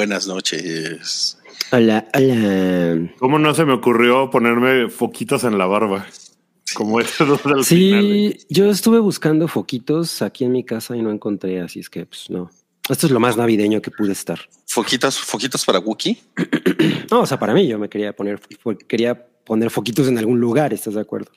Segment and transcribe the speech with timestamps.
[0.00, 1.36] buenas noches.
[1.72, 3.10] Hola, hola.
[3.18, 6.06] ¿Cómo no se me ocurrió ponerme foquitos en la barba?
[6.74, 8.38] Como eso del Sí, final.
[8.48, 12.30] yo estuve buscando foquitos aquí en mi casa y no encontré, así es que pues
[12.30, 12.50] no.
[12.88, 14.40] Esto es lo más navideño que pude estar.
[14.66, 16.18] Foquitos, foquitos para Wookie.
[17.10, 18.40] No, o sea, para mí yo me quería poner,
[18.88, 21.30] quería poner foquitos en algún lugar, ¿estás de acuerdo?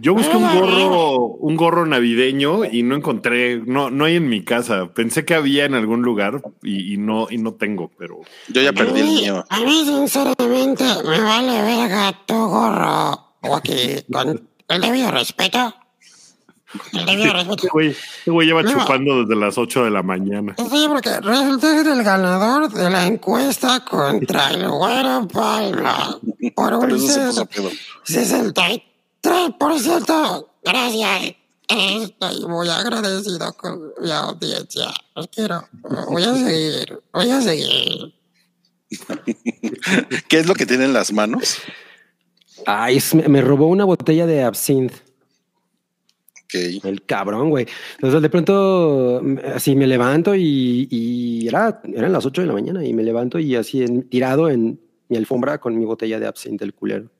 [0.00, 4.42] Yo busqué un gorro, un gorro navideño y no encontré, no, no hay en mi
[4.42, 4.92] casa.
[4.92, 8.72] Pensé que había en algún lugar y, y no, y no tengo, pero Yo ya
[8.72, 9.44] perdí el mío.
[9.48, 13.34] A mí, sinceramente, me vale verga tu gorro.
[13.42, 15.74] Joaquín, con el debido respeto.
[16.72, 17.68] Respeto.
[17.72, 20.54] güey, este güey lleva chupando desde las 8 de la mañana.
[20.58, 26.18] Sí, porque resulta ser el ganador de la encuesta contra el güero Palma.
[26.54, 27.70] Por un eso se ses- puso pedo.
[29.22, 30.48] 63%.
[30.64, 31.34] Gracias.
[31.68, 34.86] Estoy muy agradecido con mi audiencia.
[35.14, 35.64] Los quiero.
[36.08, 37.00] Voy a seguir.
[37.12, 38.14] Voy a seguir.
[40.28, 41.58] ¿Qué es lo que tiene en las manos?
[42.66, 44.94] Ay, me, me robó una botella de absinthe.
[46.84, 47.66] El cabrón, güey.
[47.94, 52.52] Entonces de pronto mm, así me levanto y, y era, eran las 8 de la
[52.54, 56.26] mañana y me levanto y así en- tirado en mi alfombra con mi botella de
[56.26, 57.10] absinthe del culero.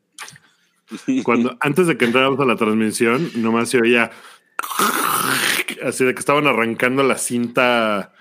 [1.25, 4.11] Cuando, antes de que entráramos a la transmisión, nomás se oía
[5.84, 8.12] así de que estaban arrancando la cinta,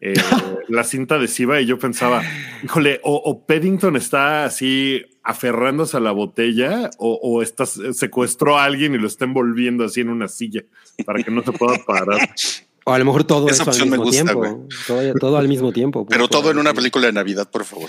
[0.00, 0.14] eh,
[0.68, 2.22] la cinta adhesiva, y yo pensaba,
[2.62, 8.64] híjole, o, o Paddington está así aferrándose a la botella, o, o está, secuestró a
[8.64, 10.64] alguien y lo está envolviendo así en una silla
[11.04, 12.28] para que no se pueda parar.
[12.84, 14.66] O a lo mejor todo Esa eso al opción me mismo gusta, tiempo.
[14.88, 16.04] Todo, todo al mismo tiempo.
[16.04, 17.88] Pero Pues, todo en una película de Navidad, por favor.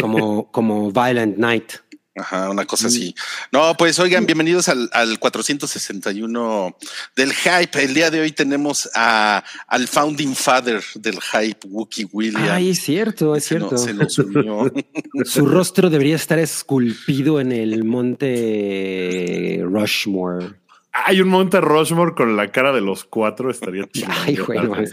[0.00, 1.72] Como, como Violent Night.
[2.20, 3.14] Ajá, una cosa así.
[3.50, 6.76] No, pues oigan, bienvenidos al, al 461
[7.16, 7.82] del hype.
[7.82, 12.50] El día de hoy tenemos a, al founding father del hype, Wookie Williams.
[12.50, 13.70] Ay, es cierto, es Se cierto.
[13.72, 14.70] nos- se nos unió.
[15.24, 20.54] Su rostro debería estar esculpido en el monte Rushmore.
[20.92, 24.08] Hay un monte Rushmore con la cara de los cuatro, estaría chido.
[24.26, 24.90] Ay, güey, no mames.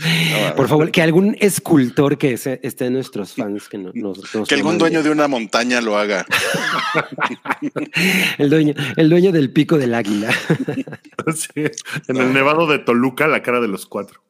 [0.55, 4.47] Por favor, que algún escultor que se- esté en nuestros fans que no- nos, nos
[4.47, 6.23] Que algún dueño de una montaña lo haga.
[8.37, 10.33] el dueño, el dueño del pico del águila.
[11.35, 11.49] Sí,
[12.07, 14.23] En el nevado de Toluca, la cara de los cuatro.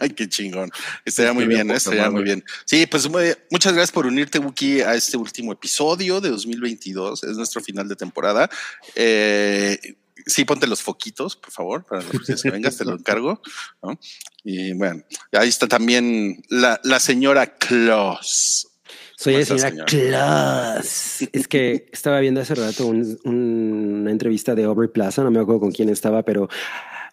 [0.00, 0.70] Ay, qué chingón.
[1.04, 2.44] Estaría muy Estaría bien, poca estaría muy bien.
[2.64, 7.24] Sí, pues muy- muchas gracias por unirte, Wookie, a este último episodio de 2022.
[7.24, 8.48] Es nuestro final de temporada.
[8.94, 9.78] Eh,
[10.26, 13.40] sí, ponte los foquitos, por favor, para los que se vengas, te lo encargo.
[13.82, 13.98] ¿no?
[14.44, 18.68] Y bueno, ahí está también la, la señora Claus.
[19.16, 21.22] Soy ¿Cómo la señora Claus.
[21.32, 25.40] Es que estaba viendo hace rato un- un- una entrevista de Aubrey Plaza, no me
[25.40, 26.48] acuerdo con quién estaba, pero,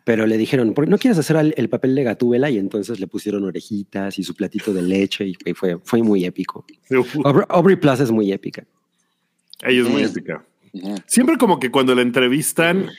[0.03, 2.49] pero le dijeron, ¿por qué no quieres hacer el, el papel de Gatúbela?
[2.49, 6.25] Y entonces le pusieron orejitas y su platito de leche y, y fue, fue muy
[6.25, 6.65] épico.
[7.23, 8.65] Aubrey, Aubrey Plaza es muy épica.
[9.61, 10.07] Ella es muy Mm.
[10.07, 10.45] épica.
[11.05, 12.89] Siempre como que cuando la entrevistan,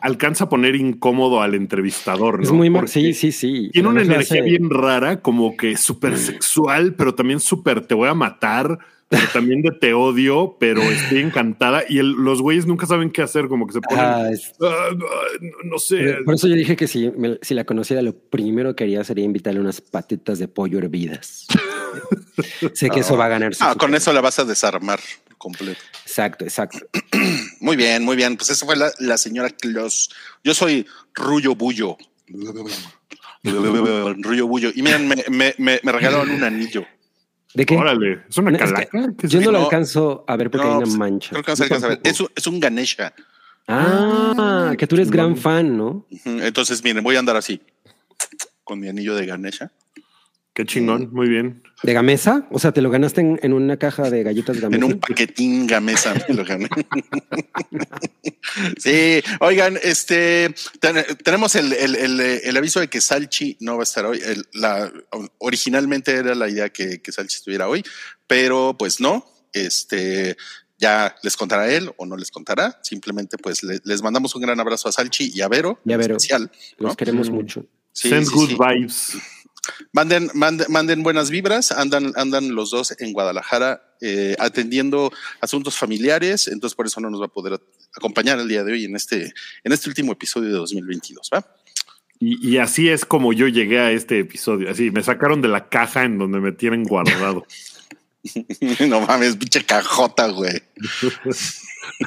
[0.00, 2.38] alcanza a poner incómodo al entrevistador.
[2.38, 2.42] ¿no?
[2.44, 2.70] Es muy...
[2.70, 3.70] Porque Sí, sí, sí.
[3.72, 8.08] Tiene una energía hace- bien rara, como que súper sexual, pero también súper te voy
[8.08, 11.82] a matar, pero también de te odio, pero estoy encantada.
[11.88, 14.04] Y el- los güeyes nunca saben qué hacer, como que se ponen.
[14.04, 15.06] Ah, es- "Ah, no,
[15.64, 16.16] no sé.
[16.24, 19.24] Por eso yo dije que si, me- si la conociera, lo primero que haría sería
[19.24, 21.46] invitarle unas patitas de pollo hervidas.
[22.74, 25.00] sé que eso va a ganar su Ah, con eso la vas a desarmar
[25.38, 25.80] completo.
[26.04, 26.78] Exacto, exacto.
[27.60, 28.36] Muy bien, muy bien.
[28.36, 30.10] Pues esa fue la, la señora Claus.
[30.44, 31.96] Yo soy Rullo Bullo.
[33.44, 34.70] Rullo Bullo.
[34.74, 36.84] Y miren, me, me, me, me regalaron un anillo.
[37.54, 37.76] ¿De qué?
[37.76, 39.14] Órale, es una No, es que calaca.
[39.18, 41.30] ¿Qué es Yo no lo alcanzo a ver porque No, hay una pues, mancha.
[41.30, 42.00] Creo que no se alcanza a ver.
[42.04, 43.14] Es un, es un Ganesha.
[43.66, 46.06] Ah, que tú eres gran fan, ¿no?
[46.24, 47.60] Entonces, miren, voy a andar así
[48.64, 49.72] con mi anillo de Ganesha.
[50.58, 51.62] Qué chingón, muy bien.
[51.84, 52.48] ¿De Gamesa?
[52.50, 54.84] O sea, ¿te lo ganaste en, en una caja de galletas Gamesa?
[54.84, 56.68] En un paquetín Gamesa me lo gané.
[58.78, 63.80] sí, oigan, este ten- tenemos el, el- el- el aviso de que Salchi no va
[63.80, 64.20] a estar hoy.
[64.24, 64.92] El- la,
[65.38, 67.84] originalmente era la idea que, que Salchi estuviera hoy,
[68.26, 69.24] pero pues no.
[69.52, 70.36] Este
[70.76, 72.80] ya les contará él o no les contará.
[72.82, 75.94] Simplemente, pues le- les mandamos un gran abrazo a Salchi y a Vero, Y a
[75.94, 76.16] en Vero.
[76.16, 76.50] especial.
[76.78, 76.96] Los ¿no?
[76.96, 77.64] queremos mucho.
[77.92, 78.56] Sí, Send sí, good sí.
[78.58, 79.12] vibes.
[79.92, 86.48] Manden, manden, manden buenas vibras, andan, andan los dos en Guadalajara eh, atendiendo asuntos familiares,
[86.48, 87.60] entonces por eso no nos va a poder
[87.94, 89.32] acompañar el día de hoy en este,
[89.64, 91.44] en este último episodio de 2022, ¿va?
[92.20, 94.70] Y, y así es como yo llegué a este episodio.
[94.70, 97.46] Así me sacaron de la caja en donde me tienen guardado.
[98.88, 100.60] no mames, pinche cajota, güey.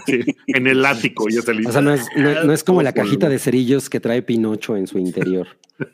[0.05, 2.81] Sí, en el ático y es el O sea, no es, no- no es como
[2.81, 5.47] la cajita de cerillos que trae Pinocho en su interior.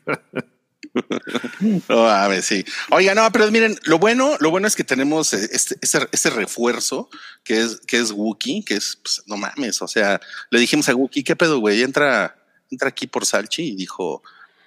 [1.88, 2.64] No mames, sí.
[2.90, 6.30] Oiga, no, pero miren, lo bueno, lo bueno es que tenemos eh, este, este, este
[6.30, 7.08] refuerzo
[7.44, 10.20] que es, que es Wookie, que es, pues, no mames, o sea,
[10.50, 11.82] le dijimos a Wookie, ¿qué pedo, güey?
[11.82, 12.36] Entra,
[12.70, 14.22] entra aquí por Salchi y dijo,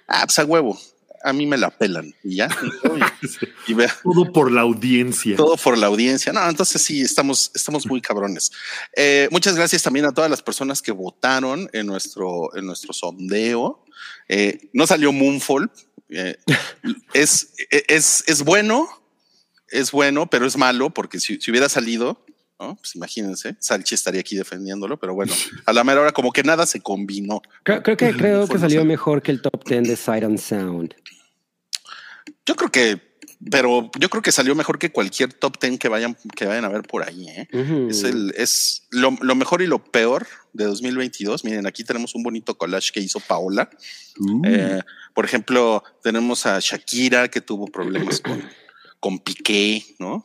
[0.08, 0.78] ah, pues a huevo,
[1.24, 2.48] a mí me la pelan y ya.
[3.66, 5.36] Y, y vea, Todo por la audiencia.
[5.36, 6.32] todo por la audiencia.
[6.32, 8.50] No, entonces sí, estamos, estamos muy cabrones.
[8.96, 13.84] Eh, muchas gracias también a todas las personas que votaron en nuestro, en nuestro sondeo.
[14.28, 15.70] Eh, no salió Moonfall.
[16.14, 16.36] Eh,
[17.14, 17.54] es,
[17.88, 18.88] es, es bueno,
[19.68, 22.24] es bueno, pero es malo porque si, si hubiera salido,
[22.60, 22.76] ¿no?
[22.76, 25.32] pues imagínense, Salchi estaría aquí defendiéndolo, pero bueno,
[25.66, 27.42] a la mera hora como que nada se combinó.
[27.62, 30.94] Creo, creo que creo que salió mejor que el top 10 de Sight and Sound.
[32.44, 33.11] Yo creo que,
[33.50, 36.68] pero yo creo que salió mejor que cualquier top 10 que vayan, que vayan a
[36.68, 37.28] ver por ahí.
[37.28, 37.48] ¿eh?
[37.88, 41.44] Es, el, es lo, lo mejor y lo peor de 2022.
[41.44, 43.68] Miren, aquí tenemos un bonito collage que hizo Paola.
[44.18, 44.80] Uh, Eh,
[45.14, 48.42] por ejemplo, tenemos a Shakira que tuvo problemas con,
[49.00, 50.24] con Piqué, ¿no?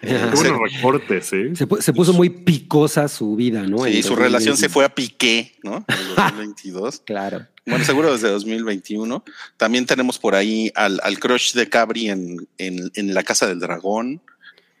[0.00, 1.52] Qué Eh, buenos recortes, ¿eh?
[1.54, 3.84] Se, pu- se puso muy picosa su vida, ¿no?
[3.84, 4.68] sí, su relación se 2020.
[4.72, 5.84] fue a Piqué, ¿no?
[5.88, 7.02] En el 2022.
[7.04, 7.46] Claro.
[7.64, 9.24] Bueno, seguro desde 2021.
[9.56, 13.58] También tenemos por ahí al, al crush de Cabri en, en, en la Casa del
[13.58, 14.22] Dragón.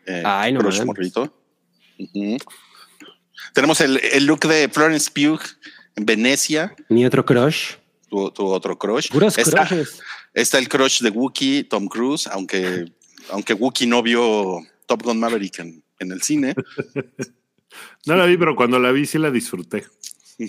[0.06, 1.36] Eh, Ay, no crush morrito.
[3.52, 5.40] Tenemos el, el look de Florence Pugh
[5.96, 6.74] en Venecia.
[6.88, 7.72] Mi otro crush.
[8.08, 9.10] Tu, tu otro crush.
[9.10, 9.98] Puros Está, crushes.
[10.34, 12.84] está el crush de Wookiee, Tom Cruise, aunque,
[13.30, 16.54] aunque Wookiee no vio Top Gun Maverick en, en el cine.
[18.06, 19.84] No la vi, pero cuando la vi sí la disfruté.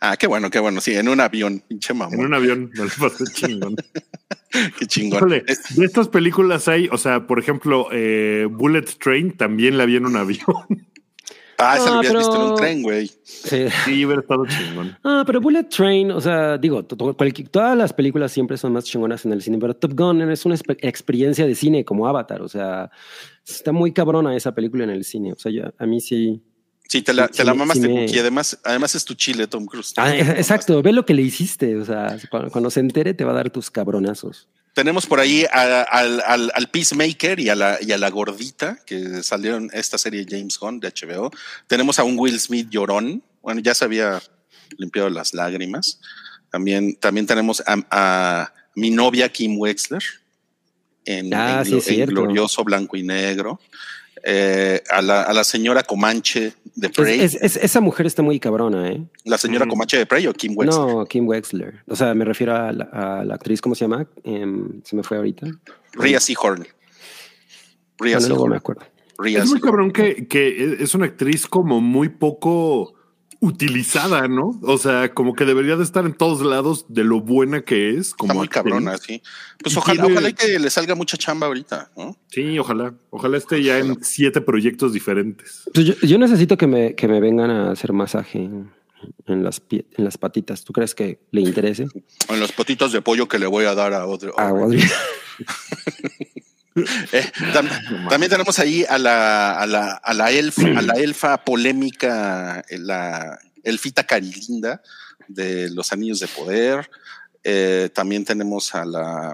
[0.00, 0.80] Ah, qué bueno, qué bueno.
[0.80, 2.20] Sí, en un avión, pinche En mamón.
[2.26, 3.76] un avión, me lo pasé chingón.
[4.78, 5.18] Qué chingón.
[5.18, 5.44] Híjole,
[5.76, 10.06] de estas películas hay, o sea, por ejemplo, eh, Bullet Train también la vi en
[10.06, 10.40] un avión.
[11.58, 13.06] Ah, esa No, lo habías visto en un pero- tren, güey.
[13.22, 13.66] Sí.
[13.84, 14.96] Sí, hubiera estado chingón.
[15.04, 18.72] Ah, pero Bullet Train, o sea, digo, to- to- cualqui- todas las películas siempre son
[18.72, 22.42] más chingonas en el cine, pero Top Gun es una experiencia de cine como Avatar,
[22.42, 22.90] o sea,
[23.52, 26.42] está muy cabrona esa película en el cine, o sea, yo- a mí sí.
[26.88, 28.20] Sí, te la, Sí, te la mamaste, sí me- Wookiee.
[28.20, 29.92] Además, además es tu chile, Tom Cruise.
[29.96, 33.30] Ah, exacto, ve lo que le hiciste, o sea, cuando, cuando se entere te va
[33.32, 34.48] a dar tus cabronazos.
[34.74, 38.78] Tenemos por ahí a- al, al- al Peacemaker y a, la, y a la gordita
[38.86, 41.30] que salieron esta serie James Gunn de HBO.
[41.66, 43.22] Tenemos a un Will Smith llorón.
[43.42, 44.20] Bueno, ya se había
[44.78, 46.00] limpiado las lágrimas.
[46.50, 50.02] También, también tenemos a, a mi novia Kim Wexler
[51.04, 53.60] en, Ah, en sí, glorioso blanco y negro.
[54.22, 57.20] Eh, a, la, a la señora Comanche de Prey.
[57.20, 59.02] es- es- esa mujer está muy cabrona, ¿eh?
[59.24, 59.68] la señora Mm.
[59.70, 60.78] Comanche de Prey o Kim Wexler.
[60.78, 61.82] No, Kim Wexler.
[61.86, 64.06] O sea, me refiero a la, a la actriz, ¿cómo se llama?
[64.22, 65.46] Em, se me fue ahorita.
[65.94, 66.66] Ria Seahorn.
[67.98, 68.52] Ria Bueno, luego me Seahorn.
[68.56, 68.82] acuerdo.
[69.18, 69.90] Ria Es muy Seahorn.
[69.90, 72.92] cabrón que, que es una actriz como muy poco
[73.40, 74.58] utilizada, ¿no?
[74.62, 78.12] O sea, como que debería de estar en todos lados de lo buena que es.
[78.14, 78.62] Como Está muy actriz.
[78.62, 79.22] cabrona, sí.
[79.62, 82.16] Pues Y ojalá, tiene- ojalá que le salga mucha chamba ahorita, ¿no?
[82.28, 82.94] Sí, ojalá.
[83.10, 85.62] Ojalá esté ya en siete proyectos diferentes.
[85.72, 88.70] Pues yo, yo necesito que me, que me vengan a hacer masaje en,
[89.26, 90.62] en las, pie- en las patitas.
[90.64, 91.86] ¿Tú crees que le interese?
[92.28, 94.38] En los potitos de pollo que le voy a dar a otro.
[94.38, 94.82] A Audrey.
[96.76, 97.68] Eh, tam-
[98.08, 102.78] también tenemos ahí a la, a la, a la elfa, a la elfa polémica, eh,
[102.78, 104.82] la elfita carilinda
[105.28, 106.90] de los anillos de poder.
[107.42, 109.32] Eh, también tenemos a la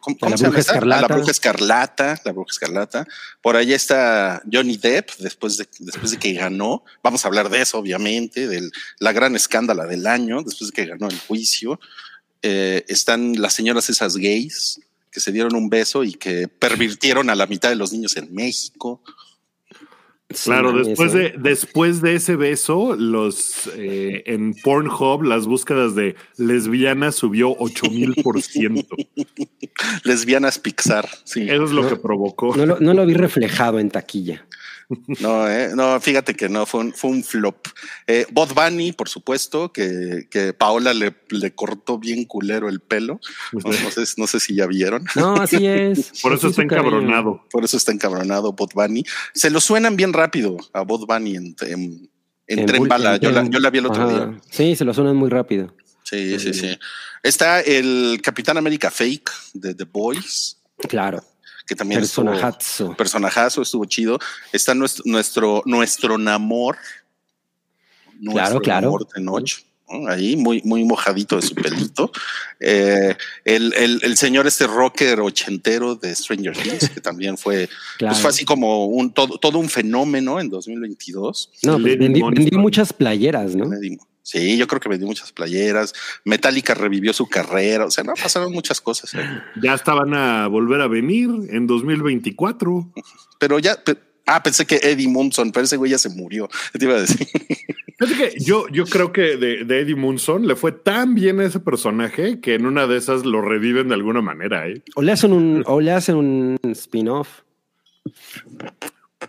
[0.00, 0.58] ¿cómo, A la se llama bruja?
[0.58, 1.00] A escarlata.
[1.08, 3.06] la bruja escarlata, la bruja escarlata.
[3.40, 6.84] Por ahí está Johnny Depp, después de, después de que ganó.
[7.02, 10.86] Vamos a hablar de eso, obviamente, de la gran escándala del año, después de que
[10.86, 11.80] ganó el juicio.
[12.42, 14.80] Eh, están las señoras esas gays
[15.16, 18.34] que se dieron un beso y que pervirtieron a la mitad de los niños en
[18.34, 19.02] México.
[20.44, 26.16] Claro, Sí, después de, después de ese beso, los eh, en Pornhub las búsquedas de
[26.36, 28.94] lesbianas subió 8000 por ciento.
[30.04, 31.08] Lesbianas Pixar.
[31.24, 31.48] Sí.
[31.48, 31.88] Eso es lo No.
[31.88, 32.54] que provocó.
[32.54, 34.46] No lo, no lo vi reflejado en taquilla.
[35.20, 37.66] No, eh, no, fíjate que no, fue un, fue un flop.
[38.06, 43.18] Eh, Bot Bunny, por supuesto, que, que Paola le, le cortó bien culero el pelo.
[43.52, 45.04] No, no sé, no sé si ya vieron.
[45.16, 46.12] No, así es.
[46.22, 46.88] Por eso está cariño.
[46.88, 47.44] encabronado.
[47.50, 49.04] Por eso está encabronado Bot Bunny.
[49.34, 52.10] Se lo suenan bien rápido a Bot Bunny en, en,
[52.46, 53.14] en En Tren bul- Bala.
[53.16, 54.12] en Yo la, yo la vi el otro Ajá.
[54.26, 54.40] día.
[54.50, 55.74] Sí, se lo suenan muy rápido.
[56.04, 56.78] Sí, sí, sí.
[57.24, 61.24] Está el Capitán América Fake de The Boys, Claro.
[61.66, 62.96] Que también estuvo- Personajazo.
[62.96, 64.18] personajazo, estuvo chido.
[64.52, 66.76] Está nuestro, nuestro, nuestro Namor.
[68.30, 68.86] Claro, claro.
[68.86, 69.50] Namor Tenoch,
[69.88, 70.08] ¿no?
[70.08, 72.10] ahí muy, muy mojadito de su pelito.
[72.60, 77.68] Eh, el, el, el señor este rocker ochentero de Stranger Things, que también fue,
[77.98, 78.12] Claro.
[78.12, 81.50] pues fue así como un todo, todo un fenómeno en 2022.
[81.62, 81.98] No, pues Monster.
[82.34, 83.66] vendí muchas playeras, ¿no?
[84.26, 85.94] Sí, yo creo que vendí muchas playeras.
[86.24, 87.84] Metallica revivió su carrera.
[87.84, 89.14] O sea, no pasaron muchas cosas.
[89.14, 89.24] ahí.
[89.62, 92.92] Ya estaban a volver a venir en 2024.
[93.38, 96.48] Pero ya, pe- ah, pensé que Eddie Munson, pero ese güey ya se murió.
[96.76, 97.26] Te iba a decir.
[97.98, 101.60] Que yo, yo creo que de, de Eddie Munson le fue tan bien a ese
[101.60, 104.68] personaje que en una de esas lo reviven de alguna manera.
[104.68, 104.82] ¿eh?
[104.96, 107.40] O le hacen un, o le hacen un spin-off.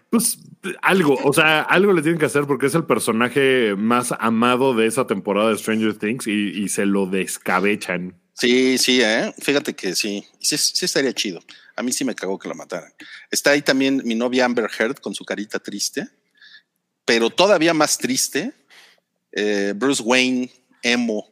[0.10, 0.40] Pues
[0.82, 4.88] algo, o sea, algo le tienen que hacer porque es el personaje más amado de
[4.88, 8.16] esa temporada de Stranger Things y, y se lo descabechan.
[8.34, 9.34] Sí, sí, ¿eh?
[9.40, 10.24] fíjate que sí.
[10.40, 11.40] sí, sí estaría chido.
[11.76, 12.94] A mí sí me cagó que lo mataran.
[13.32, 16.08] Está ahí también mi novia Amber Heard con su carita triste,
[17.04, 18.54] pero todavía más triste,
[19.32, 20.52] eh, Bruce Wayne,
[20.84, 21.28] emo.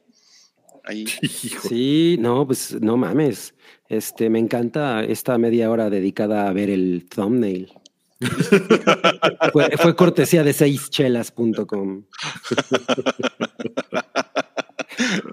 [0.83, 1.05] Ahí.
[1.21, 1.69] Hijo.
[1.69, 3.53] Sí, no, pues no mames.
[3.87, 7.71] Este, me encanta esta media hora dedicada a ver el thumbnail.
[9.53, 12.03] fue, fue cortesía de seischelas.com.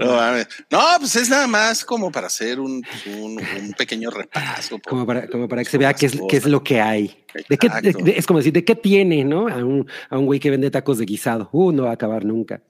[0.01, 0.37] No.
[0.71, 4.79] No, pues es nada más como para hacer un, un, un pequeño repaso.
[4.79, 7.25] por- Como para, como para que se vea qué es, qué es lo que hay.
[7.49, 8.05] ¿De qué, de- Exacto.
[8.05, 9.47] de- es como decir, ¿de qué tiene, no?
[9.49, 11.49] A un, a un güey que vende tacos de guisado.
[11.53, 12.63] Uh, no va a acabar nunca.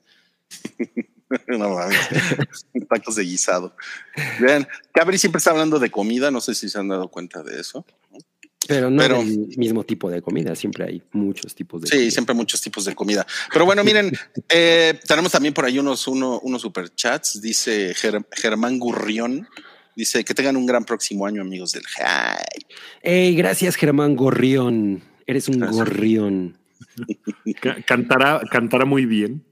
[1.47, 1.97] No mames.
[2.91, 3.75] Tacos de guisado.
[4.39, 6.31] Vean, Cabri siempre está hablando de comida.
[6.31, 7.87] No sé si se han dado cuenta de eso.
[8.75, 10.55] Pero no Pero- del mismo tipo de comida.
[10.55, 12.11] Siempre hay muchos tipos de Sí, comida.
[12.11, 13.27] siempre muchos tipos de comida.
[13.53, 14.11] Pero bueno, miren,
[14.49, 17.41] eh, tenemos también por ahí unos, uno, unos superchats.
[17.41, 19.47] Dice Ger- Germán Gurrión.
[19.95, 22.67] Dice que tengan un gran próximo año, amigos del High.
[23.03, 25.03] Ey, gracias, Germán Gorrión.
[25.27, 25.77] Eres un Gracias.
[25.77, 26.57] gorrión.
[27.61, 29.45] Ca- Cantará, cantará muy bien.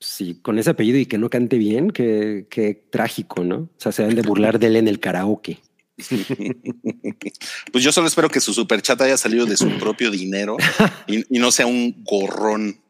[0.00, 3.56] Sí, con ese apellido y que no cante bien, qué, qué trágico, ¿no?
[3.56, 5.60] O sea, se han de burlar de él en el karaoke.
[7.72, 10.56] Pues yo solo espero que su superchat haya salido de su propio dinero
[11.06, 12.80] y, y no sea un gorrón.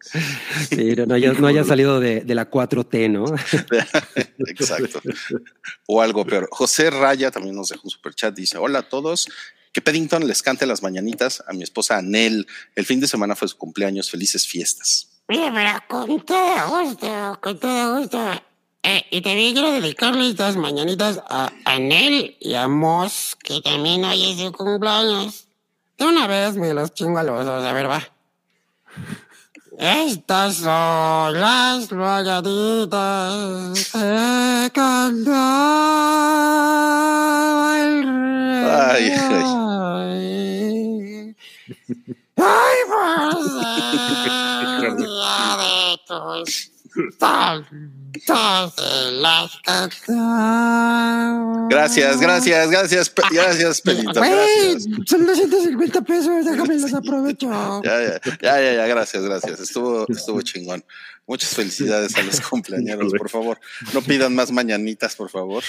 [0.69, 3.25] Sí, no, no haya, no haya salido de, de la 4T, ¿no?
[4.49, 5.01] Exacto.
[5.87, 6.49] O algo peor.
[6.51, 8.35] José Raya también nos dejó un superchat.
[8.35, 9.29] Dice: Hola a todos.
[9.73, 12.47] Que Paddington les cante las mañanitas a mi esposa Anel.
[12.77, 14.11] El fin de semana fue su cumpleaños.
[14.11, 15.23] Felices fiestas.
[15.27, 15.53] Pero
[15.89, 18.43] con todo gusto, con todo gusto.
[18.87, 24.31] Eh, y también quiero dedicarle estas mañanitas a Anel y a Moss, que también hoy
[24.31, 25.47] es su cumpleaños.
[25.97, 28.07] De una vez me los chingo a los dos, a ver, va.
[29.79, 35.31] Estas son las mañanitas que cantaba
[37.81, 38.65] el rey.
[38.71, 40.45] Ay, ay.
[42.37, 46.71] Ay, por ser día de tus
[51.71, 54.13] Gracias, gracias, gracias, pe- gracias, Pedrito.
[54.21, 54.85] Güey, Gracias.
[55.07, 57.51] son 250 pesos, déjame los aprovecho.
[57.85, 59.61] Ya, ya, ya, ya, ya, gracias, gracias.
[59.61, 60.85] Estuvo, estuvo chingón.
[61.27, 63.59] Muchas felicidades a los cumpleañeros, por favor.
[63.95, 65.65] No pidan más mañanitas, por favor.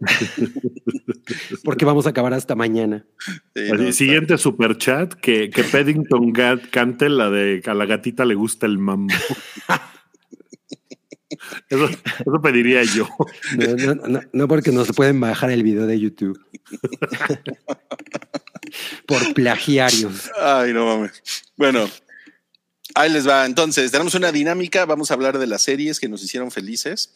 [1.64, 3.04] Porque vamos a acabar hasta mañana.
[3.54, 7.70] Sí, Así, no, está- siguiente super chat que, que Paddington Gat cante la de que
[7.70, 9.14] a la gatita le gusta el mambo.
[11.68, 13.08] Eso, eso pediría yo.
[13.56, 16.38] No, no, no, no porque nos pueden bajar el video de YouTube.
[19.06, 20.30] Por plagiarios.
[20.40, 21.22] Ay, no mames.
[21.56, 21.88] Bueno,
[22.94, 23.46] ahí les va.
[23.46, 24.84] Entonces, tenemos una dinámica.
[24.84, 27.14] Vamos a hablar de las series que nos hicieron felices.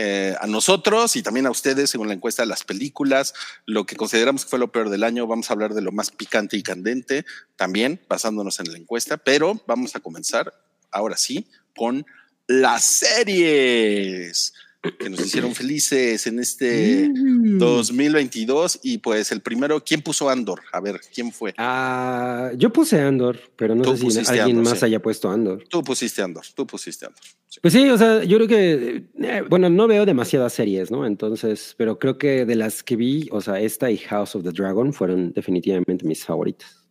[0.00, 3.34] eh, a nosotros y también a ustedes, según la encuesta, las películas,
[3.66, 5.26] lo que consideramos que fue lo peor del año.
[5.26, 7.24] Vamos a hablar de lo más picante y candente,
[7.56, 9.16] también basándonos en la encuesta.
[9.16, 10.54] Pero vamos a comenzar
[10.92, 12.06] ahora sí con
[12.48, 14.52] las series
[14.98, 18.80] que nos hicieron felices en este 2022.
[18.82, 20.62] Y pues el primero, ¿quién puso Andor?
[20.72, 21.54] A ver, ¿quién fue?
[21.58, 24.84] Ah, yo puse Andor, pero no Tú sé si alguien Andor, más sí.
[24.86, 25.64] haya puesto Andor.
[25.68, 27.22] Tú pusiste Andor, tú pusiste Andor.
[27.48, 27.60] Sí.
[27.60, 31.06] Pues sí, o sea, yo creo que, eh, bueno, no veo demasiadas series, ¿no?
[31.06, 34.52] Entonces, pero creo que de las que vi, o sea, esta y House of the
[34.52, 36.86] Dragon fueron definitivamente mis favoritas.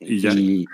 [0.00, 0.32] Y ya.
[0.32, 0.66] Y,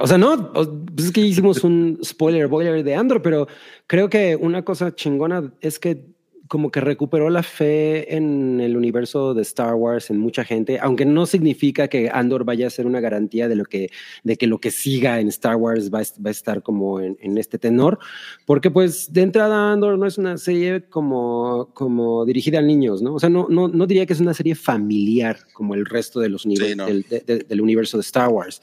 [0.00, 0.68] o sea, no, pues
[0.98, 3.46] es que hicimos un spoiler boiler de Andor, pero
[3.86, 6.16] creo que una cosa chingona es que
[6.48, 11.04] como que recuperó la fe en el universo de Star Wars en mucha gente, aunque
[11.04, 13.90] no significa que Andor vaya a ser una garantía de lo que,
[14.24, 17.18] de que lo que siga en Star Wars va, a- va a estar como en,
[17.20, 17.98] en este tenor,
[18.46, 23.16] porque pues de entrada Andor no es una serie como, como dirigida a niños, ¿no?
[23.16, 26.30] O sea, no, no, no diría que es una serie familiar como el resto de
[26.30, 26.86] los Sí, no.
[26.86, 28.62] del, de- de- del universo de Star Wars.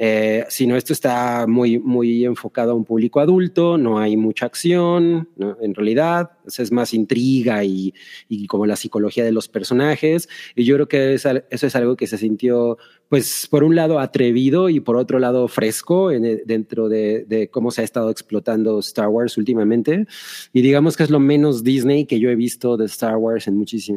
[0.00, 5.28] Eh, sino esto está muy, muy enfocado a un público adulto, no hay mucha acción,
[5.36, 5.56] ¿no?
[5.60, 7.92] en realidad, es más intriga y,
[8.28, 10.28] y como la psicología de los personajes.
[10.54, 12.78] Y yo creo que eso es algo que se sintió,
[13.08, 17.72] pues, por un lado atrevido y por otro lado fresco en- dentro de, de cómo
[17.72, 20.06] se ha estado explotando Star Wars últimamente.
[20.52, 23.54] Y digamos que es lo menos Disney que yo he visto de Star Wars en,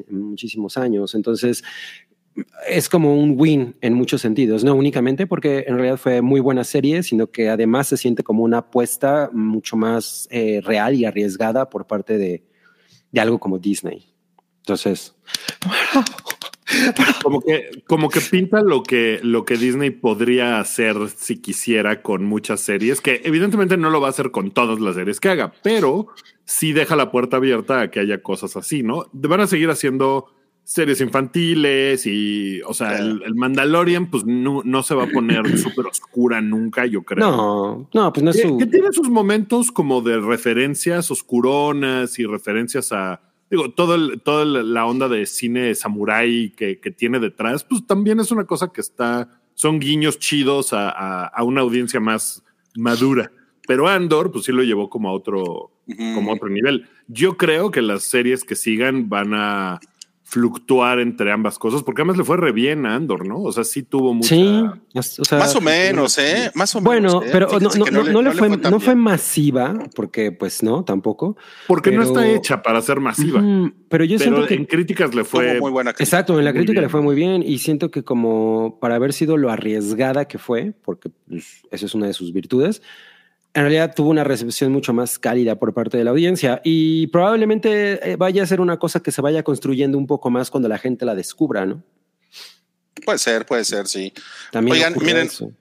[0.09, 1.13] en muchísimos años.
[1.13, 1.63] Entonces,
[2.67, 6.63] es como un win en muchos sentidos, no únicamente porque en realidad fue muy buena
[6.63, 11.69] serie, sino que además se siente como una apuesta mucho más eh, real y arriesgada
[11.69, 12.43] por parte de,
[13.11, 14.05] de algo como Disney.
[14.59, 15.15] Entonces,
[17.21, 22.23] Como que, como que pinta lo que, lo que Disney podría hacer si quisiera con
[22.23, 25.53] muchas series, que evidentemente no lo va a hacer con todas las series que haga,
[25.63, 26.07] pero
[26.45, 29.09] sí deja la puerta abierta a que haya cosas así, ¿no?
[29.11, 30.27] Van a seguir haciendo
[30.73, 35.57] series infantiles y, o sea, el, el Mandalorian, pues no, no se va a poner
[35.57, 37.27] súper oscura nunca, yo creo.
[37.29, 38.57] no, no, pues no es su...
[38.57, 44.45] que tiene sus momentos como de referencias oscuronas y referencias a, digo, todo el, toda
[44.45, 48.79] la onda de cine samurái que, que tiene detrás, pues también es una cosa que
[48.81, 52.43] está, son guiños chidos a, a- a una audiencia más
[52.77, 53.31] madura.
[53.67, 55.71] Pero Andor, pues sí lo llevó como a otro,
[56.15, 56.87] como a otro nivel.
[57.07, 59.79] Yo creo que las series que sigan van a
[60.31, 63.41] fluctuar entre ambas cosas, porque además le fue re bien a Andor, ¿no?
[63.41, 64.29] O sea, sí tuvo mucha...
[64.29, 66.49] Sí, es- o sea, Más o menos, ¿eh?
[66.55, 67.15] Más o menos.
[67.15, 67.29] Bueno, ¿eh?
[67.33, 71.35] pero no, no, le fue, no fue masiva, porque pues no, tampoco.
[71.67, 73.41] Porque no está hecha para ser masiva.
[73.89, 76.05] Pero yo pero siento que en críticas le fue muy buena crítica.
[76.05, 79.35] Exacto, en la crítica le fue muy bien y siento que como para haber sido
[79.35, 82.81] lo arriesgada que fue, porque pues, esa es una de sus virtudes,
[83.53, 88.11] en realidad tuvo una recepción mucho más cálida por parte de la audiencia y probablemente
[88.11, 90.77] eh, vaya a ser una cosa que se vaya construyendo un poco más cuando la
[90.77, 91.83] gente la descubra, ¿no?
[93.05, 94.13] Puede ser, puede ser, sí.
[94.51, 95.51] También Oigan, miren, eso.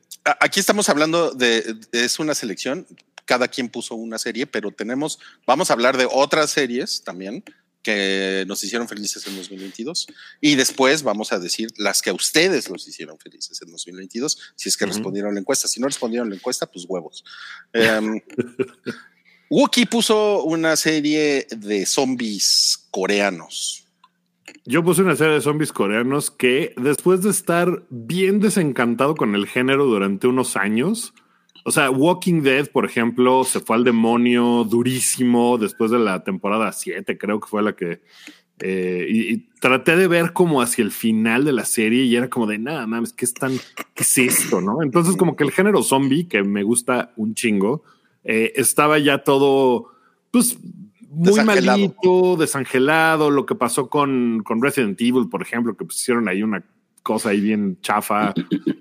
[0.40, 2.86] Aquí estamos hablando de, es una selección,
[3.24, 7.42] cada quien puso una serie, pero tenemos, vamos a hablar de otras series también
[7.82, 10.06] que nos hicieron felices en 2022
[10.40, 14.68] y después vamos a decir las que a ustedes los hicieron felices en 2022, si
[14.68, 15.68] es que respondieron la encuesta.
[15.68, 17.24] Si no respondieron la encuesta, pues huevos.
[17.90, 18.20] Um,
[19.48, 23.84] Wookie puso una serie de zombies coreanos.
[24.64, 29.48] Yo puse una serie de zombies coreanos que después de estar bien desencantado con el
[29.48, 31.14] género durante unos años,
[31.64, 36.72] o sea, Walking Dead, por ejemplo, se fue al demonio durísimo después de la temporada
[36.72, 38.00] 7, creo que fue la que...
[38.60, 42.28] eh, y, y traté de ver como hacia el final de la serie y era
[42.28, 43.52] como de nada mames, ¿qué es tan,
[43.94, 44.60] qué es esto?
[44.60, 44.82] ¿No?
[44.82, 47.82] Entonces, como que el género zombie, que me gusta un chingo,
[48.24, 49.88] eh, estaba ya todo,
[50.30, 50.58] pues,
[51.12, 51.78] muy Desangelado.
[51.78, 56.62] malito, desangelado, lo que pasó con, con Resident Evil, por ejemplo, que pusieron ahí una
[57.02, 58.32] cosa ahí bien chafa.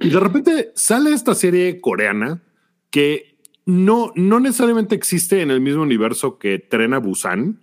[0.01, 2.41] Y de repente sale esta serie coreana
[2.89, 7.61] que no, no necesariamente existe en el mismo universo que Tren a Busan.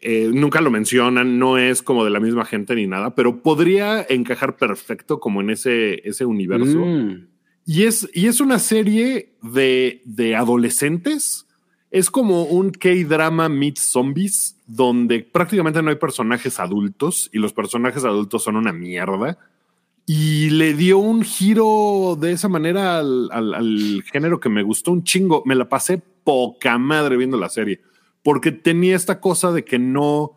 [0.00, 4.04] Eh, nunca lo mencionan, no es como de la misma gente ni nada, pero podría
[4.08, 6.78] encajar perfecto como en ese, ese universo.
[6.78, 7.28] Mm.
[7.64, 11.46] Y es, y es una serie de, de adolescentes.
[11.90, 18.04] Es como un K-drama meets zombies, donde prácticamente no hay personajes adultos y los personajes
[18.04, 19.38] adultos son una mierda.
[20.06, 24.92] Y le dio un giro de esa manera al, al- al género que me gustó
[24.92, 25.42] un chingo.
[25.44, 27.80] Me la pasé poca madre viendo la serie,
[28.22, 30.32] porque tenía esta cosa de que no,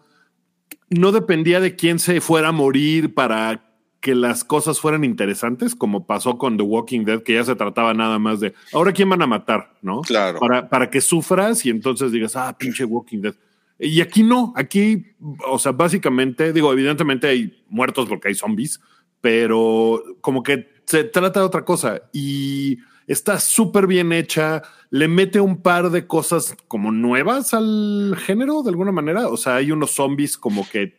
[0.89, 3.65] no dependía de quién se fuera a morir para
[3.99, 7.93] que las cosas fueran interesantes, como pasó con The Walking Dead, que ya se trataba
[7.93, 10.01] nada más de ahora quién van a matar, ¿no?
[10.01, 10.39] Claro.
[10.39, 13.35] Para, para que sufras y entonces digas, ah, pinche Walking Dead.
[13.77, 15.05] Y aquí no, aquí,
[15.47, 18.79] o sea, básicamente, digo, evidentemente hay muertos porque hay zombies,
[19.21, 22.77] pero como que se trata de otra cosa y
[23.07, 28.69] está súper bien hecha, le mete un par de cosas como nuevas al género de
[28.69, 30.97] alguna manera, o sea, hay unos zombies como que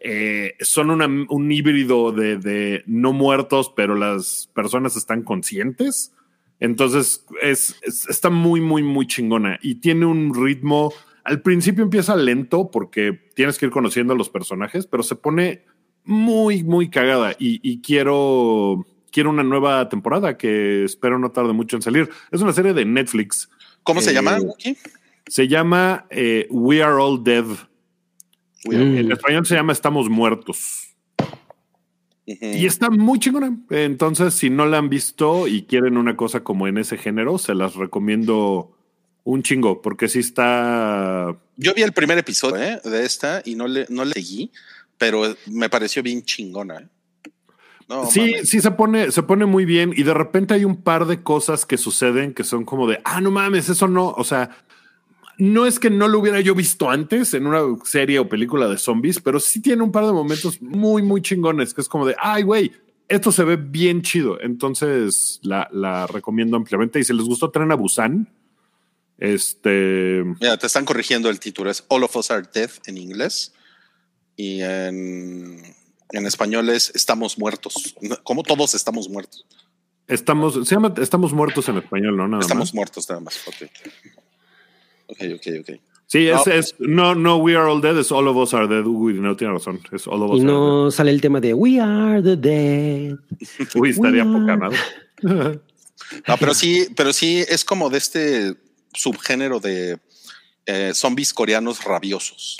[0.00, 0.90] eh, son
[1.30, 6.12] un híbrido de, no muertos, pero las personas están conscientes.
[6.60, 10.92] Entonces es, es- está muy, muy, muy chingona y tiene un ritmo.
[11.24, 15.64] Al principio empieza lento porque tienes que ir conociendo a los personajes, pero se pone
[16.06, 21.76] muy, muy cagada y, y quiero, quiero una nueva temporada que espero no tarde mucho
[21.76, 22.08] en salir.
[22.30, 23.48] Es una serie de Netflix.
[23.82, 24.38] ¿Cómo se Eh, llama?
[25.26, 27.44] Se llama eh, We Are All Dead.
[28.64, 28.76] We.
[28.76, 28.98] Mm.
[28.98, 30.82] En español se llama Estamos Muertos.
[32.26, 33.56] Y está muy chingona.
[33.70, 37.54] Entonces, si no la han visto y quieren una cosa como en ese género, se
[37.54, 38.76] las recomiendo
[39.22, 41.36] un chingo, porque sí está.
[41.56, 42.80] Yo vi el primer episodio ¿eh?
[42.82, 44.50] de esta y no le, no le seguí,
[44.98, 46.78] pero me pareció bien chingona.
[46.78, 46.88] ¿eh?
[47.88, 48.48] No, sí, mames.
[48.48, 49.92] sí se pone, se pone muy bien.
[49.96, 53.20] Y de repente hay un par de cosas que suceden que son como de ah,
[53.20, 54.10] no mames, eso no.
[54.10, 54.50] O sea,
[55.38, 58.78] no es que no lo hubiera yo visto antes en una serie o película de
[58.78, 62.16] zombies, pero sí tiene un par de momentos muy, muy chingones que es como de
[62.18, 62.72] ay, güey.
[63.08, 66.98] Esto se ve bien chido, entonces la, la recomiendo ampliamente.
[66.98, 68.28] Y si les gustó Tren a Busan,
[69.18, 71.70] este Mira, te están corrigiendo el título.
[71.70, 73.52] Es All of Us Are Dead en inglés.
[74.36, 75.62] Y en,
[76.12, 77.94] en español es Estamos Muertos.
[78.22, 79.46] Como todos estamos muertos.
[80.06, 82.28] estamos, se llama Estamos muertos en español, ¿no?
[82.28, 82.74] Nada estamos más.
[82.74, 83.38] muertos nada más.
[83.48, 83.70] Ok.
[85.08, 85.80] Ok, ok, ok.
[86.08, 86.52] Sí, es, No.
[86.52, 88.84] es no, no, we are all dead, es all of us are dead.
[88.86, 89.80] Uy, no tiene razón.
[89.90, 93.16] Es all of us Y are no sale el tema de We are the dead.
[93.74, 94.78] Uy, estaría poca madre.
[95.22, 98.54] No, pero sí, pero sí es como de este
[98.94, 99.98] subgénero de
[100.66, 102.58] eh, zombies coreanos rabiosos.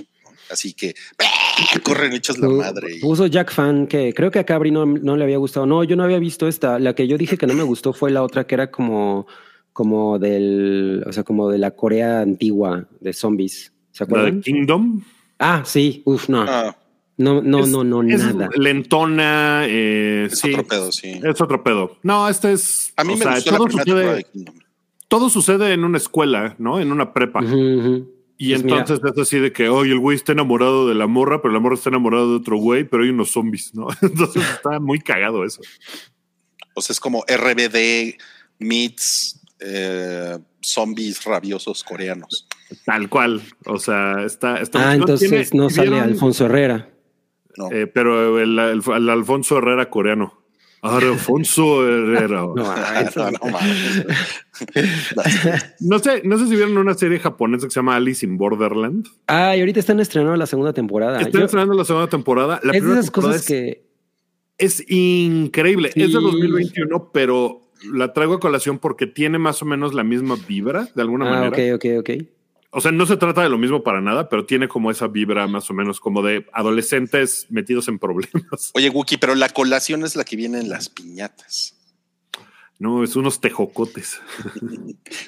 [0.50, 0.94] Así que
[1.82, 2.96] corren hechos la madre.
[2.96, 5.66] y- Puso Jack Fan que creo que a Cabri no, no le había gustado.
[5.66, 6.78] No, yo no había visto esta.
[6.78, 9.26] La que yo dije que no me gustó fue la otra que era como,
[9.72, 13.72] como del, o sea, como de la Corea antigua de zombies.
[13.92, 14.40] ¿Se La de acuerdan?
[14.42, 15.02] Kingdom.
[15.38, 16.02] Ah, sí.
[16.04, 16.42] Uf, no.
[16.48, 16.76] Ah,
[17.18, 18.50] No, no, Es- no, no, es nada.
[18.56, 19.62] lentona.
[19.66, 21.18] eh, es sí, otro pedo, sí.
[21.24, 21.96] Es otro pedo.
[22.02, 22.92] No, este es.
[22.96, 24.54] A mí me sea, gustó la todo primera temporada de sucede, Kingdom.
[25.09, 26.78] todo sucede en una escuela, ¿no?
[26.78, 27.40] En una prepa.
[27.42, 28.11] Ujú.
[28.38, 28.79] Y Pues mira.
[28.81, 31.61] entonces es así de que, oye, el güey está enamorado de la morra, pero la
[31.61, 33.87] morra está enamorado de otro güey, pero hay unos zombies, ¿no?
[34.03, 35.62] Entonces está muy cagado eso.
[36.75, 38.18] O sea, es como RBD
[38.59, 42.46] meets eh, zombies rabiosos coreanos.
[42.85, 43.40] Tal cual.
[43.64, 44.61] O sea, está.
[44.61, 46.09] está Ah, entonces Tiene- no sale ¿vieron?
[46.11, 46.90] Alfonso Herrera.
[47.57, 47.70] No.
[47.72, 50.42] Eh, pero el, el- el Alfonso Herrera coreano.
[50.88, 52.40] Alfonso Herrera.
[52.42, 53.38] No, No, ah, eso- no,
[55.81, 59.07] no sé, no sé si vieron una serie japonesa que se llama Alice in Borderland.
[59.27, 61.20] Ah, y ahorita están estrenando la segunda temporada.
[61.20, 62.61] Están Yo- estrenando la segunda temporada.
[62.62, 63.83] La es de primera esas temporada cosas es, que.
[64.59, 65.88] es increíble.
[65.88, 66.12] Es de Sí.
[66.12, 67.61] 2021, pero
[67.92, 71.40] la traigo a colación porque tiene más o menos la misma vibra, de alguna Ah,
[71.51, 71.75] manera.
[71.75, 72.11] ok, ok, ok.
[72.70, 75.46] O sea, no se trata de lo mismo para nada, pero tiene como esa vibra
[75.46, 78.72] más o menos como de adolescentes metidos en problemas.
[78.74, 81.75] Oye, Wookie, pero la colación es la que viene en las piñatas.
[82.78, 84.20] No, es unos tejocotes.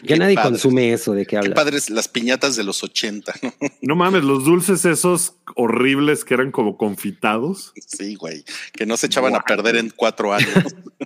[0.03, 0.51] Ya Qué nadie padre.
[0.51, 1.55] consume eso de qué Qué hablas.
[1.55, 3.53] padres las piñatas de los 80, ¿no?
[3.83, 8.45] No mames, los dulces esos horribles que eran como confitados, Sí, güey.
[8.73, 10.49] Que no se echaban a perder en cuatro años.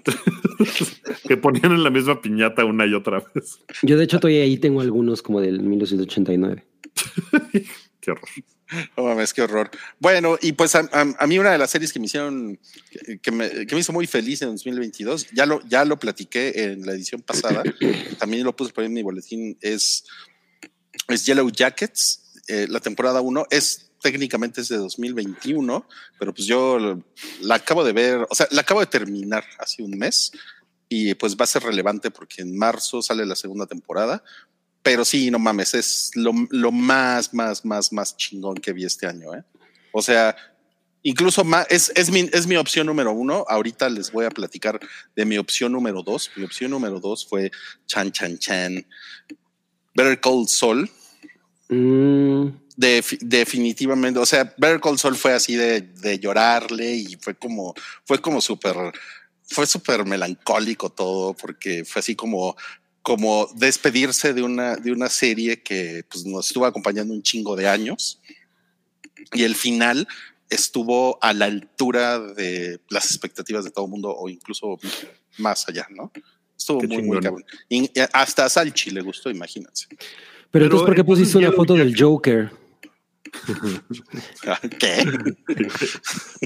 [1.28, 3.61] que ponían en la misma piñata una y otra vez.
[3.83, 6.64] Yo, de hecho, todavía ahí tengo algunos como del 1989.
[8.00, 8.28] Qué horror.
[8.97, 9.71] No mames, qué horror.
[9.99, 12.59] Bueno, y pues a, a- a mí una de las series que me hicieron,
[13.23, 16.87] que, me, que me hizo muy feliz en 2022, ya lo, ya lo platiqué en
[16.87, 17.63] la edición pasada,
[18.19, 20.05] también lo puse por ahí en mi boletín, es,
[21.09, 25.87] es Yellow Jackets, eh, la temporada 1, es técnicamente es de 2021,
[26.19, 27.01] pero pues yo
[27.43, 30.33] la acabo de ver, o sea, la acabo de terminar hace un mes
[30.89, 34.25] y pues va a ser relevante porque en marzo sale la segunda temporada.
[34.83, 39.07] Pero sí, no mames, es lo, lo más, más, más, más chingón que vi este
[39.07, 39.35] año.
[39.35, 39.45] ¿eh?
[39.92, 40.35] O sea,
[41.03, 43.45] incluso más, es, es, mi, es mi opción número uno.
[43.49, 44.81] Ahorita les voy a platicar
[45.14, 46.31] de mi opción número dos.
[46.35, 47.53] Mi opción número dos fue
[47.87, 48.85] Chan Chan Chan.
[49.95, 50.90] Better Call Saul.
[51.68, 57.35] Mm, Def- definitivamente, o sea, Better Call Saul fue así de, de llorarle y fue
[57.35, 58.75] como, fue como súper,
[59.45, 62.57] fue súper melancólico todo, porque fue así como,
[63.03, 67.69] como despedirse de una, de una serie que pues, nos estuvo acompañando un chingo de
[67.69, 68.21] años
[69.33, 70.07] y el final
[70.49, 74.79] estuvo a la altura de las expectativas de todo el mundo o incluso
[75.38, 76.12] más allá, ¿no?
[76.57, 77.45] Estuvo Qué muy, muy cabrón.
[77.69, 79.88] Y hasta a Salchi le gustó, imagínense.
[80.51, 82.53] Pero, entonces, ¿por qué entonces pusiste una foto del Joker?
[84.79, 85.05] ¿Qué?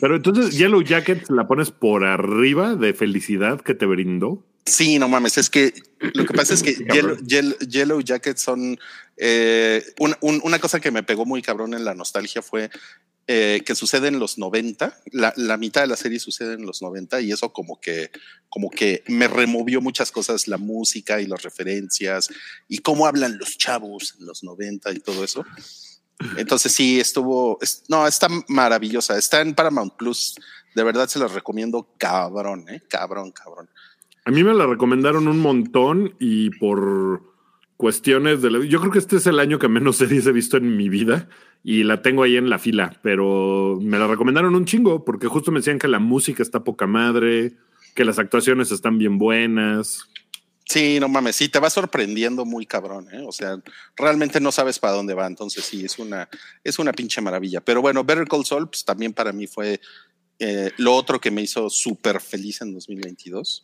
[0.01, 4.47] Pero entonces Yellow Jacket la pones por arriba de felicidad que te brindó.
[4.67, 5.73] Sí, no mames, es que
[6.15, 7.17] lo que pasa es que Yellow.
[7.19, 8.79] Yellow- Yellow Jackets son
[9.17, 12.69] eh, un- un- una cosa que me pegó muy cabrón en la nostalgia fue
[13.29, 16.81] eh, que sucede en los 90, la, la mitad de la serie sucede en los
[16.83, 18.11] 90 y eso como que,
[18.49, 22.29] como que me removió muchas cosas, la música y las referencias
[22.69, 25.45] y cómo hablan los chavos en los 90 y todo eso.
[26.37, 30.35] Entonces sí, estuvo, es- no, está maravillosa, está en Paramount Plus,
[30.75, 33.69] de verdad se los recomiendo cabrón, eh, cabrón, cabrón.
[34.27, 37.23] A mí me la recomendaron un montón y por
[37.77, 38.51] cuestiones de...
[38.51, 40.89] la- Yo creo que este es el año que menos series he visto en mi
[40.89, 41.29] vida
[41.63, 45.51] y la tengo ahí en la fila, pero me la recomendaron un chingo porque justo
[45.53, 47.55] me decían que la música está poca madre,
[47.95, 50.09] que las actuaciones están bien buenas.
[50.69, 53.23] Sí, no mames, sí, te va sorprendiendo muy cabrón, ¿eh?
[53.25, 53.57] O sea,
[53.97, 56.29] realmente no sabes para dónde va, entonces sí, es una,
[56.65, 57.61] es una pinche maravilla.
[57.61, 59.81] Pero bueno, Better Call Saul pues, también para mí fue
[60.41, 63.63] eh, lo otro que me hizo súper feliz en 2022.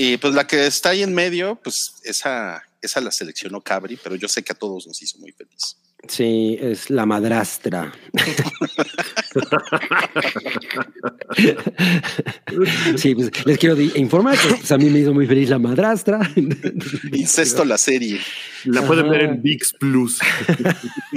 [0.00, 4.14] Y pues la que está ahí en medio, pues esa, esa la seleccionó Cabri, pero
[4.14, 5.76] yo sé que a todos nos hizo muy feliz.
[6.06, 7.92] Sí, es la madrastra.
[12.96, 16.20] sí, pues les quiero informar que pues, a mí me hizo muy feliz la madrastra.
[17.12, 18.18] Incesto la serie.
[18.64, 20.18] La pueden ver en VIX Plus.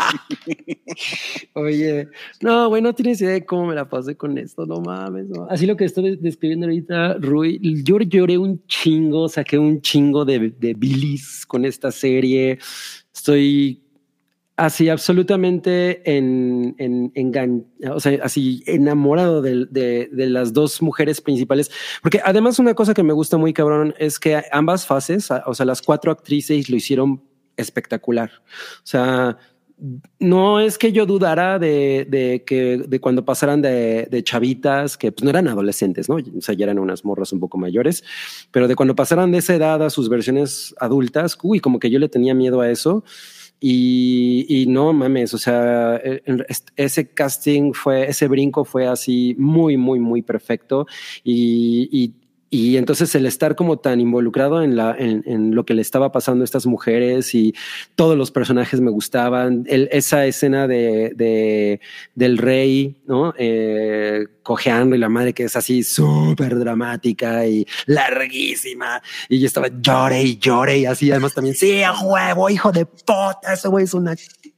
[1.54, 2.08] Oye,
[2.42, 5.28] no, güey, no tienes idea de cómo me la pasé con esto, no mames.
[5.50, 10.52] Así lo que estoy describiendo ahorita, Rui, yo lloré un chingo, saqué un chingo de,
[10.52, 12.60] de bilis con esta serie.
[13.14, 13.81] Estoy
[14.62, 21.71] así absolutamente en, en, o sea, así enamorado de, de, las dos mujeres principales,
[22.04, 25.65] porque además una cosa que me gusta muy cabrón es que ambas fases, o sea,
[25.65, 27.24] las cuatro actrices lo hicieron
[27.58, 28.30] espectacular.
[28.84, 29.39] O sea,
[30.19, 35.12] no es que yo dudara de, de que de cuando pasaran de, de, chavitas, que
[35.12, 36.17] pues no eran adolescentes, ¿no?
[36.17, 38.04] O sea, ya eran unas morras un poco mayores,
[38.52, 41.97] pero de cuando pasaran de esa edad a sus versiones adultas, uy, como que yo
[41.97, 43.04] le tenía miedo a eso.
[43.63, 46.24] Y, y, no mames, o sea, e,
[46.76, 50.88] ese casting fue, ese brinco fue así muy, muy, muy perfecto.
[51.24, 52.21] Y, y
[52.54, 56.12] y entonces el estar como tan involucrado en, la, en, en, lo que le estaba
[56.12, 57.56] pasando a estas mujeres y
[57.96, 59.64] todos los personajes me gustaban.
[59.68, 61.80] El, esa escena de, de,
[62.14, 63.34] del rey, ¿no?
[63.38, 69.02] Eh, cojeando y la madre que es así súper dramática y larguísima.
[69.30, 71.10] Y yo estaba llore y llore y así.
[71.10, 74.14] Además también, sí, a huevo, hijo de puta, ese güey es una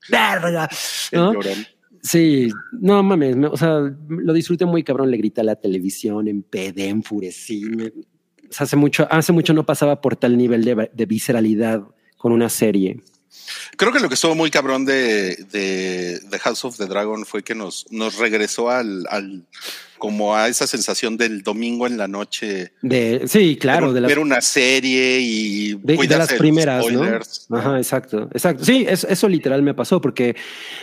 [0.09, 0.67] verga.
[1.11, 1.31] ¿no?
[2.03, 6.89] Sí, no mames, o sea, lo disfruté muy cabrón, le grita a la televisión, empedé,
[6.89, 7.63] enfurecí.
[8.57, 11.81] hace mucho, hace mucho no pasaba por tal nivel de, de visceralidad
[12.17, 13.01] con una serie.
[13.77, 17.43] Creo que lo que estuvo muy cabrón de, de, de, House of the Dragon fue
[17.43, 19.47] que nos, nos regresó al, al,
[20.03, 22.73] como a esa sensación del domingo en la noche.
[22.81, 23.93] De, sí, claro.
[23.93, 27.57] de ver una serie y de, de las primeras, ¿no?
[27.57, 28.65] Ajá, exacto, exacto.
[28.65, 30.35] Sí, eso, eso, literal me pasó porque,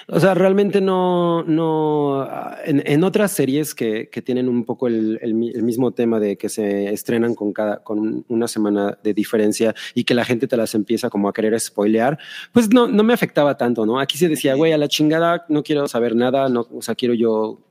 [0.06, 2.26] o sea, realmente no, no,
[2.64, 6.38] en, en otras series que, que, tienen un poco el, el, el, mismo tema de
[6.38, 10.56] que se estrenan con cada, con una semana de diferencia y que la gente te
[10.56, 12.18] las empieza como a querer spoilear,
[12.52, 14.00] pues no, no me afectaba tanto, ¿no?
[14.00, 17.12] Aquí se decía, güey, a la chingada, no quiero saber nada, no, o sea, quiero
[17.12, 17.66] yo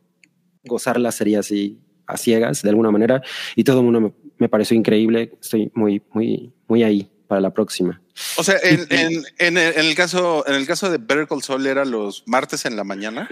[0.64, 3.22] gozar la serie así a ciegas de alguna manera
[3.56, 5.32] y todo el mundo me, me, pareció increíble.
[5.42, 8.02] Estoy muy, muy, muy ahí para la próxima.
[8.38, 11.44] O sea, en, en, en, el, en el, caso, en el caso de Better Call
[11.44, 13.30] Saul era los martes en la mañana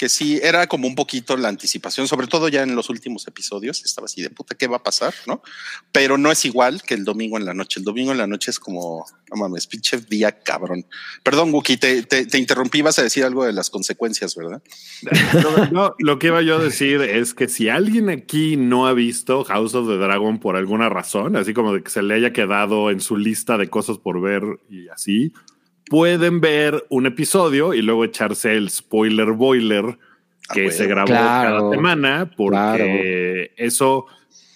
[0.00, 3.84] que sí era como un poquito la anticipación, sobre todo ya en los últimos episodios,
[3.84, 5.12] estaba así de puta, ¿qué va a pasar?
[5.26, 5.42] ¿No?
[5.92, 7.80] Pero no es igual que el domingo en la noche.
[7.80, 10.86] El domingo en la noche es como, no mames, pinche día cabrón.
[11.22, 14.62] Perdón, Wookie, te, te, te, interrumpí, vas a decir algo de las consecuencias, ¿verdad?
[15.98, 19.74] Lo que iba yo a decir es que si alguien aquí no ha visto House
[19.74, 23.02] of the Dragon por alguna razón, así como de que se le haya quedado en
[23.02, 25.34] su lista de cosas por ver y así,
[25.90, 29.98] pueden ver un episodio y luego echarse el spoiler boiler
[30.54, 32.84] que ah, se grabó claro, cada semana, porque claro.
[33.56, 34.06] eso,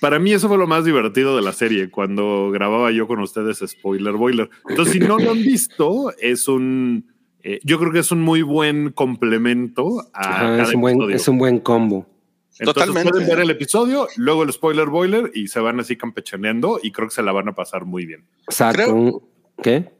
[0.00, 3.64] para mí eso fue lo más divertido de la serie, cuando grababa yo con ustedes
[3.66, 4.48] spoiler boiler.
[4.68, 8.42] Entonces, si no lo han visto, es un, eh, yo creo que es un muy
[8.42, 12.06] buen complemento a Ajá, es, un buen, es un buen combo.
[12.60, 13.10] Entonces Totalmente.
[13.10, 17.08] pueden ver el episodio, luego el spoiler boiler y se van así campechaneando y creo
[17.08, 18.24] que se la van a pasar muy bien.
[18.46, 18.84] Exacto.
[18.84, 19.22] Creo,
[19.60, 19.90] ¿Qué?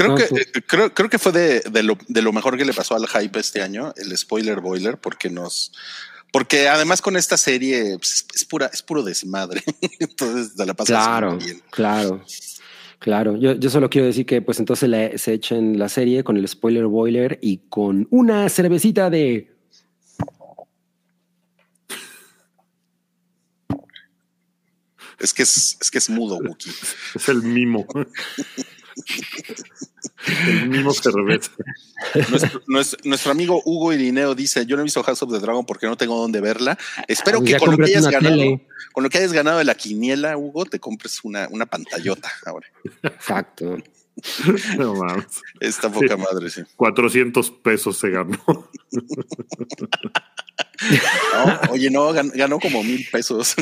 [0.00, 0.34] Creo, no, que, sí.
[0.66, 3.38] creo, creo que fue de, de, lo, de lo mejor que le pasó al hype
[3.38, 5.72] este año, el spoiler boiler, porque nos,
[6.32, 9.62] porque además con esta serie pues, es pura, es puro desmadre.
[9.98, 11.60] Entonces te la pasas claro, bien.
[11.70, 12.24] Claro.
[12.98, 16.36] Claro, yo, yo, solo quiero decir que pues entonces le, se echen la serie con
[16.36, 19.54] el spoiler boiler y con una cervecita de...
[25.18, 26.70] Es que es, es que es mudo, Wookie.
[27.14, 27.86] Es el mimo.
[30.46, 31.50] El mismo cerveza.
[32.30, 35.64] Nuestro, nuestro, nuestro, amigo Hugo Irineo dice: Yo no he visto House of the Dragon
[35.64, 36.78] porque no tengo dónde verla.
[37.08, 38.60] Espero que con lo que, hayas ganado,
[38.92, 42.66] con lo que hayas ganado de la quiniela, Hugo, te compres una, una pantallota ahora.
[43.02, 43.78] Exacto.
[44.76, 45.40] No mames.
[45.60, 46.22] Esta poca sí.
[46.22, 46.62] madre, sí.
[46.76, 48.38] 400 pesos se ganó.
[51.34, 53.54] No, oye, no, ganó como mil pesos.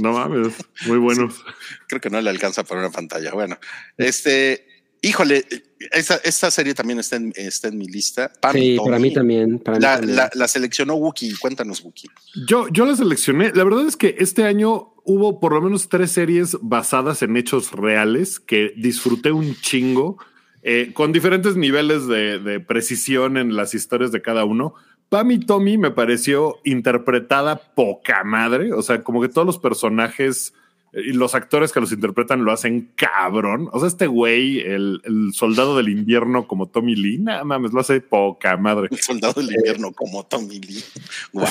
[0.00, 0.54] No mames,
[0.86, 1.34] muy buenos.
[1.34, 1.40] Sí,
[1.88, 3.32] creo que no le alcanza para una pantalla.
[3.32, 3.58] Bueno,
[3.96, 4.66] este,
[5.02, 5.44] híjole,
[5.92, 8.32] esta, esta serie también está en, está en mi lista.
[8.40, 9.58] Pam Sí, para mí también.
[9.58, 10.16] Para mí La, también.
[10.16, 11.34] la- la seleccionó Wookie.
[11.36, 12.08] Cuéntanos, Wookie.
[12.46, 13.52] Yo, yo la seleccioné.
[13.54, 17.72] La verdad es que este año hubo por lo menos tres series basadas en hechos
[17.72, 20.18] reales que disfruté un chingo,
[20.62, 24.74] eh, con diferentes niveles de, de precisión en las historias de cada uno.
[25.08, 28.72] Pam y Tommy me pareció interpretada poca madre.
[28.72, 30.52] O sea, como que todos los personajes
[30.92, 33.68] eh, y los actores que los interpretan lo hacen cabrón.
[33.72, 37.80] O sea, este güey, el, el soldado del invierno como Tommy Lee, nada mames, lo
[37.80, 38.88] hace poca madre.
[38.90, 40.82] El soldado del invierno como Tommy Lee.
[41.32, 41.46] Wow.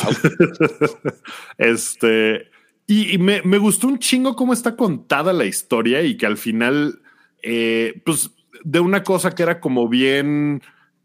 [1.58, 2.50] Este,
[2.88, 6.38] y, y me, me gustó un chingo cómo está contada la historia y que al
[6.38, 7.02] final,
[7.41, 8.32] eh, pues,
[8.63, 10.62] de una cosa que era como bien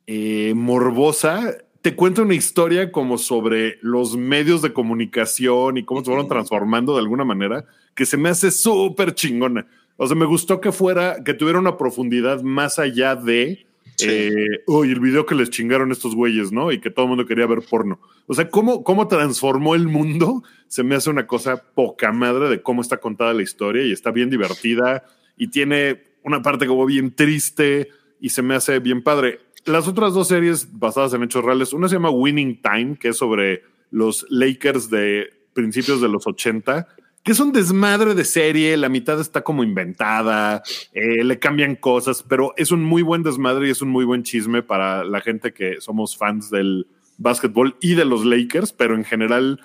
[0.07, 6.07] eh, morbosa, te cuenta una historia como sobre los medios de comunicación y cómo se
[6.07, 7.65] fueron transformando de alguna manera,
[7.95, 9.67] que se me hace súper chingona.
[9.97, 13.67] O sea, me gustó que fuera, que tuviera una profundidad más allá de,
[13.97, 14.07] Sí.
[14.09, 16.73] eh, uy, el video que les chingaron estos güeyes, ¿no?
[16.73, 18.01] Y que todo el mundo quería ver porno.
[18.27, 22.63] O sea, cómo, cómo transformó el mundo se me hace una cosa poca madre de
[22.63, 25.05] cómo está contada la historia y está bien divertida
[25.37, 27.89] y tiene una parte como bien triste
[28.21, 29.41] y se me hace bien padre.
[29.65, 33.19] Las otras dos series basadas en hechos reales, una se llama Winning Time, que es
[33.19, 36.87] sobre los Lakers de principios de los 80,
[37.23, 42.25] que es un desmadre de serie, la mitad está como inventada, eh, le cambian cosas,
[42.27, 45.53] pero es un muy buen desmadre y es un muy buen chisme para la gente
[45.53, 46.87] que somos fans del
[47.19, 49.61] básquetbol y de los Lakers, pero en general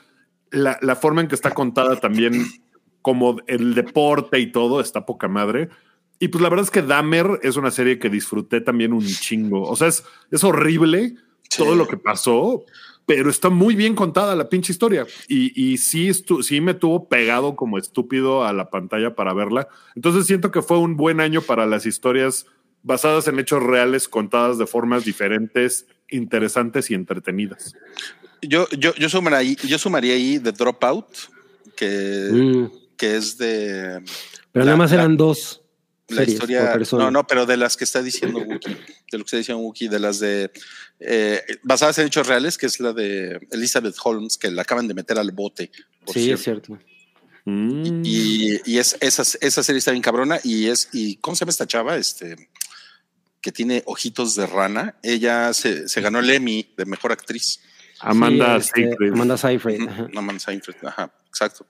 [0.52, 2.46] la, la forma en que está contada también
[3.02, 5.70] como el deporte y todo está poca madre.
[6.20, 9.64] Y pues la verdad es que Dahmer es una serie que disfruté también un chingo.
[9.64, 11.16] O sea, es, es horrible
[11.50, 11.60] Sí.
[11.64, 12.64] todo lo que pasó,
[13.06, 15.06] pero está muy bien contada la pinche historia.
[15.28, 19.68] Y, y sí, estu- sí me tuvo pegado como estúpido a la pantalla para verla.
[19.96, 22.48] Entonces siento que fue un buen año para las historias
[22.82, 27.76] basadas en hechos reales, contadas de formas diferentes, interesantes y entretenidas.
[28.42, 31.06] Yo, yo, yo, sumaría ahí, yo sumaría ahí The Dropout,
[31.76, 32.66] que, Mm,
[32.98, 34.02] que es de
[34.52, 35.62] Pero La- nada más la- eran dos
[36.08, 36.78] la series historia.
[36.92, 38.78] No, no, pero de las que está diciendo Wookie,
[39.12, 40.52] de lo que está diciendo Wookie, de las de
[41.00, 44.94] eh, basadas en hechos reales, que es la de Elizabeth Holmes, que la acaban de
[44.94, 45.72] meter al bote.
[46.06, 46.78] por Sí, es cierto.
[47.46, 48.02] Mm.
[48.04, 51.52] Y, y es, esa, esa serie está bien cabrona y es, y ¿cómo se llama
[51.52, 51.96] esta chava?
[51.98, 52.50] Este,
[53.42, 54.96] que tiene ojitos de rana.
[55.04, 57.60] Ella se, se ganó el Emmy de mejor actriz.
[58.00, 59.14] Amanda Sí, este, Seyfried.
[59.14, 59.88] Amanda Seyfried.
[59.88, 60.08] Ajá.
[60.16, 61.68] Amanda Seyfried, ajá, exacto.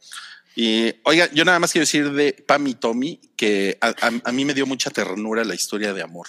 [0.56, 4.32] Y oiga, yo nada más quiero decir de Pam y Tommy que a, a- a
[4.32, 6.28] mí me dio mucha ternura la historia de amor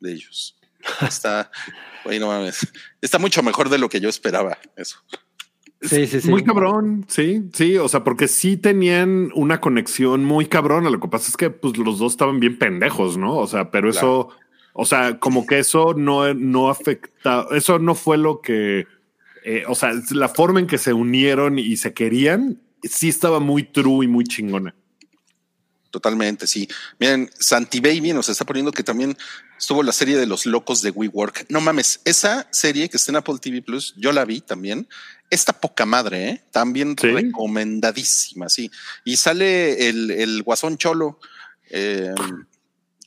[0.00, 0.56] de ellos.
[1.00, 1.50] Está,
[2.04, 2.66] oye, no mames,
[3.00, 4.58] está mucho mejor de lo que yo esperaba.
[4.76, 4.98] Eso.
[5.80, 6.28] Sí, sí, sí.
[6.30, 10.88] Muy cabrón, sí, sí, o sea, porque sí tenían una conexión muy cabrona.
[10.90, 13.36] Lo que pasa es que pues los dos estaban bien pendejos, ¿no?
[13.36, 14.28] O sea, pero eso,
[14.74, 18.86] o sea, como que eso no, no afecta, eso no fue lo que,
[19.44, 23.62] eh, o sea, la forma en que se unieron y se querían, sí estaba muy
[23.64, 24.74] true y muy chingona.
[25.90, 26.68] Totalmente, sí.
[26.98, 29.16] Miren, Santi Baby nos está poniendo que también
[29.56, 31.46] estuvo la serie de los locos de WeWork.
[31.50, 34.88] No mames, esa serie que está en Apple TV Plus, yo la vi también.
[35.30, 36.44] Esta poca madre, ¿eh?
[36.50, 37.06] También ¿Sí?
[37.08, 38.70] recomendadísima, sí.
[39.04, 41.20] Y sale el, el guasón cholo
[41.70, 42.12] eh,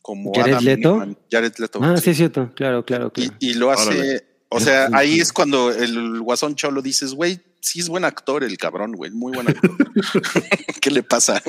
[0.01, 0.89] como ¿Jared Adam Leto?
[0.91, 1.17] Newman.
[1.29, 1.79] Jared Leto.
[1.83, 2.03] Ah, sí.
[2.03, 2.53] sí, es cierto.
[2.55, 3.35] Claro, claro, Y, claro.
[3.39, 4.27] y lo hace, Órale.
[4.47, 8.57] o sea, ahí es cuando el guasón cholo dices, güey, sí es buen actor el
[8.57, 9.71] cabrón, güey, muy buen actor.
[10.81, 11.41] ¿Qué le pasa?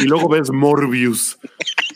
[0.00, 1.38] Y luego ves Morbius.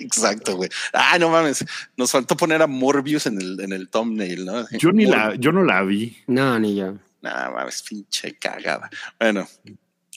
[0.00, 0.68] Exacto, güey.
[0.92, 1.64] Ah, no mames.
[1.96, 4.66] Nos faltó poner a Morbius en el, en el thumbnail, ¿no?
[4.78, 6.16] Yo ni Mor- la, yo no la vi.
[6.26, 6.94] No, ni yo.
[7.22, 8.88] Nah, mames, pinche cagada.
[9.18, 9.48] Bueno,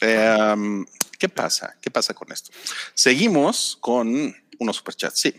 [0.02, 0.86] eh, um,
[1.18, 1.76] ¿qué pasa?
[1.82, 2.52] ¿Qué pasa con esto?
[2.94, 5.20] Seguimos con unos superchats.
[5.20, 5.34] Sí.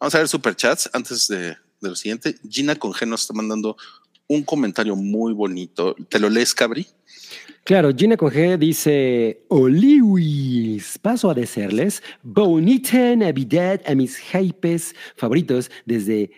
[0.00, 1.56] Vamos a ver superchats antes de, de
[1.88, 2.36] lo siguiente.
[2.48, 3.76] Gina con G nos está mandando
[4.28, 5.94] un comentario muy bonito.
[6.08, 6.86] ¿Te lo lees, Cabri?
[7.64, 15.70] Claro, Gina con G dice: Oliwis, paso a desearles bonita Navidad a mis hypes favoritos
[15.84, 16.30] desde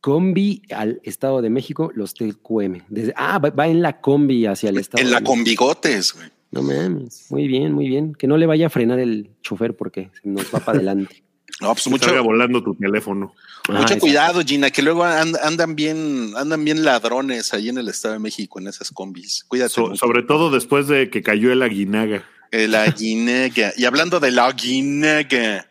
[0.00, 2.82] combi al Estado de México, los TQM.
[2.88, 5.32] Desde, ah, va, va en la combi hacia el Estado En de la México.
[5.32, 6.28] con bigotes, güey.
[6.52, 8.14] No mames, muy bien, muy bien.
[8.14, 11.22] Que no le vaya a frenar el chofer porque se nos va para adelante.
[11.60, 13.34] No, pues mucho, salga volando tu teléfono.
[13.68, 18.14] Mucho cuidado, Gina, que luego and- andan bien, andan bien ladrones ahí en el Estado
[18.14, 19.44] de México en esas combis.
[19.48, 19.72] Cuídate.
[19.72, 22.24] So- sobre todo después de que cayó el aguinaga.
[22.52, 23.72] La guinega.
[23.76, 25.66] Y hablando de la guinega.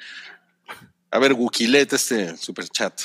[1.11, 2.99] A ver, Wukilete, este super chat.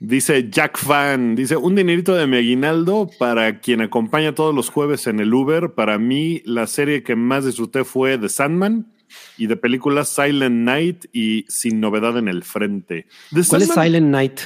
[0.00, 5.06] Dice Jack Fan, dice un dinerito de mi aguinaldo para quien acompaña todos los jueves
[5.06, 5.72] en el Uber.
[5.74, 8.92] Para mí, la serie que más disfruté fue The Sandman.
[9.36, 13.06] Y de películas Silent Night y Sin Novedad en el Frente.
[13.34, 14.40] The ¿Cuál es Silent Night?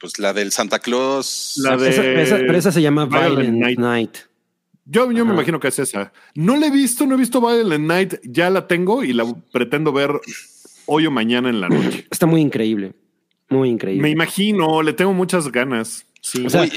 [0.00, 1.54] Pues la del Santa Claus.
[1.62, 3.78] La de- Esa- esa- pero esa se llama Violent Violent Night.
[3.78, 4.16] Night.
[4.84, 6.12] Yo, yo me imagino que es esa.
[6.34, 9.92] No la he visto, no he visto Violent Night, ya la tengo y la pretendo
[9.92, 10.10] ver
[10.86, 12.06] hoy o mañana en la noche.
[12.10, 12.92] Está muy increíble.
[13.48, 14.02] Muy increíble.
[14.02, 16.04] Me imagino, le tengo muchas ganas.
[16.20, 16.44] Sí.
[16.46, 16.68] O sea,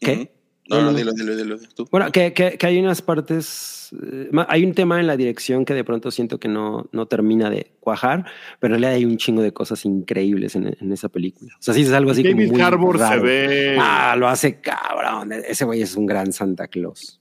[0.00, 0.32] ¿qué?
[0.76, 0.80] Ujú.
[0.80, 0.96] No, No, no, no.
[0.98, 1.86] dilo, dilo, dilo, tú.
[1.90, 5.74] Bueno, que, que- que hay unas partes, eh, hay un tema en la dirección que
[5.74, 8.24] de pronto siento que no, no termina de cuajar,
[8.60, 11.52] pero en realidad hay un chingo de cosas increíbles en, en esa película.
[11.58, 14.60] O sea, sí es algo así como David muy Harbour se ve, Ah, lo hace
[14.60, 15.32] cabrón.
[15.32, 17.20] Ese güey es un gran Santa Claus.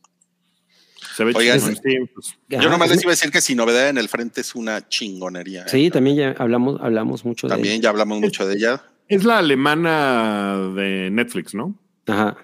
[1.15, 3.97] se ve Oigan, pues, Yo nomás es- les iba a decir que sin novedad en
[3.97, 5.67] el frente es una chingonería.
[5.67, 5.91] Sí, ¿eh?
[5.91, 8.81] también ya hablamos, hablamos mucho También ya hablamos mucho de ella.
[9.09, 11.75] es la alemana de Netflix, ¿no?
[12.05, 12.13] de.
[12.13, 12.37] Ajá.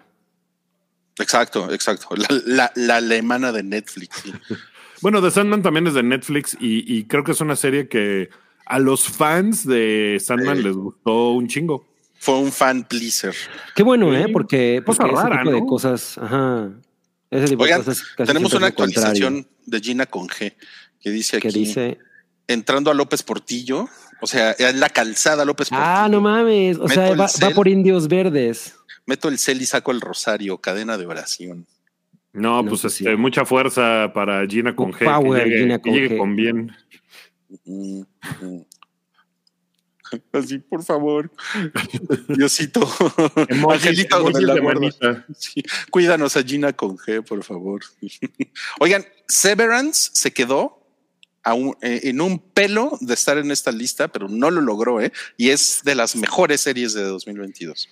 [1.20, 2.10] Exacto, exacto.
[2.16, 4.18] La, la- la alemana de Netflix.
[4.24, 4.34] sí.
[5.00, 8.30] Bueno, The Sandman también es de Netflix y, y creo que es una serie que
[8.66, 10.64] a los fans de Sandman Sí.
[10.64, 11.86] les gustó un chingo.
[12.20, 13.36] Fue un fan pleaser.
[13.76, 14.16] Qué bueno, Sí.
[14.24, 14.26] ¿eh?
[14.34, 15.66] Porque, Cosa porque ese rara, tipo de ¿no?
[15.68, 16.72] cosas, ajá.
[17.30, 19.00] Ese tipo Oigan, de cosas casi tenemos una contrario.
[19.04, 20.56] actualización de Gina con G
[21.00, 22.00] que dice que aquí, dice,
[22.48, 23.88] entrando a López Portillo,
[24.20, 25.88] o sea, en la calzada López Portillo.
[25.88, 28.74] ah, no mames, o sea, va, por indios verdes.
[29.08, 31.66] Meto el cel y saco el rosario, cadena de oración.
[32.34, 35.04] No, No, pues este, mucha fuerza para Gina con G.
[35.06, 36.18] Power, que llegue, Gina que con llegue G.
[36.20, 36.72] con bien.
[37.66, 38.02] Mm,
[38.42, 38.62] mm.
[40.34, 41.32] Así, por favor.
[42.30, 42.88] Diosito.
[43.70, 45.26] Angelito con manita.
[45.38, 47.82] Sí, Cuídanos a Gina con G, por favor.
[48.80, 50.86] Oigan, Severance se quedó
[51.44, 55.02] a un- eh, en un pelo de estar en esta lista, pero no lo logró,
[55.02, 55.12] ¿eh?
[55.38, 57.90] Y es de las mejores series de 2022.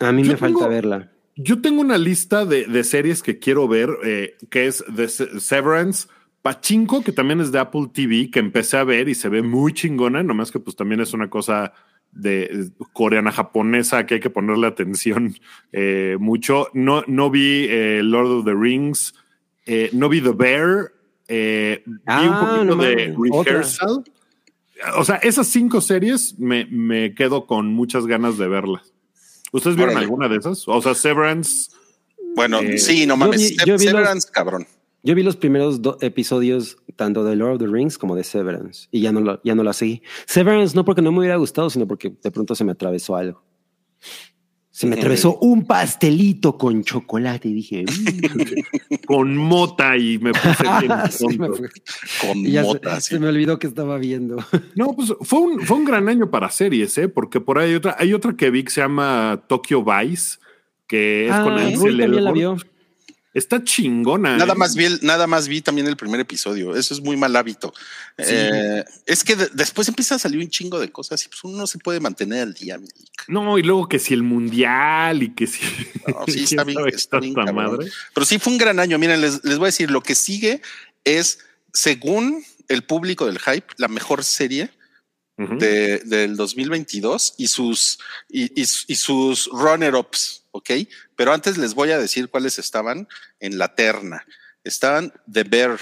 [0.00, 1.10] A mí Yo me falta verla.
[1.36, 5.40] Yo tengo una lista de, de series que quiero ver, eh, que es The Se-
[5.40, 6.08] Severance,
[6.42, 9.72] Pachinko, que también es de Apple TV, que empecé a ver y se ve muy
[9.72, 11.72] chingona, nomás que pues también es una cosa
[12.12, 15.34] de coreana japonesa que hay que ponerle atención
[15.72, 16.68] eh, mucho.
[16.74, 19.14] No, no vi eh, Lord of the Rings,
[19.92, 20.92] no vi The Bear,
[21.28, 23.52] vi un Ah, poquito no de otra.
[23.52, 24.04] Rehearsal.
[24.96, 28.92] O sea, esas cinco series me, me quedo con muchas ganas de verlas.
[29.52, 30.04] ¿Ustedes vieron Órale.
[30.06, 30.66] alguna de esas?
[30.68, 31.70] O sea, Severance.
[32.34, 33.40] Bueno, Eh, sí, no yo mames.
[33.50, 34.66] vi- yo vi los- Severance, cabrón.
[35.02, 38.86] Yo vi los primeros dos episodios tanto de Lord of the Rings como de Severance
[38.90, 40.02] y ya no, lo, ya no la seguí.
[40.26, 43.42] Severance no porque no me hubiera gustado, sino porque de pronto se me atravesó algo.
[44.80, 48.96] Se me atravesó un pastelito con chocolate y dije, "Mm".
[49.06, 51.54] con mota y me puse bien Sí, me tonto.
[51.58, 51.68] fue.
[52.22, 54.36] Con Y ya se- mota, se, me olvidó que estaba viendo.
[54.76, 57.08] No, pues fue un, fue un gran año para series, ¿eh?
[57.08, 60.38] Porque por ahí hay otra, hay otra que vi que se llama Tokyo Vice,
[60.86, 62.34] que es con Ah, Ansel también la Elgort.
[63.32, 64.36] Está chingona.
[64.36, 64.56] Nada ¿eh?
[64.56, 66.74] más vi, el- nada más vi también el primer episodio.
[66.74, 67.72] Eso es muy mal hábito.
[68.18, 71.58] Eh, es que de- después empieza a salir un chingo de cosas y pues uno
[71.58, 72.80] no se puede mantener al día.
[73.28, 75.60] No, y luego que si el mundial y que si.
[76.08, 77.90] No, sí, está bien, ¿Quién sabe está bien madre?
[78.14, 78.98] Pero sí fue un gran año.
[78.98, 80.60] Miren, les, les voy a decir, lo que sigue
[81.04, 81.38] es,
[81.72, 84.70] según el público del hype, la mejor serie
[85.38, 90.70] de- del 2022 y sus, y, y- y sus runner-ups, ¿ok?
[91.16, 94.24] Pero antes les voy a decir cuáles estaban en la terna.
[94.64, 95.78] Estaban The Bear,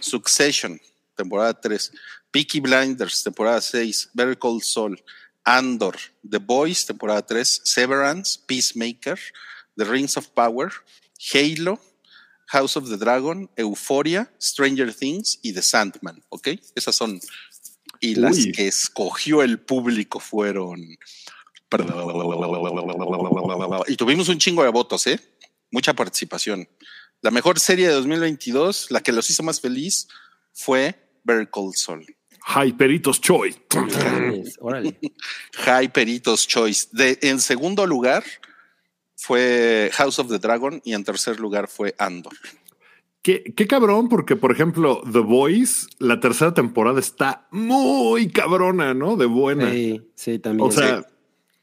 [0.00, 0.80] Succession,
[1.16, 1.92] temporada 3,
[2.30, 5.02] Peaky Blinders, temporada 6, Better Call Saul,
[5.44, 5.96] Andor,
[6.28, 9.18] The Boys, temporada 3, Severance, Peacemaker,
[9.76, 10.72] The Rings of Power,
[11.32, 11.80] Halo,
[12.50, 16.48] House of the Dragon, Euphoria, Stranger Things y The Sandman, ¿ok?
[16.74, 17.20] Esas son.
[18.00, 20.96] Y las que escogió el público fueron.
[23.86, 25.20] Y tuvimos un chingo de votos, ¿eh?
[25.70, 26.68] Mucha participación.
[27.22, 30.08] La mejor serie de 2022, la que los hizo más feliz,
[30.52, 32.06] fue Better Call Saul.
[32.46, 33.54] Hyperitos Choi.
[33.74, 34.98] Mames, Órale.
[35.66, 36.88] Hyperitos Choice.
[36.92, 38.24] De, en segundo lugar
[39.16, 42.32] fue House of the Dragon y en tercer lugar fue Andor.
[43.22, 49.16] Qué, qué cabrón, porque por ejemplo, The Voice, la tercera temporada está muy cabrona, ¿no?
[49.16, 49.70] De buena.
[49.70, 50.66] Sí, sí, también.
[50.66, 51.06] O sea,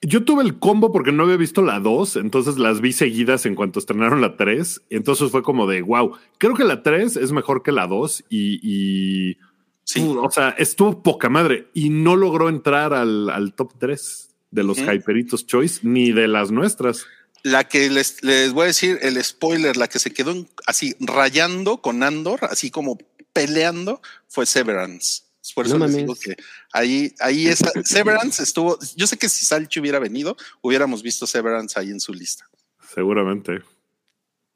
[0.02, 3.56] yo tuve el combo porque no había visto la 2, entonces las vi seguidas en
[3.56, 4.82] cuanto estrenaron la 3.
[4.89, 6.14] Y entonces fue como de wow.
[6.38, 9.38] Creo que la 3 es mejor que la 2 y, y
[9.84, 10.02] Sí.
[10.02, 14.64] uh, o sea, estuvo poca madre y no logró entrar al, al top 3 de
[14.64, 14.78] los.
[14.80, 17.06] Hyperitos Choice ni de las nuestras.
[17.43, 20.95] La que les, les voy a decir, el spoiler, la que se quedó en- así
[21.00, 22.98] rayando con Andor, así como
[23.32, 25.22] peleando, fue Severance.
[25.56, 26.36] Por eso No les digo que
[26.74, 28.78] ahí, ahí esa, Severance estuvo.
[28.95, 32.45] Yo sé que si Salchi hubiera venido, hubiéramos visto Severance ahí en su lista.
[32.93, 33.61] Seguramente.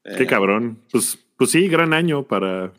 [0.04, 0.78] Qué Eh, cabrón.
[0.90, 2.72] Pues, pues sí, gran año para,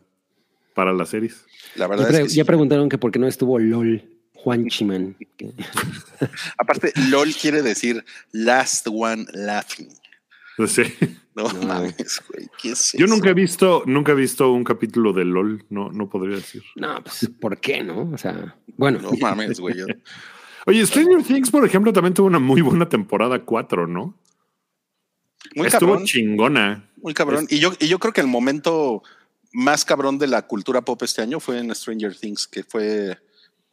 [0.74, 1.44] para las series.
[1.74, 2.36] La Ya, verdad pre- es que sí.
[2.36, 4.02] ya preguntaron que por qué no estuvo LOL,
[4.34, 5.16] Juan Chiman.
[6.58, 9.88] Aparte, LOL quiere decir last one laughing.
[11.36, 11.66] No, No.
[11.66, 12.48] mames, güey.
[12.62, 13.14] ¿Qué es Yo eso?
[13.14, 16.62] nunca he visto, nunca he visto un capítulo de LOL, no, no podría decir.
[16.76, 18.10] No, pues, ¿por qué no?
[18.12, 19.00] O sea, bueno.
[19.00, 19.74] No mames, güey.
[20.66, 24.16] Oye, Stranger Things, por ejemplo, también tuvo una muy buena temporada 4, ¿no?
[25.56, 26.06] Muy Estuvo cabrón.
[26.06, 26.88] chingona.
[27.02, 27.46] Muy cabrón.
[27.50, 29.02] Y yo, y yo creo que el momento
[29.52, 33.18] más cabrón de la cultura pop este año fue en Stranger Things, que fue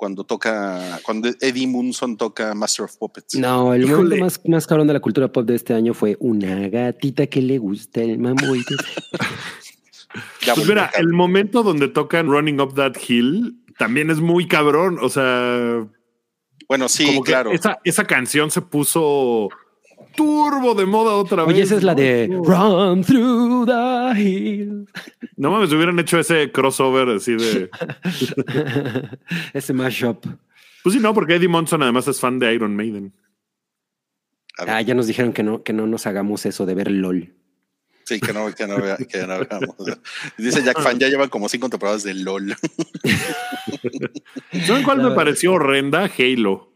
[0.02, 3.36] cuando toca, cuando Eddie Munson toca Master of Puppets.
[3.36, 3.98] No, el Híjole.
[3.98, 7.40] momento más, más cabrón de la cultura pop de este año fue una gatita que
[7.40, 8.56] le gusta el mambo.
[8.56, 8.64] y
[10.56, 14.98] Pues mira, el momento donde tocan Running Up That Hill también es muy cabrón.
[15.04, 15.88] O sea,
[16.68, 17.52] Bueno, sí, como que claro.
[17.52, 19.50] esa, esa canción se puso
[20.16, 21.54] turbo de moda otra vez.
[21.56, 24.90] Oye, esa es la de Run Through the Hills.
[25.38, 27.70] No mames, hubieran hecho ese crossover así de.
[29.54, 30.26] Ese mashup.
[30.84, 33.14] Pues sí, no, porque Eddie Monson además es fan de Iron Maiden.
[34.58, 37.34] Ah, ya nos dijeron que no, que no nos hagamos eso de ver LOL.
[38.04, 39.76] Sí, que no, que no, vea- que no veamos.
[40.38, 42.56] Dice Jack Fan, ya llevan como cinco temporadas de LOL.
[44.66, 46.10] ¿Saben cuál me pareció horrenda?
[46.18, 46.72] Halo.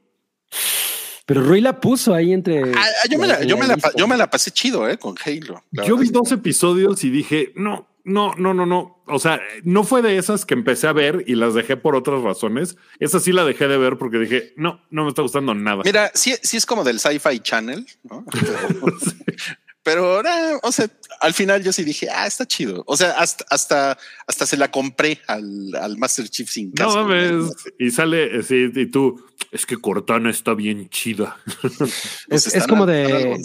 [1.25, 2.61] Pero Rui la puso ahí entre.
[2.61, 4.97] Ah, ah, yo, me la, yo, me la, yo me la pasé chido, ¿eh?
[4.97, 5.63] Con Halo.
[5.71, 9.03] Yo vi dos episodios y dije, no, no, no, no, no.
[9.07, 12.21] O sea, no fue de esas que empecé a ver y las dejé por otras
[12.21, 12.77] razones.
[12.99, 15.81] Esa sí la dejé de ver porque dije, no, no me está gustando nada.
[15.83, 18.23] Mira, sí, sí es como del Sci-Fi Channel, ¿no?
[19.83, 20.87] Pero, pero, eh, o sea,
[21.19, 22.83] al final yo sí dije, ah, está chido.
[22.87, 23.97] O sea, hasta, hasta,
[24.27, 27.03] hasta se la compré al, al Master Chief sin No casco.
[27.03, 27.51] mames.
[27.79, 31.37] Y sale, eh, sí, y tú, es que Cortana está bien chida.
[31.69, 31.81] Pues
[32.29, 33.39] Es, está es como de.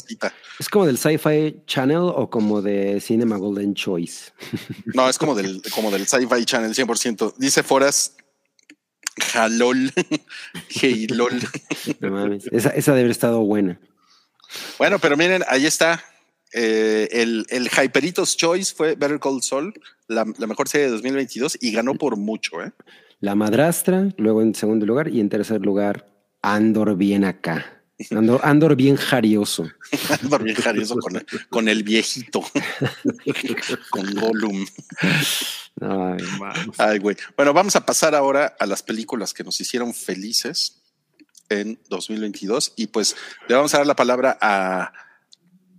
[0.58, 4.32] Es como del Sci-Fi Channel o como de Cinema Golden Choice.
[4.94, 7.34] No, es como del, como del Sci-Fi Channel 100%.
[7.36, 8.16] Dice Foras,
[9.32, 9.92] jalol,
[10.82, 11.40] heilol.
[12.00, 12.46] No mames.
[12.52, 13.78] Esa, esa debe haber estado buena.
[14.78, 16.02] Bueno, pero miren, ahí está.
[16.52, 19.72] Eh, el, el Hyperitos Choice fue Better Call Saul,
[20.08, 22.62] la, la mejor serie de 2022 y ganó por mucho.
[22.62, 22.72] ¿eh?
[23.20, 26.06] La madrastra, luego en segundo lugar y en tercer lugar,
[26.42, 27.82] Andor bien acá.
[28.10, 29.70] Andor, Andor bien jarioso.
[30.22, 32.42] Andor bien jarioso con, con el viejito,
[33.90, 34.66] con Gollum.
[35.80, 36.24] Ay,
[36.78, 37.16] Ay, güey.
[37.36, 40.82] Bueno, vamos a pasar ahora a las películas que nos hicieron felices
[41.50, 43.16] en 2022 y pues
[43.48, 44.92] le vamos a dar la palabra a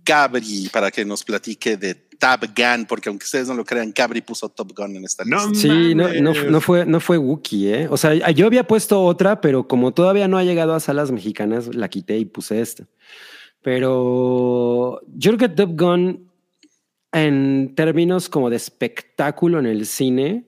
[0.04, 4.20] Cabri para que nos platique de Top Gun, porque aunque ustedes no lo crean, Cabri
[4.20, 5.68] puso Top Gun en esta No, lista.
[5.68, 7.88] Sí, no, no fue, no fue Wookiee, ¿eh?
[7.90, 11.74] O sea, yo había puesto otra, pero como todavía no ha llegado a salas mexicanas,
[11.74, 12.86] la quité y puse esta.
[13.62, 16.30] Pero yo creo que Top Gun,
[17.12, 20.46] en términos como de espectáculo en el cine,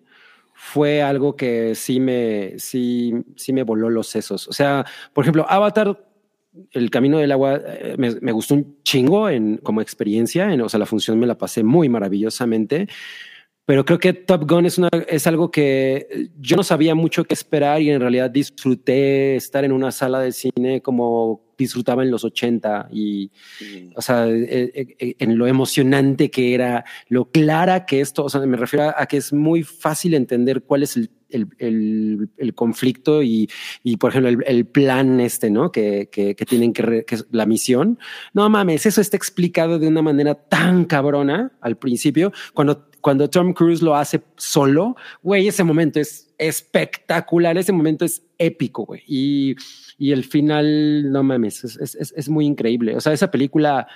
[0.54, 4.48] fue algo que sí me, sí, sí me voló los sesos.
[4.48, 6.03] O sea, por ejemplo, Avatar,
[6.70, 10.52] El Camino del Agua, eh, me, me gustó un chingo en, como experiencia.
[10.52, 12.88] En, o sea, la función me la pasé muy maravillosamente.
[13.66, 17.32] Pero creo que Top Gun es, una, es algo que yo no sabía mucho qué
[17.32, 22.24] esperar y en realidad disfruté estar en una sala de cine como disfrutaba en los
[22.24, 23.30] 80 y,
[23.96, 28.42] o sea, eh, eh, en lo emocionante que era, lo clara que esto, o sea,
[28.42, 33.22] me refiero a, a que es muy fácil entender cuál es el, el, el, conflicto
[33.22, 33.50] y,
[33.82, 35.72] y, por ejemplo, el, plan este, ¿no?
[35.72, 37.98] Que, que, tienen que, re, que la misión.
[38.32, 43.52] No mames, eso está explicado de una manera tan cabrona al principio, cuando cuando Tom
[43.52, 49.02] Cruise lo hace solo, güey, ese momento es espectacular, ese momento es épico, güey.
[49.06, 49.56] Y,
[49.98, 52.96] y el final, no mames, es, es, es, muy increíble.
[52.96, 53.86] O sea, esa película,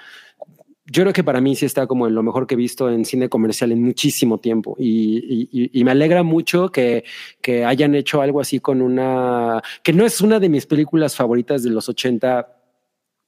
[0.91, 3.05] yo creo que para mí sí está como en lo mejor que he visto en
[3.05, 4.74] cine comercial en muchísimo tiempo.
[4.78, 7.05] Y, y, y me alegra mucho que,
[7.43, 11.62] que, hayan hecho algo así con una, que no es una de mis películas favoritas
[11.62, 12.55] de los 80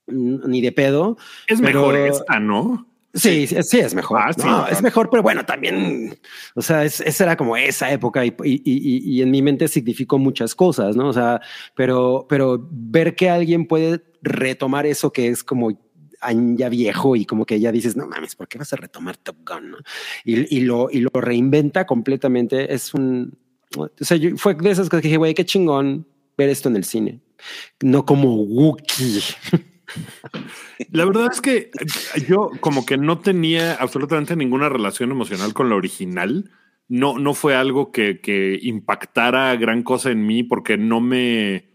[0.07, 1.19] ni de pedo.
[1.47, 2.87] Es mejor esta, ¿no?
[3.13, 4.21] Sí, sí, sí, es mejor.
[4.23, 6.17] Ah, sí, no, es mejor, pero bueno, también,
[6.55, 9.67] o sea, es, esa era como esa época y, y, y, y, en mi mente
[9.67, 11.09] significó muchas cosas, ¿no?
[11.09, 11.41] O sea,
[11.75, 15.73] pero, pero ver que alguien puede retomar eso que es como
[16.57, 19.37] ya viejo y como que ya dices, no mames, ¿por qué vas a retomar Top
[19.47, 19.71] Gun?
[19.71, 19.79] ¿no?
[20.25, 22.73] Y, y, lo, y lo reinventa completamente.
[22.73, 23.39] Es un,
[23.77, 26.07] o sea, yo, fue de esas cosas que dije, güey, qué chingón
[26.37, 27.21] ver esto en el cine,
[27.81, 29.23] no como Wookiee.
[30.91, 31.71] La verdad es que
[32.29, 36.51] yo como que no tenía absolutamente ninguna relación emocional con la original.
[36.89, 41.70] No, no fue algo que, que impactara gran cosa en mí porque no me,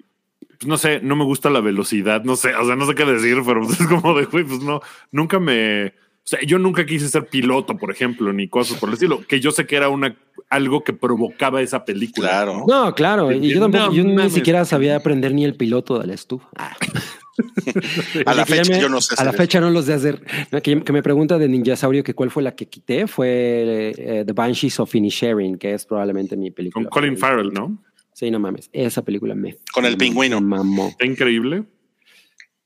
[0.66, 3.38] no sé, no me gusta la velocidad, no sé, o sea, no sé qué decir,
[3.46, 4.82] pero pues es como de, güey, pues no,
[5.12, 5.92] nunca me, o
[6.24, 9.52] sea, yo nunca quise ser piloto, por ejemplo, ni cosas por el estilo, que yo
[9.52, 10.16] sé que era una,
[10.50, 12.30] algo que provocaba esa película.
[12.30, 12.66] Claro.
[12.68, 13.32] No, claro.
[13.32, 16.48] Y yo, tampoco, No yo ni siquiera sabía aprender ni el piloto de la estufa.
[16.56, 16.76] Ah.
[18.26, 20.22] A la fecha me- yo no sé A la fecha no los de hacer.
[20.52, 24.24] No, Que, que me pregunta de Ninjasaurio que cuál fue la que quité fue eh,
[24.26, 26.90] The Banshees of Inisherin, que es probablemente mi película.
[26.90, 27.18] Con Colin.
[27.18, 27.78] Farrell, ¿no?
[28.16, 28.70] Sí, no mames.
[28.72, 29.58] Esa película me.
[29.74, 30.40] Con el pingüino.
[30.40, 30.88] Mamó.
[30.88, 31.66] Está increíble.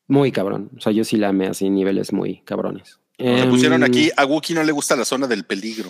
[0.07, 0.69] Muy cabrón.
[0.77, 2.99] O sea, yo sí la amé así, niveles muy cabrones.
[3.17, 5.89] Me Em, pusieron aquí, a Wookie no le gusta la zona del peligro.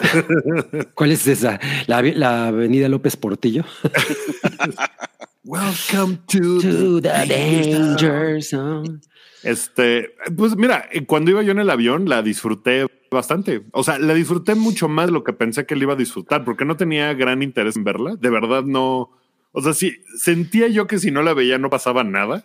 [0.94, 1.58] ¿Cuál es esa?
[1.88, 3.64] ¿La, la avenida López Portillo?
[5.44, 9.00] Welcome to, To the danger zone.
[9.42, 13.62] Este, pues mira, cuando iba yo en el avión la disfruté bastante.
[13.72, 16.44] O sea, la disfruté mucho más de lo que pensé que la iba a disfrutar,
[16.44, 18.16] porque no tenía gran interés en verla.
[18.16, 19.10] De verdad no.
[19.52, 22.44] O sea, sí, sentía yo que si no la veía no pasaba nada.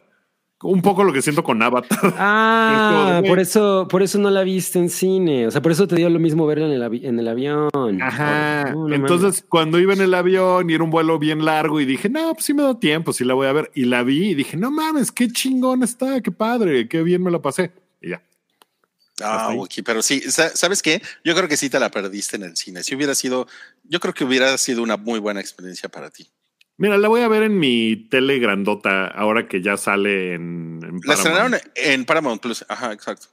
[0.66, 2.00] Un poco lo que siento con Avatar.
[2.18, 5.46] Ah, por eso, por eso no la viste en cine.
[5.46, 7.70] O sea, por eso te dio lo mismo verla en el, avi- en el avión.
[8.02, 8.72] Ajá.
[8.72, 11.86] No, no Entonces, cuando iba en el avión y era un vuelo bien largo y
[11.86, 13.72] dije, no, pues sí me da tiempo, sí la voy a ver.
[13.76, 17.32] Y la vi y dije, no mames, qué chingón está, qué padre, qué bien me
[17.32, 17.72] la pasé.
[19.22, 19.54] Ah.
[19.54, 21.02] Wookie, pero sí, sa- ¿sabes qué?
[21.24, 22.84] Yo creo que sí te la perdiste en el cine.
[22.84, 23.48] Si hubiera sido,
[23.84, 26.30] yo creo que hubiera sido una muy buena experiencia para ti.
[26.78, 31.00] Mira, la voy a ver en mi tele grandota ahora que ya sale en, en
[31.04, 32.66] La estrenaron en Paramount Plus.
[32.68, 33.28] Ajá, exacto.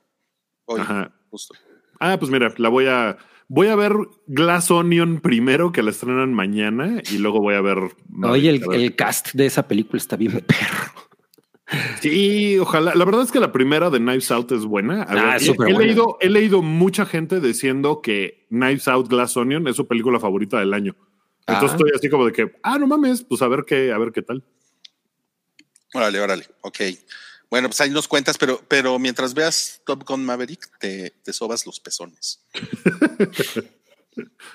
[0.67, 1.11] Hoy, Ajá.
[1.31, 1.55] justo.
[1.99, 3.17] Ah, pues mira, la voy a
[3.49, 3.93] voy a ver
[4.27, 7.79] Glass Onion primero que la estrenan mañana y luego voy a ver.
[8.23, 11.10] Oye, el, el cast de esa película está bien perro.
[12.01, 12.95] Sí, ojalá.
[12.95, 15.03] La verdad es que la primera de Knives Out es buena.
[15.03, 15.79] A Ah, ver, he- buena.
[15.79, 20.59] leído, he leído mucha gente diciendo que Knives Out Glass Onion es su película favorita
[20.59, 20.97] del año.
[21.47, 21.77] Entonces Ah.
[21.77, 24.23] estoy así como de que, ah, no mames, pues a ver qué, a ver qué
[24.23, 24.43] tal.
[25.95, 26.47] Órale, órale.
[26.63, 26.81] Ok.
[27.51, 31.67] Bueno, pues ahí nos cuentas, pero, pero mientras veas Top Gun Maverick, te, te sobas
[31.67, 32.45] los pezones.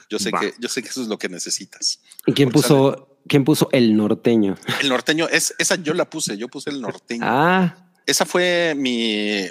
[0.09, 0.39] Yo sé Va.
[0.41, 2.01] que, yo sé que eso es lo que necesitas.
[2.25, 4.57] ¿Y quién puso, quién puso el norteño?
[4.81, 7.23] El norteño, es, esa yo la puse, yo puse el norteño.
[7.25, 9.45] Ah, Esa fue mi,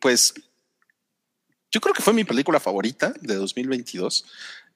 [0.00, 0.34] pues,
[1.70, 4.24] yo creo que fue mi película favorita de 2022.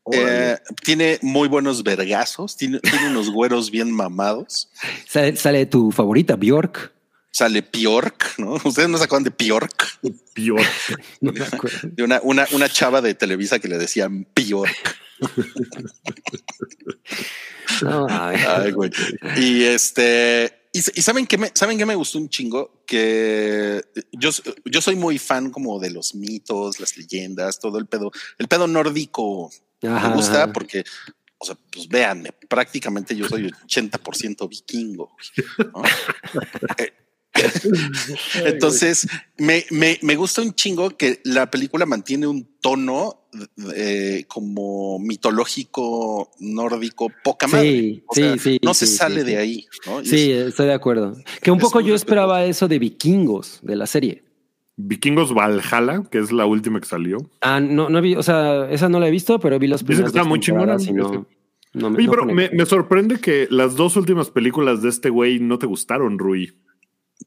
[0.03, 0.53] Órale.
[0.53, 4.71] Eh, tiene muy buenos vergazos, tiene, tiene unos güeros bien mamados.
[5.07, 6.93] sale, sale tu favorita, Bjork.
[7.31, 8.55] Sale Bjork, ¿no?
[8.65, 10.01] ¿Ustedes no se acuerdan de Bjork?
[10.35, 10.63] Peor.
[11.21, 11.79] No me acuerdo.
[11.83, 14.99] De una, una, una chava de Televisa que le decían Bjork.
[17.83, 18.07] No.
[18.11, 18.91] Ay, güey.
[19.37, 24.31] Y este, y, y saben que me, saben que me gustó un chingo que yo,
[24.65, 28.67] yo soy muy fan como de los mitos, las leyendas, todo el pedo, el pedo
[28.67, 29.51] nórdico
[29.83, 30.85] Ajá, me gusta porque,
[31.39, 35.17] o sea, pues véanme, prácticamente yo soy 80% vikingo.
[35.59, 35.83] ¿no?
[38.45, 39.07] Entonces,
[39.39, 43.29] me, me, me gusta un chingo que la película mantiene un tono
[43.75, 47.71] eh, como mitológico nórdico, poca madre.
[47.71, 48.59] Sí, O sí, sea, sí.
[48.63, 49.67] no se sí, sale sí, de ahí.
[50.05, 51.17] Sí, es- estoy de acuerdo.
[51.43, 54.25] Que un es poco yo esperaba eso de vikingos de la serie.
[54.77, 57.19] Vikingos Valhalla, que es la última que salió.
[57.43, 60.11] Ah, no, no vi, o sea, esa no la he visto, pero vi los primeros
[60.11, 60.77] que está muy chingona,
[61.73, 65.39] no, Oye, no pero me, me sorprende que las dos últimas películas de este güey
[65.39, 66.53] no te gustaron, Rui.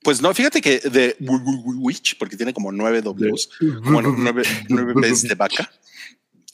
[0.01, 3.49] Pues no, fíjate que de Wi- Wi- Wi- Witch, porque tiene como nueve Ws,
[3.83, 5.69] bueno, nueve, nueve Bs de vaca.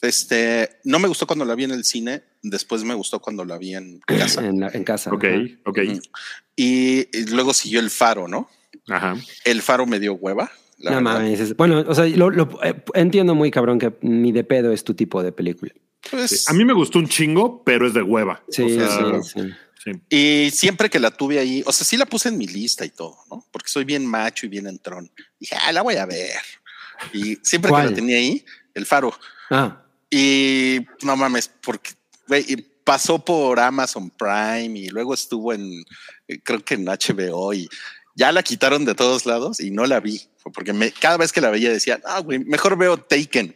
[0.02, 3.58] Este, no me gustó cuando la vi en el cine, después me gustó cuando la
[3.58, 4.46] vi en casa.
[4.46, 5.10] en, la- en casa.
[5.12, 5.42] Ok, ajá.
[5.66, 5.78] ok.
[6.56, 8.48] Y, y luego siguió El Faro, ¿no?
[8.88, 9.16] Ajá.
[9.44, 10.50] El Faro me dio hueva.
[10.78, 11.54] la No mames.
[11.56, 14.94] Bueno, o sea, lo, lo- eh, entiendo muy cabrón que ni de pedo es tu
[14.94, 15.72] tipo de película.
[16.10, 18.42] Pues, A mí me gustó un chingo, pero es de hueva.
[18.48, 18.88] Sí, O sea,
[19.22, 19.50] sí, sí.
[19.82, 19.92] Sí.
[20.08, 22.90] Y siempre que la tuve ahí, o sea, sí la puse en mi lista y
[22.90, 23.46] todo, ¿no?
[23.50, 25.10] Porque soy bien macho y bien entrón.
[25.38, 26.36] Dije, ah, la voy a ver.
[27.12, 29.12] Y siempre que la tenía ahí, El Faro.
[29.50, 31.92] Ah, Y no mames, porque
[32.26, 32.44] güey,
[32.84, 35.84] pasó por Amazon Prime y luego estuvo en,
[36.28, 37.68] eh, creo que en HBO y
[38.14, 40.22] ya la quitaron de todos lados y no la vi.
[40.54, 43.54] Porque me, cada vez que la veía decía, ah, güey, mejor veo Taken.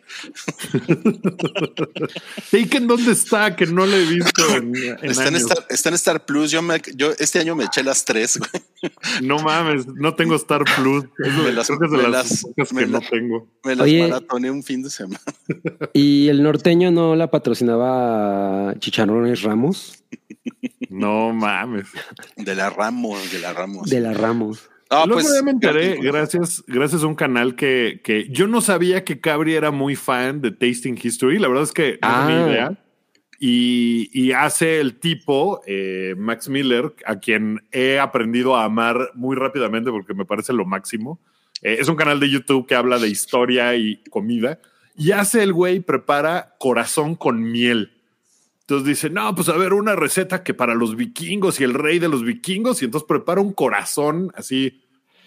[2.50, 3.56] Taken, ¿dónde está?
[3.56, 5.36] Que no lo he visto en, en Está en.
[5.36, 6.50] Star, está en Star Plus.
[6.50, 8.38] Yo, me, yo este año me eché las tres.
[8.38, 8.50] güey.
[9.22, 11.04] No mames, no tengo Star Plus.
[11.18, 13.48] Me las- creo que es de me las las- pocas me que no la- tengo.
[13.64, 14.02] Me las Oye.
[14.02, 15.20] maratoné un fin de semana.
[15.92, 20.04] y el norteño no la patrocinaba Chicharrones Ramos
[20.90, 21.86] No mames.
[22.36, 23.88] De la Ramos, de la Ramos.
[23.90, 24.68] de la Ramos.
[24.90, 29.20] Ah, otro pues, enteré, gracias, gracias a un canal que, que yo no sabía que
[29.20, 31.38] Cabri era muy fan de Tasting History.
[31.38, 32.24] La verdad es que no Ah.
[32.28, 32.78] tenía idea.
[33.40, 39.36] Y, y hace el tipo, eh, Max Miller, a quien he aprendido a amar muy
[39.36, 41.20] rápidamente porque me parece lo máximo.
[41.60, 44.60] Eh, es un canal de YouTube que habla de historia y comida.
[44.96, 47.90] Y hace el güey, prepara corazón con miel.
[48.66, 51.98] Entonces dice, no, pues a ver, una receta que para los vikingos y el rey
[51.98, 54.82] de los vikingos, y entonces prepara un corazón, así,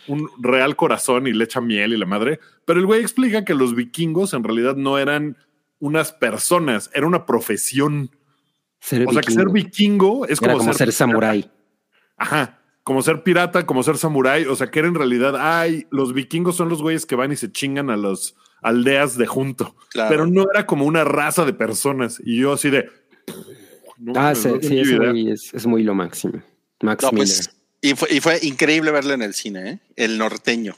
[0.07, 2.39] un real corazón y le echa miel y la madre.
[2.65, 5.38] Pero el güey explica que los vikingos en realidad no eran
[5.79, 8.09] unas personas, era una profesión.
[8.79, 11.49] Ser o sea, que ser vikingo es Era como, como ser samurái.
[12.17, 12.59] Ajá.
[12.83, 14.45] Como ser pirata, como ser samurái.
[14.45, 17.35] O sea, que era en realidad, ay, los vikingos son los güeyes que van y
[17.35, 19.75] se chingan a las aldeas de junto.
[19.89, 20.09] Claro.
[20.09, 22.21] Pero no era como una raza de personas.
[22.23, 22.89] Y yo así de.
[23.97, 24.97] No Ah, sí, sí, idea.
[24.97, 26.41] güey es, es muy lo máximo.
[26.81, 27.27] Max No, Miller.
[27.27, 27.49] pues,
[27.81, 29.79] y fue, y fue increíble verlo en el cine, ¿eh?
[29.95, 30.77] El norteño.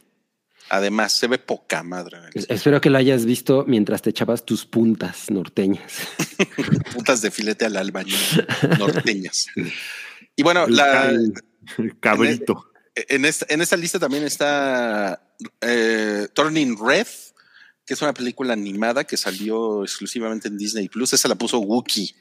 [0.71, 2.17] Además, se ve poca madre.
[2.17, 2.55] en el Es- cine.
[2.55, 5.93] Espero que lo hayas visto mientras te echabas tus puntas norteñas.
[6.93, 8.15] Puntas de filete al albañil
[8.77, 9.47] norteñas.
[10.35, 11.13] Y bueno, El la,
[11.99, 12.65] cabrito.
[12.95, 15.21] en, esta, en esta lista también está
[15.61, 17.07] eh, Turning Red,
[17.85, 21.13] que es una película animada que salió exclusivamente en Disney Plus.
[21.13, 22.13] Esa la puso Wookiee.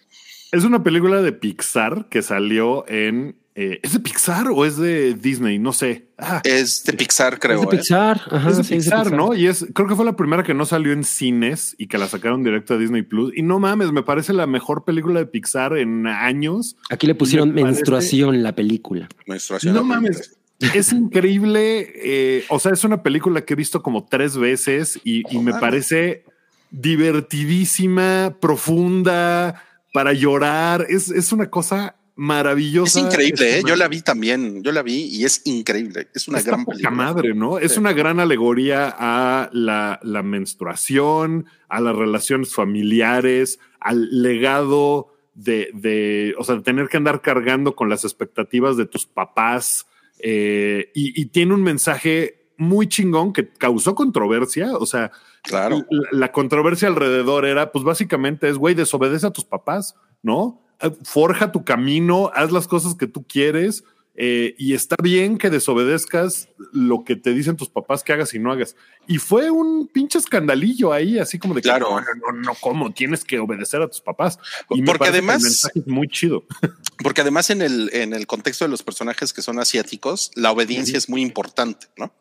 [0.53, 3.37] Es una película de Pixar que salió en.
[3.55, 5.59] eh, ¿Es de Pixar o es de Disney?
[5.59, 6.07] No sé.
[6.17, 7.57] Ah, Es de Pixar, creo.
[7.63, 7.79] es de ¿eh?
[7.79, 8.21] Pixar.
[8.31, 9.35] Ajá, es de sí, Pixar, ¿no?
[9.35, 12.09] Y es, creo que fue la primera que no salió en cines y que la
[12.09, 13.33] sacaron directo a Disney Plus.
[13.37, 16.77] Y no mames, me parece la mejor película de Pixar en años.
[16.89, 19.09] Aquí le pusieron Me parece- menstruación la película.
[19.27, 19.75] Menstruación.
[19.75, 20.35] No mames.
[20.75, 21.93] Es increíble.
[21.95, 26.25] eh, o sea, es una película que he visto como tres veces y, me parece
[26.71, 29.63] divertidísima, profunda,
[29.99, 30.87] para llorar.
[30.89, 33.01] Es, es una cosa maravillosa.
[33.01, 33.61] Es increíble, ¿eh?
[33.63, 34.63] una- Yo la vi también.
[34.63, 36.07] Yo la vi y es increíble.
[36.15, 37.59] Es una gran poca madre, ¿no?
[37.59, 37.81] Es Sí.
[37.81, 46.35] una gran alegoría a la, la menstruación, a las relaciones familiares, al legado de, de,
[46.39, 49.87] o sea, de tener que andar cargando con las expectativas de tus papás.
[50.21, 54.77] eh, y, y tiene un mensaje muy chingón que causó controversia.
[54.77, 55.13] O sea,
[55.49, 55.85] Claro.
[55.91, 60.63] la, la controversia alrededor era, pues básicamente es, güey, desobedece a tus papás, ¿no?
[60.81, 63.85] Eh, Forja tu camino, haz las cosas que tú quieres
[64.21, 68.41] eh, y está bien que desobedezcas lo que te dicen tus papás que hagas y
[68.41, 68.75] no hagas.
[69.07, 71.89] Y fue un pinche escandalillo ahí, así como de que, Claro.
[71.91, 72.93] no, no, no, no, ¿cómo?
[72.93, 74.39] Tienes que obedecer a tus papás.
[74.71, 76.45] Y me Porque que el además- mensaje es muy chido.
[77.03, 80.99] Porque además en el, en el contexto de los personajes que son asiáticos, la obediencia
[80.99, 82.13] es muy importante, ¿no?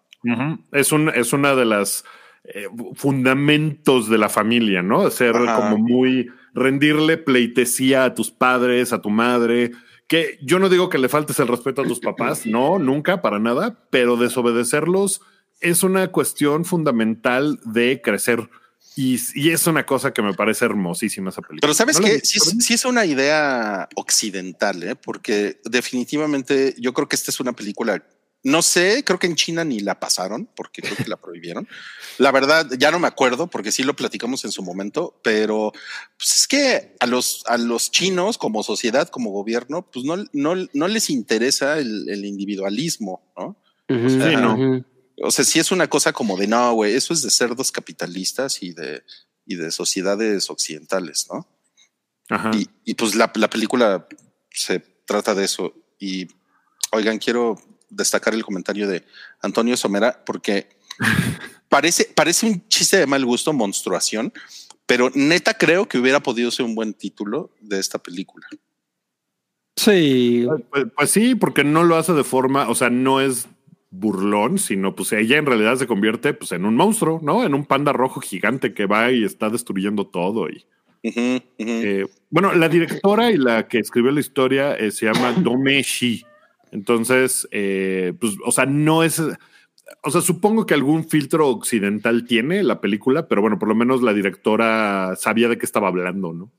[0.73, 2.03] Es un, es una de las
[2.53, 5.09] eh, fundamentos de la familia, ¿no?
[5.09, 5.55] Ser Ajá.
[5.55, 9.71] como muy rendirle pleitesía a tus padres, a tu madre.
[10.07, 13.39] Que yo no digo que le faltes el respeto a tus papás, no, nunca, para
[13.39, 15.21] nada, pero desobedecerlos
[15.59, 18.49] es una cuestión fundamental de crecer.
[18.95, 21.59] Y, y es una cosa que me parece hermosísima esa película.
[21.61, 24.95] Pero sabes ¿No la que sí, sí es una idea occidental, ¿eh?
[24.95, 28.03] porque definitivamente yo creo que esta es una película.
[28.47, 31.67] No sé, creo que en China ni la pasaron porque creo que la prohibieron.
[32.17, 35.73] La verdad, ya no me acuerdo porque sí lo platicamos en su momento, pero
[36.17, 40.55] pues es que a los, a los chinos como sociedad, como gobierno, pues no, no,
[40.71, 43.61] no les interesa el, el individualismo, ¿no?
[45.21, 48.63] O sea, sí es una cosa como de no, güey, eso es de cerdos capitalistas
[48.63, 49.03] y de,
[49.45, 51.49] y de sociedades occidentales, ¿no?
[52.29, 52.51] Ajá.
[52.53, 54.07] Y, y, pues la, la película
[54.51, 55.73] se trata de eso.
[55.99, 56.29] Y
[56.91, 57.57] oigan, quiero
[57.89, 59.03] destacar el comentario de
[59.41, 60.69] Antonio Somera porque
[61.69, 64.33] parece, parece un chiste de mal gusto, monstruación,
[64.85, 68.47] pero neta creo que hubiera podido ser un buen título de esta película.
[69.75, 73.47] Sí, Pues, pues sí, porque no lo hace de forma, o sea, no es
[73.89, 77.45] burlón, sino pues ella en realidad se convierte pues en un monstruo, ¿no?
[77.45, 80.49] En un panda rojo gigante que va y está destruyendo todo.
[80.49, 80.65] Y
[81.03, 86.25] eh, bueno, la directora y la que escribió la historia eh, se llama Dome Shi.
[86.71, 89.21] Entonces, eh, pues, o sea, no es,
[90.03, 94.01] o sea, supongo que algún filtro occidental tiene la película, pero bueno, por lo menos
[94.01, 96.51] la directora sabía de qué estaba hablando, ¿no?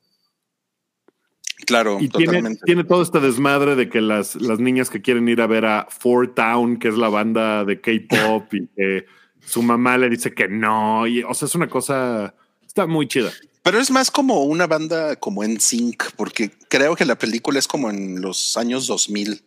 [1.68, 5.42] claro, Y tiene, tiene todo este desmadre de que las, las niñas que quieren ir
[5.42, 9.04] a ver a Four Town, que es la banda de K-pop, y que
[9.44, 11.06] su mamá le dice que no.
[11.06, 12.34] Y, o sea, es una cosa.
[12.66, 13.30] Está muy chida.
[13.62, 17.68] Pero es más como una banda como en sync, porque creo que la película es
[17.68, 19.42] como en los años 2000.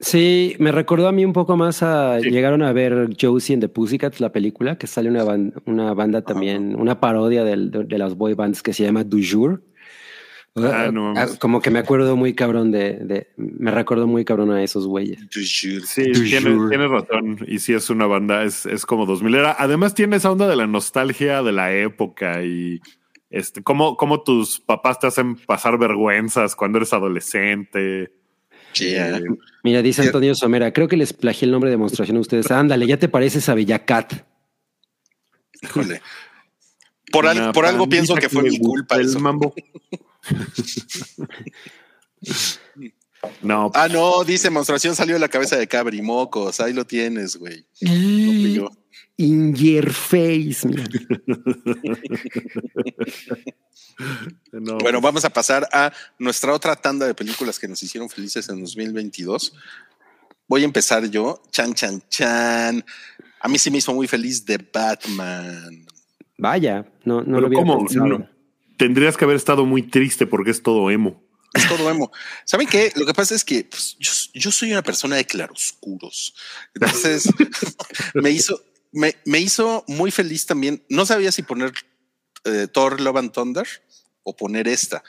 [0.00, 2.20] Sí, me recordó a mí un poco más a.
[2.20, 2.30] Sí.
[2.30, 6.22] Llegaron a ver Josie and the Pussycats, la película, que sale una, ban- una banda
[6.22, 9.62] también, una parodia del- de, de las boy bands que se llama Du Jour.
[10.56, 11.26] Ah, no Ah.
[11.38, 15.20] Como que me acuerdo muy cabrón de, de- me recuerdo muy cabrón a esos güeyes.
[15.30, 15.82] Du jour.
[15.86, 16.68] Sí, Du tiene, jour.
[16.68, 17.38] tiene razón.
[17.46, 19.54] Y sí, es una banda, es, es como 2000 era.
[19.56, 22.80] Además, tiene esa onda de la nostalgia de la época y
[23.30, 28.12] este, cómo, cómo tus papás te hacen pasar vergüenzas cuando eres adolescente.
[28.74, 29.18] Yeah.
[29.18, 29.22] Eh,
[29.64, 30.02] Mira, dice.
[30.02, 32.50] Antonio Somera, creo que les plagié el nombre de demostración a ustedes.
[32.50, 34.12] Ándale, ya te pareces a Bellacat.
[35.62, 36.00] Híjole.
[37.10, 39.18] Por, al- por algo pienso que fue mi culpa El eso.
[39.18, 39.54] mambo.
[43.42, 46.60] No, Ah, no, dice Monstruación salió de la cabeza de Cabrimocos.
[46.60, 47.66] Ahí lo tienes, güey.
[47.80, 48.70] Y yo.
[49.18, 50.84] In your face, mira.
[54.52, 54.78] no.
[54.78, 58.60] Bueno, vamos a pasar a nuestra otra tanda de películas que nos hicieron felices en
[58.60, 59.52] 2022.
[60.46, 61.42] Voy a empezar yo.
[61.50, 62.84] Chan, chan, chan.
[63.40, 65.84] A mí sí me hizo muy feliz de Batman.
[66.38, 67.86] Vaya, no, no Pero lo ¿cómo?
[67.90, 68.28] No.
[68.76, 71.20] tendrías que haber estado muy triste porque es todo emo.
[71.52, 72.12] Es todo emo.
[72.44, 72.92] ¿Saben qué?
[72.94, 76.34] Lo que pasa es que pues, yo, yo soy una persona de claroscuros.
[76.74, 77.28] Entonces
[78.14, 78.62] me hizo,
[78.92, 80.84] me, me hizo muy feliz también.
[80.88, 81.72] No sabía si poner
[82.44, 83.66] eh, Thor Love and Thunder
[84.22, 85.02] o poner esta.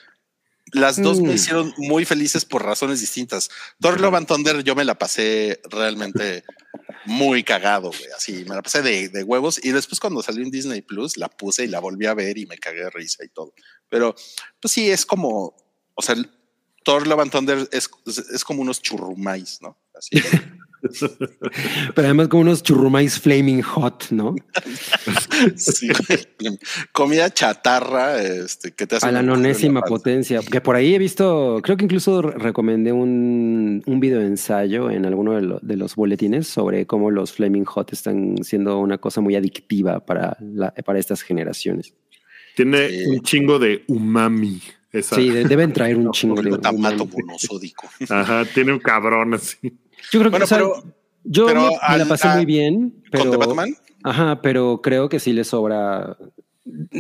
[0.72, 1.36] Las dos me Mm.
[1.36, 3.50] hicieron muy felices por razones distintas.
[3.80, 6.44] Thor Love and Thunder yo me la pasé realmente
[7.06, 8.12] muy cagado, güey.
[8.16, 9.60] Así me la pasé de, de huevos.
[9.64, 12.46] Y después cuando salió en Disney Plus la puse y la volví a ver y
[12.46, 13.54] me cagué de risa y todo.
[13.90, 14.14] Pero
[14.62, 15.56] pues sí, es como,
[15.96, 16.16] o sea,
[16.84, 17.90] Thor Love and Thunder es,
[18.32, 19.76] es como unos churrumais, ¿no?
[19.96, 20.12] Así.
[21.96, 24.36] Pero además como unos churrumais flaming hot, ¿no?
[25.56, 25.88] Sí.
[26.92, 30.42] Comida chatarra, este, que te hace A la nonésima potencia.
[30.42, 35.06] Que por ahí he visto, creo que incluso re- recomendé un, un video ensayo en
[35.06, 39.22] alguno de, lo- de los boletines sobre cómo los Flaming Hot están siendo una cosa
[39.22, 41.94] muy adictiva para, la- para estas generaciones.
[42.56, 43.06] Tiene Sí.
[43.06, 44.62] un chingo de umami.
[44.92, 45.16] Esa.
[45.16, 46.50] Sí, de- deben traer un chingo de...
[46.52, 47.88] Monosódico.
[48.10, 49.58] Ajá, tiene un cabrón así.
[50.12, 50.84] Yo creo que Bueno, o sea, pero-
[51.24, 53.78] yo pero me, la pasé a- muy bien, pero ¿Con The Batman?
[54.04, 56.18] Ajá, pero creo que sí le sobra.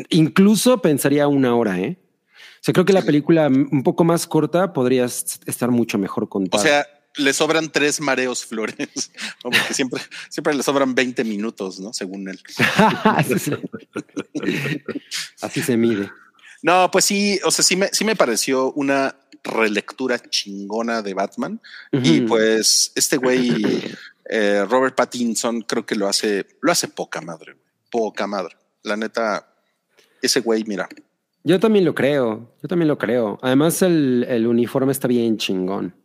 [0.09, 1.97] Incluso pensaría una hora, ¿eh?
[2.35, 6.29] O sea, creo que la película un poco más corta podría estar mucho mejor O
[6.29, 6.61] contada.
[6.63, 6.85] sea,
[7.15, 8.75] le sobran tres mareos flores,
[9.43, 9.51] ¿no?
[9.51, 11.93] porque siempre, siempre le sobran 20 minutos, ¿no?
[11.93, 12.39] Según él.
[13.05, 13.57] Así se-
[15.41, 16.11] Así se mide.
[16.61, 21.61] No, pues sí, o sea, sí me, sí me pareció una relectura chingona de Batman.
[21.91, 23.51] Y pues este güey,
[24.29, 27.65] eh, Robert Pattinson, creo que lo hace, lo hace poca madre, güey.
[27.91, 28.55] Poca madre.
[28.83, 29.51] La neta,
[30.21, 30.87] ese güey, mira,
[31.43, 32.55] Yo también lo creo.
[32.61, 33.39] Yo también lo creo.
[33.41, 35.95] Además, el, el uniforme está bien chingón.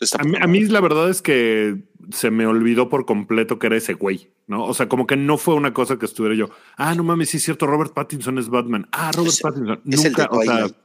[0.00, 3.76] está A mí, a la verdad es que se me olvidó por completo que era
[3.76, 4.64] ese güey, ¿no?
[4.64, 6.50] O sea, como que no fue una cosa que estuviera yo.
[6.76, 8.88] Ah, no mames, sí es cierto, Robert Pattinson es Batman.
[8.92, 9.80] Ah, Robert Es- Pattinson.
[9.88, 10.76] es el Nunca, de o sea, Twilight.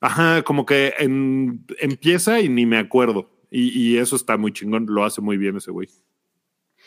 [0.00, 3.30] Ajá, como que en- empieza y ni me acuerdo.
[3.50, 5.88] Y, y eso está muy chingón, lo hace muy bien ese güey.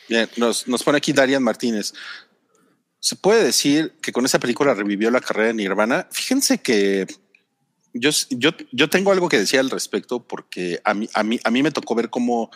[0.09, 1.93] Bien, nos, nos pone aquí Darian Martínez.
[2.99, 6.07] Se puede decir que con esa película revivió la carrera de Nirvana.
[6.11, 7.05] Fíjense que
[7.93, 11.51] yo, yo, yo tengo algo que decir al respecto porque a mí, a mí, a
[11.51, 12.51] mí me tocó ver cómo,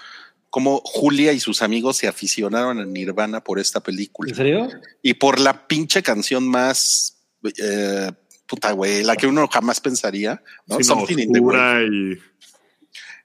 [0.49, 4.67] cómo Julia y sus amigos se aficionaron a Nirvana por esta película serio?
[5.01, 7.17] y por la pinche canción más
[7.57, 8.11] eh,
[8.51, 10.75] puta güey, la que uno jamás pensaría, ¿no?
[10.75, 11.55] Sí, no, Something in the way.
[11.57, 12.19] oscura y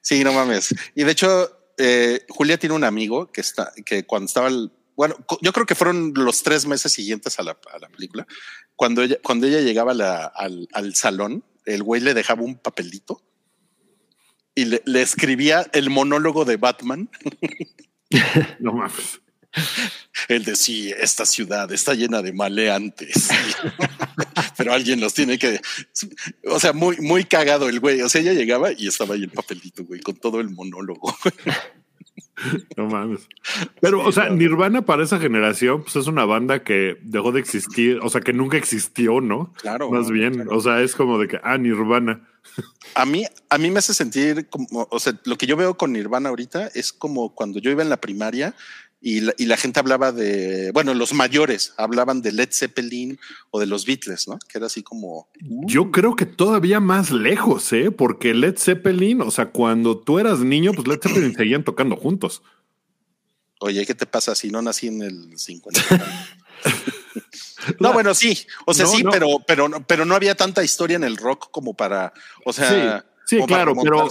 [0.01, 0.73] Sí, no mames.
[0.95, 5.17] Y de hecho, eh, Julia tiene un amigo que está, que cuando estaba, el- bueno,
[5.43, 8.25] yo creo que fueron los tres meses siguientes a la, a la película.
[8.77, 13.21] Cuando ella, cuando ella llegaba la- al, al salón, el güey le dejaba un papelito
[14.55, 17.11] y le, le escribía el monólogo de Batman.
[18.61, 19.21] no mames.
[20.29, 23.29] El de sí, esta ciudad está llena de maleantes,
[24.57, 25.61] pero alguien los tiene que,
[26.49, 28.01] o sea, muy, muy cagado el güey.
[28.03, 31.17] O sea, ella llegaba y estaba ahí el papelito, güey, con todo el monólogo.
[32.77, 33.29] No mames.
[33.81, 37.99] Pero, o sea, Nirvana para esa generación, pues es una banda que dejó de existir,
[38.03, 39.55] o sea, que nunca existió, ¿no?
[39.55, 39.91] Claro.
[39.91, 40.57] Más bien, claro.
[40.57, 42.29] o sea, es como de que, ah, Nirvana.
[42.95, 45.93] A mí, a mí me hace sentir como, o sea, lo que yo veo con
[45.93, 48.55] Nirvana ahorita es como cuando yo iba en la primaria
[49.01, 53.19] y la, y la gente hablaba de, bueno, los mayores hablaban de Led Zeppelin
[53.51, 54.39] o de los Beatles, ¿no?
[54.49, 55.29] Que era así como,
[55.67, 57.91] Yo creo que todavía más lejos, ¿eh?
[57.91, 62.43] Porque Led Zeppelin, o sea, cuando tú eras niño, pues Led Zeppelin seguían tocando juntos.
[63.61, 65.81] oye, ¿qué te pasa si no nací en el 50?
[67.81, 69.11] no, bueno, sí, o sea, No, sí, no.
[69.11, 72.13] pero, pero, no- pero no había tanta historia en el rock como para,
[72.45, 72.69] o sea,
[73.01, 74.09] Sí, sí, claro, pero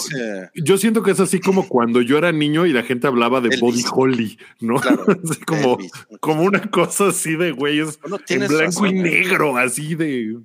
[0.54, 3.48] yo siento que es así como cuando yo era niño y la gente hablaba de
[3.48, 3.62] Elvis.
[3.62, 4.76] Body Holly, ¿no?
[4.76, 5.92] Claro, Así como, Elvis.
[6.20, 9.02] como una cosa así de güeyes Bueno, en blanco y razón, ¿eh?
[9.02, 10.38] negro, así de.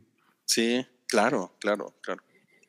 [0.47, 2.23] Sí, claro, claro, claro.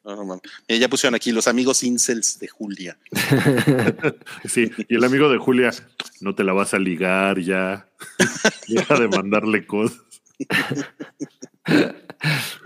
[0.04, 2.98] Mira, ya pusieron aquí los amigos incels de Julia.
[4.46, 5.72] Sí, y el amigo de Julia,
[6.20, 7.88] no te la vas a ligar ya.
[8.68, 10.02] Deja de mandarle cosas.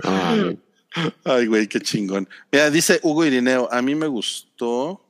[0.03, 0.57] Ay,
[1.23, 2.27] Ay, güey, qué chingón.
[2.51, 5.01] Mira, dice Hugo Irineo, a mí me gustó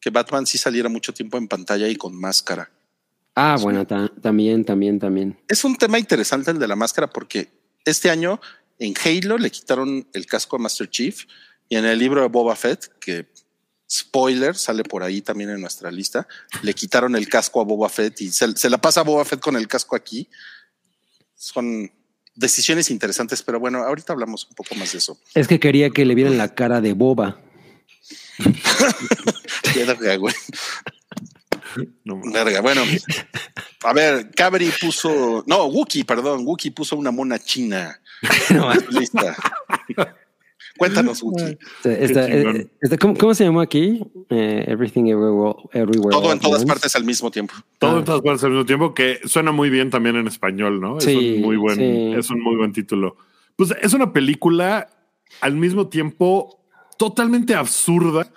[0.00, 2.70] que Batman sí saliera mucho tiempo en pantalla y con máscara.
[3.34, 5.38] Ah, bueno, ta- también, también, también.
[5.48, 7.48] Es un tema interesante el de la máscara porque
[7.84, 8.40] este año
[8.80, 11.24] En Halo le quitaron el casco a Master Chief
[11.68, 13.26] y en el libro de Boba Fett, que
[13.90, 16.28] spoiler, sale por ahí también en nuestra lista,
[16.62, 19.40] le quitaron el casco a Boba Fett y se, se la pasa a Boba Fett
[19.40, 20.28] con el casco aquí.
[21.34, 21.90] Son
[22.38, 25.18] decisiones interesantes, pero bueno, ahorita hablamos un poco más de eso.
[25.34, 27.40] Es que quería que le vieran la cara de boba.
[32.02, 32.20] No.
[32.32, 32.82] Verga, bueno.
[33.84, 38.00] A ver, Cabri puso, no, Wookie, perdón, Wookie puso una mona china.
[38.50, 39.36] No, Lista.
[40.78, 41.58] Cuéntanos, Wookie.
[41.84, 44.02] Esta- esta- ¿cómo, cómo se llamó aquí?
[44.30, 45.56] Eh, everything Everywhere.
[45.72, 47.54] everywhere Todo en todas partes al mismo tiempo.
[47.78, 47.98] Todo Ah.
[47.98, 51.00] en todas partes al mismo tiempo, que suena muy bien también en español, ¿no?
[51.00, 52.12] Sí, es un muy buen, sí.
[52.16, 53.16] es un muy buen título.
[53.56, 54.88] Pues es una película
[55.40, 56.60] al mismo tiempo
[56.96, 58.30] totalmente absurda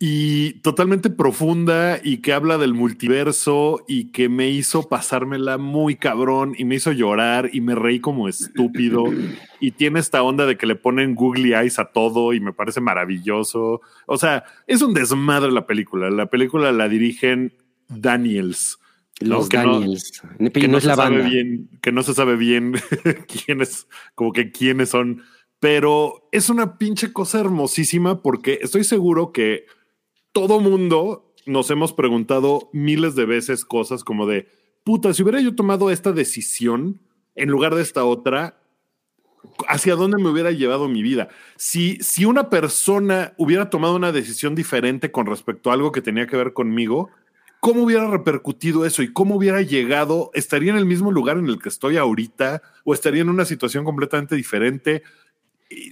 [0.00, 6.54] y totalmente profunda y que habla del multiverso y que me hizo pasármela muy cabrón
[6.56, 9.04] y me hizo llorar y me reí como estúpido
[9.60, 12.80] y tiene esta onda de que le ponen googly eyes a todo y me parece
[12.80, 13.80] maravilloso.
[14.06, 16.10] O sea, es un desmadre la película.
[16.10, 17.54] La película la dirigen
[17.88, 18.78] Daniels.
[19.18, 20.22] Los Que Daniels.
[20.54, 21.28] Que no, no, es se la sabe banda.
[21.28, 22.74] bien, que no se sabe bien
[23.26, 25.22] quiénes, como que quiénes son,
[25.58, 29.66] pero es una pinche cosa hermosísima porque estoy seguro que
[30.38, 34.46] todo mundo nos hemos preguntado miles de veces cosas como de
[34.84, 37.00] puta, si hubiera yo tomado esta decisión
[37.34, 38.60] en lugar de esta otra,
[39.66, 41.28] hacia dónde me hubiera llevado mi vida.
[41.56, 46.28] Si, si una persona hubiera tomado una decisión diferente con respecto a algo que tenía
[46.28, 47.10] que ver conmigo,
[47.58, 50.30] ¿cómo hubiera repercutido eso y cómo hubiera llegado?
[50.34, 53.84] ¿Estaría en el mismo lugar en el que estoy ahorita o estaría en una situación
[53.84, 55.02] completamente diferente?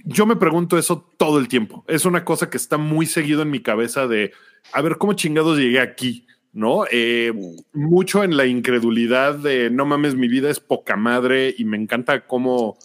[0.05, 1.85] Yo me pregunto eso todo el tiempo.
[1.87, 4.31] Es una cosa que está muy seguido en mi cabeza de,
[4.73, 6.25] a ver, ¿cómo chingados llegué aquí?
[6.51, 6.85] ¿No?
[6.91, 7.31] Eh,
[7.73, 12.25] mucho en la incredulidad de, no mames, mi vida es poca madre y me encanta
[12.25, 12.77] cómo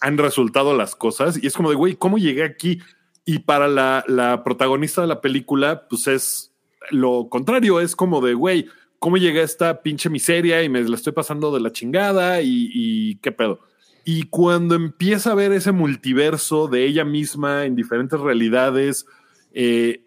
[0.00, 1.42] han resultado las cosas.
[1.42, 2.80] Y es como de, güey, ¿cómo llegué aquí?
[3.26, 6.54] Y para la, protagonista de la película, pues es
[6.90, 8.66] lo contrario, es como de, güey,
[8.98, 13.16] ¿cómo llegué a esta pinche miseria y me la estoy pasando de la chingada y
[13.16, 13.67] qué pedo?
[14.10, 19.04] Y cuando empieza a ver ese multiverso de ella misma en diferentes realidades,
[19.52, 20.00] eh,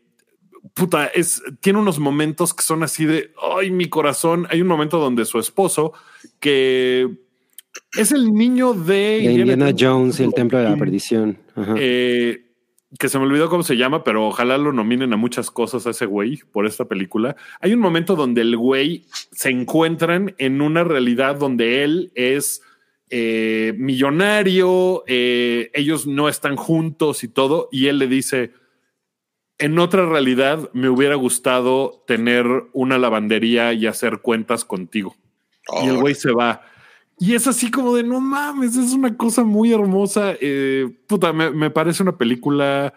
[0.74, 4.48] puta, es, tiene unos momentos que son así de, ay, mi corazón.
[4.50, 5.94] Hay un momento donde su esposo,
[6.40, 7.16] que
[7.96, 11.38] es el niño de, De Indiana Jones y el Templo de la Perdición.
[11.56, 11.76] Ajá.
[11.78, 12.48] eh,
[12.98, 15.92] que se me olvidó cómo se llama, pero ojalá lo nominen a muchas cosas a
[15.92, 17.36] ese güey por esta película.
[17.60, 22.64] Hay un momento donde el güey se encuentran en una realidad donde él es
[23.14, 28.54] eh, millonario, eh, ellos no están juntos y todo, y él le dice,
[29.58, 35.16] en otra realidad me hubiera gustado tener una lavandería y hacer cuentas contigo.
[35.84, 36.62] Y el güey se va.
[37.20, 40.34] Y es así como de no mames, es una cosa muy hermosa.
[40.40, 42.94] Eh, puta, me, me parece una película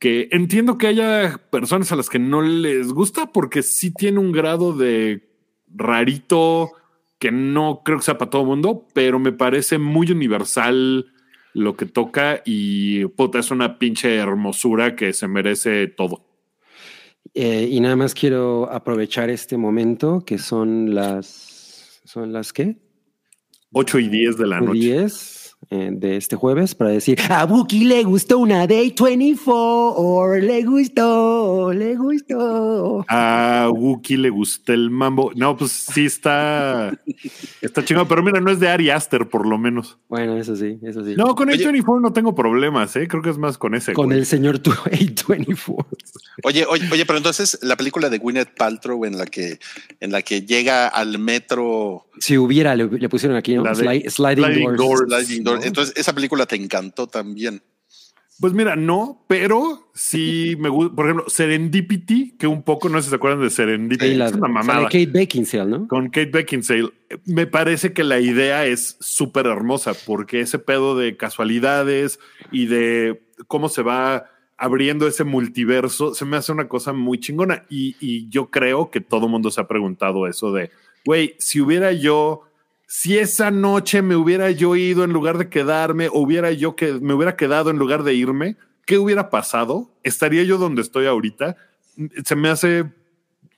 [0.00, 4.32] que entiendo que haya personas a las que no les gusta porque sí tiene un
[4.32, 5.28] grado de
[5.68, 6.72] rarito
[7.20, 11.12] que no creo que sea para todo el mundo, pero me parece muy universal
[11.52, 16.24] lo que toca y puta, es una pinche hermosura que se merece todo.
[17.34, 22.00] Eh, y nada más quiero aprovechar este momento que son las.
[22.04, 22.76] ¿Son las qué?
[23.72, 24.80] 8 y 10 de la noche.
[24.80, 30.62] 10 eh, de este jueves para decir a Buki le gustó una Day 24, le
[30.64, 33.04] gustó, le gustó.
[33.08, 35.30] A Wookie le gusta el mambo.
[35.36, 36.92] No, pues sí está,
[37.60, 39.98] está chingado, pero mira, no es de Ari Aster, por lo menos.
[40.08, 41.14] Bueno, eso sí, eso sí.
[41.16, 41.64] No, con Oye.
[41.64, 43.06] A24 no tengo problemas, ¿eh?
[43.06, 43.92] Creo que es más con ese.
[43.92, 44.18] Con güey.
[44.18, 45.86] el señor tu- A24.
[46.44, 49.58] Oye, oye, oye, pero entonces la película de Gwyneth Paltrow en la que
[50.00, 53.62] en la que llega al metro Si hubiera, le, le pusieron aquí, ¿no?
[53.64, 54.78] La de Sli- sliding, Sliding doors.
[54.78, 55.00] Doors.
[55.26, 55.49] Sliding Door.
[55.58, 55.62] ¿No?
[55.64, 57.62] Entonces esa película te encantó también.
[58.40, 60.96] Pues mira, no, pero sí me gusta.
[60.96, 64.12] Por ejemplo, Serendipity, que un poco, no sé si se acuerdan de Serendipity.
[64.12, 64.84] Sí, la- es una mamada.
[64.84, 65.86] Kate Beckinsale, ¿no?
[65.88, 66.88] Con Kate Beckinsale.
[67.26, 72.18] Me parece que la idea es súper hermosa porque ese pedo de casualidades
[72.50, 77.66] y de cómo se va abriendo ese multiverso se me hace una cosa muy chingona.
[77.68, 80.70] Y, y yo creo que todo mundo se ha preguntado eso de,
[81.04, 82.42] güey, si hubiera yo,
[82.92, 86.94] si esa noche me hubiera yo ido en lugar de quedarme, o hubiera yo que
[86.94, 89.94] me hubiera quedado en lugar de irme, ¿qué hubiera pasado?
[90.02, 91.56] ¿Estaría yo donde estoy ahorita?
[92.24, 92.86] Se me hace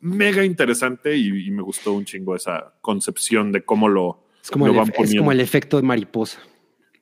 [0.01, 4.67] mega interesante y, y me gustó un chingo esa concepción de cómo lo, Es como,
[4.67, 5.23] lo el, van es poniendo.
[5.23, 6.39] como el efecto de mariposa.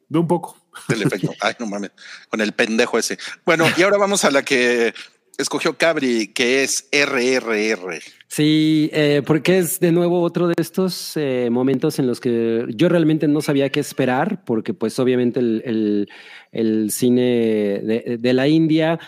[0.09, 0.57] De un poco.
[0.89, 1.35] El efecto.
[1.41, 1.91] Ay, no mames.
[2.29, 3.19] Con el pendejo ese.
[3.45, 4.95] Bueno, y ahora vamos a la que
[5.37, 8.01] escogió Cabri, que es RRR.
[8.33, 12.89] Sí, eh, porque es de nuevo otro de estos eh, momentos en los que yo
[12.89, 16.09] realmente no sabía qué esperar, porque pues obviamente el,
[16.53, 19.01] el, cine de, la India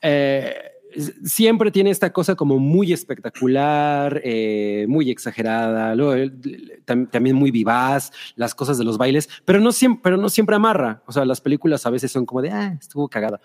[0.00, 0.54] eh,
[1.22, 4.22] siempre tiene esta cosa como muy espectacular,
[4.88, 6.32] muy exagerada, luego,
[6.86, 10.56] tam, también muy vivaz, las cosas de los bailes, pero no, siempre, pero no siempre
[10.56, 11.02] amarra.
[11.06, 13.38] O sea, las películas a veces son como de, ah, estuvo cagada.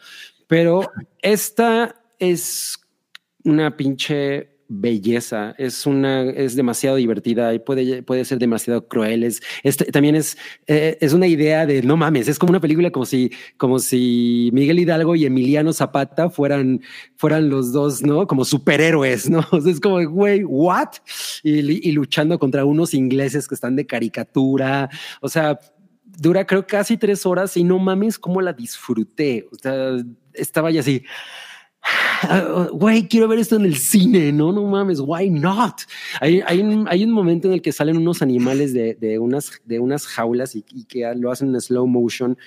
[0.47, 0.89] Pero
[1.21, 2.80] esta es
[3.43, 9.24] una pinche belleza, es una, es demasiado divertida y puede, puede ser demasiado cruel.
[9.24, 10.38] Es, es también es,
[10.68, 14.49] eh, es una idea de no mames, es como una película como si, como si
[14.53, 16.82] Miguel Hidalgo y Emiliano Zapata fueran,
[17.15, 18.28] fueran los dos, ¿no?
[18.28, 19.45] Como superhéroes, ¿no?
[19.68, 20.89] Es como, güey, ¿what?
[21.43, 24.89] Y, y luchando contra unos ingleses que están de caricatura.
[25.22, 25.59] O sea,
[26.05, 29.47] dura creo casi tres horas y no mames cómo la disfruté.
[29.51, 29.97] O sea,
[30.34, 31.03] estaba ya así
[32.71, 35.81] güey, quiero ver esto en el cine, no, no mames, why not?
[36.19, 40.55] Hay, un, momento en el que salen unos animales de, de unas, de unas jaulas
[40.55, 42.38] y, y, que lo hacen en slow motion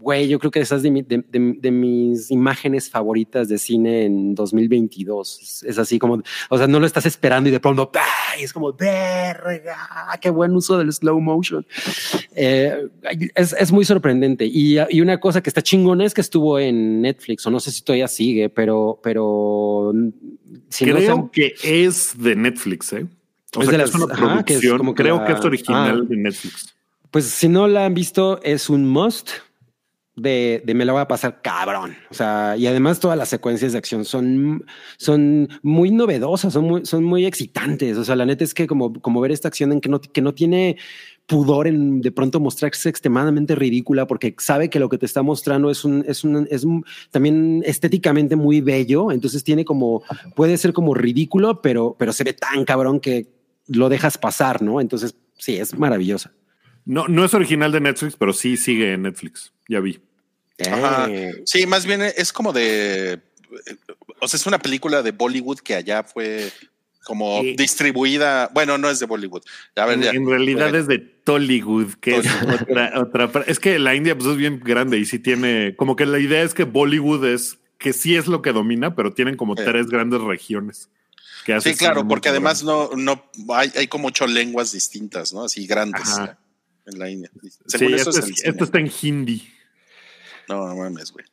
[0.00, 4.34] güey, yo creo que esas de, de, de, de, mis imágenes favoritas de cine en
[4.34, 5.40] 2022.
[5.42, 8.42] Es, es, así como, o sea, no lo estás esperando y de pronto, ¡ay!
[8.44, 9.76] es como, verga,
[10.20, 11.66] qué buen uso del slow motion.
[12.34, 12.88] Eh,
[13.34, 14.46] es, es, muy sorprendente.
[14.46, 17.70] Y, y, una cosa que está chingona es que estuvo en Netflix, o no sé
[17.70, 19.92] si todavía sigue, pero, pero
[20.68, 23.06] si creo no que es de Netflix, ¿eh?
[23.56, 24.44] O es sea, de las, es una ajá, producción.
[24.44, 26.74] Que es como que creo la, que es original ah, de Netflix.
[27.10, 29.30] Pues si no la han visto, es un must
[30.20, 31.96] de, de, me la voy a pasar cabrón.
[32.10, 34.64] O sea, y además todas las secuencias de acción son,
[34.98, 37.96] son muy novedosas, son muy, son muy excitantes.
[37.96, 40.20] O sea, la neta es que como, como ver esta acción en que no, que
[40.20, 40.76] no tiene
[41.26, 45.70] pudor en de pronto mostrarse extremadamente ridícula porque sabe que lo que te está mostrando
[45.70, 46.66] es un, es un, es
[47.10, 49.12] también estéticamente muy bello.
[49.12, 50.02] Entonces tiene como,
[50.34, 53.28] puede ser como ridículo, pero, pero se ve tan cabrón que
[53.68, 54.80] lo dejas pasar, ¿no?
[54.80, 56.32] Entonces, sí, es maravillosa.
[56.84, 59.52] No, no es original de Netflix, pero sí sigue en Netflix.
[59.68, 60.00] Ya vi.
[60.68, 61.08] Ajá.
[61.44, 63.20] Sí, más bien es como de.
[64.20, 66.50] O sea, es una película de Bollywood que allá fue
[67.04, 67.56] como sí.
[67.56, 68.50] distribuida.
[68.52, 69.42] Bueno, no es de Bollywood.
[69.76, 72.26] A ver, ya, en realidad es de Tollywood, que es
[72.60, 73.44] otra, otra.
[73.46, 75.74] Es que la India pues, es bien grande y sí tiene.
[75.76, 79.12] Como que la idea es que Bollywood es que sí es lo que domina, pero
[79.12, 79.62] tienen como sí.
[79.64, 80.90] tres grandes regiones.
[81.44, 85.44] Que sí, claro, porque además no, no hay, hay como ocho lenguas distintas, ¿no?
[85.44, 86.38] Así grandes Ajá.
[86.86, 87.30] en la India.
[87.66, 89.50] Según sí, eso esto, es, esto está en hindi.
[90.50, 91.24] No, no mames, güey.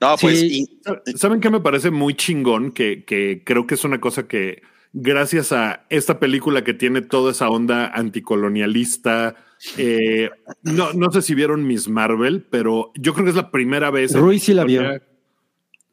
[0.00, 0.40] No, pues.
[0.40, 0.80] Sí.
[1.06, 2.72] Y, ¿Saben qué me parece muy chingón?
[2.72, 4.62] Que, que creo que es una cosa que,
[4.92, 9.36] gracias a esta película que tiene toda esa onda anticolonialista,
[9.76, 10.30] eh,
[10.62, 14.14] no, no sé si vieron Miss Marvel, pero yo creo que es la primera vez.
[14.14, 14.82] Ruiz sí la vio.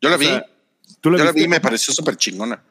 [0.02, 0.28] Yo la vi.
[0.28, 0.46] O sea,
[1.02, 1.40] ¿tú la yo viste?
[1.40, 2.64] la vi me pareció súper chingona.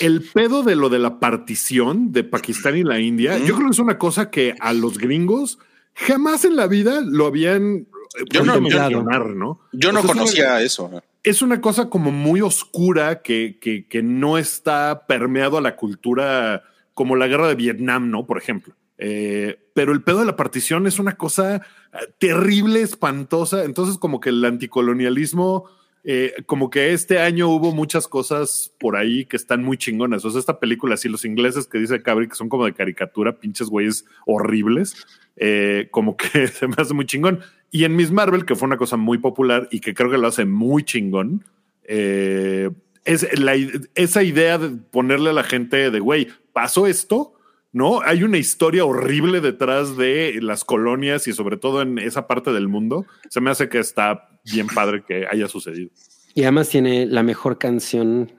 [0.00, 3.68] El pedo de lo de la partición de Pakistán y la India, mm yo creo
[3.68, 5.58] que es una cosa que a los gringos
[5.94, 7.86] jamás en la vida lo habían
[8.30, 9.02] yo no, yo,
[9.34, 9.60] ¿no?
[9.72, 11.02] yo no o sea, conocía una, eso.
[11.22, 16.64] Es una cosa como muy oscura que, que, que, no está permeado a la cultura
[16.94, 18.26] como la guerra de Vietnam, ¿no?
[18.26, 18.74] Por ejemplo.
[18.98, 23.64] Eh, pero el pedo de la partición es una cosa eh, terrible, espantosa.
[23.64, 25.64] Entonces, como que el anticolonialismo,
[26.04, 30.24] eh, como que este año hubo muchas cosas por ahí que están muy chingonas.
[30.24, 33.38] O sea, esta película, así los ingleses que dice Cabri, que son como de caricatura,
[33.38, 34.94] pinches güeyes horribles,
[35.36, 37.40] eh, como que se me hace muy chingón.
[37.74, 40.28] Y en Miss Marvel, que fue una cosa muy popular y que creo que lo
[40.28, 41.44] hace muy chingón,
[41.82, 42.70] eh,
[43.04, 43.56] es la,
[43.96, 47.34] esa idea de ponerle a la gente de, güey, pasó esto,
[47.72, 48.00] ¿no?
[48.02, 52.68] Hay una historia horrible detrás de las colonias y sobre todo en esa parte del
[52.68, 53.06] mundo.
[53.28, 55.90] Se me hace que está bien padre que haya sucedido.
[56.32, 58.34] Y además tiene la mejor canción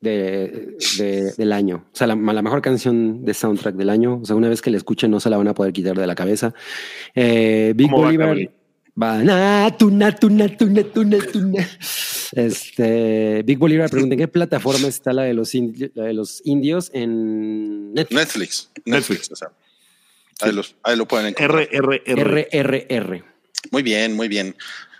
[0.00, 1.84] de, de, del año.
[1.92, 4.18] O sea, la, la, mejor canción de soundtrack del año.
[4.20, 6.08] O sea, una vez que la escuchen no se la van a poder quitar de
[6.08, 6.54] la cabeza.
[7.14, 8.36] Eh, Big Bolívar.
[9.00, 11.68] Va, na, tuna, tuna, tuna, tuna, tuna.
[12.32, 16.42] Este, Big Bolívar pregunta, ¿en qué plataforma está la de los, indi la de los
[16.44, 16.90] indios?
[16.94, 18.16] En Netflix.
[18.16, 18.70] Netflix.
[18.84, 19.32] Netflix.
[19.32, 19.48] O sea,
[20.40, 20.56] ahí, sí.
[20.56, 21.68] los, ahí, lo pueden encontrar.
[21.72, 22.48] RRR.
[22.52, 23.24] RRR.
[23.72, 24.54] Muy bien, muy bien.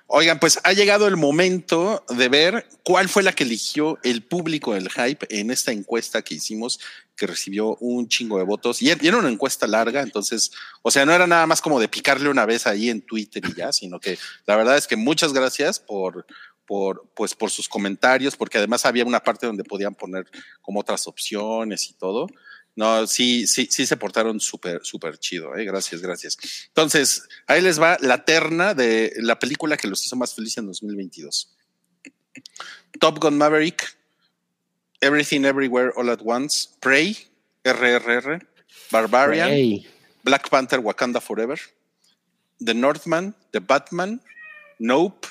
[0.07, 4.75] Oigan, pues ha llegado el momento de ver cuál fue la que eligió el público
[4.75, 6.79] del hype en esta encuesta que hicimos,
[7.17, 8.83] que recibió un chingo de votos.
[8.83, 10.51] Y era una encuesta larga, entonces,
[10.83, 13.55] o sea, no era nada más como de picarle una vez ahí en Twitter y
[13.55, 16.27] ya, sino que la verdad es que muchas gracias por,
[16.67, 20.27] por, pues, por sus comentarios, porque además había una parte donde podían poner
[20.61, 22.27] como otras opciones y todo.
[22.77, 25.57] No, sí, sí, sí se portaron súper, súper chido.
[25.57, 25.65] ¿eh?
[25.65, 26.37] Gracias, gracias.
[26.69, 30.67] Entonces, ahí les va la terna de la película que los hizo más felices en
[30.67, 31.57] 2022.
[32.99, 33.97] Top Gun Maverick,
[35.05, 37.17] Everything Everywhere All at Once, Prey,
[37.65, 38.41] RRR,
[38.91, 39.85] Barbarian,
[40.23, 41.59] Black Panther Wakanda Forever,
[42.61, 44.21] The Northman, The Batman,
[44.79, 45.27] Nope,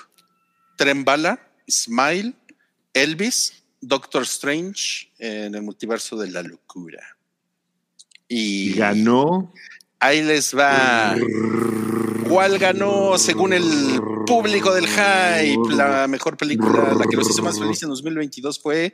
[0.78, 2.34] Tren Bala, Smile,
[2.94, 7.04] Elvis, Doctor Strange en el multiverso de la locura.
[8.28, 9.52] Y Y ganó.
[10.00, 11.16] ahí les va.
[12.30, 15.76] ¿Cuál ganó según el público del hype?
[15.76, 18.94] La mejor película, la que los hizo más felices en 2022 fue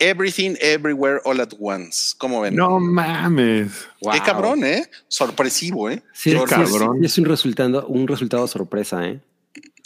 [0.00, 2.14] Everything Everywhere All at Once.
[2.18, 2.56] ¿Cómo ven?
[2.56, 3.86] No mames.
[4.00, 4.14] wow.
[4.14, 4.90] Qué cabrón, ¿eh?
[5.08, 6.02] Sorpresivo, ¿eh?
[6.12, 7.04] Sí, sí, cabrón.
[7.04, 9.20] es un resultado, un resultado sorpresa, ¿eh?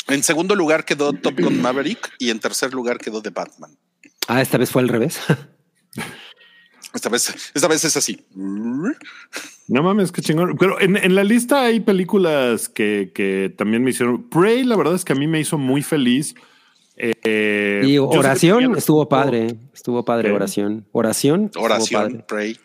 [0.09, 3.77] En segundo lugar quedó Top Gun Maverick y en tercer lugar quedó The Batman.
[4.29, 5.19] Ah, esta vez fue al revés.
[6.95, 8.25] Esta vez, esta vez es así.
[9.67, 10.57] No mames, qué chingón.
[10.57, 14.29] Pero en, en la lista hay películas que, que también me hicieron.
[14.31, 16.37] Prey, la verdad es que a mí me hizo muy feliz.
[16.97, 20.35] Eh, Y oración estuvo padre, estuvo padre, ¿Qué?
[20.35, 20.87] oración.
[20.93, 21.51] Oración.
[21.57, 22.25] Oración, padre.
[22.29, 22.57] pray.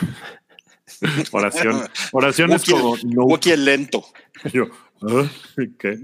[1.32, 1.80] Oración.
[2.12, 2.96] Oración es como.
[3.04, 3.22] no.
[3.24, 4.04] Wookie lento.
[4.52, 4.66] Yo,
[5.02, 5.28] ¿ah?
[5.78, 5.98] ¿qué?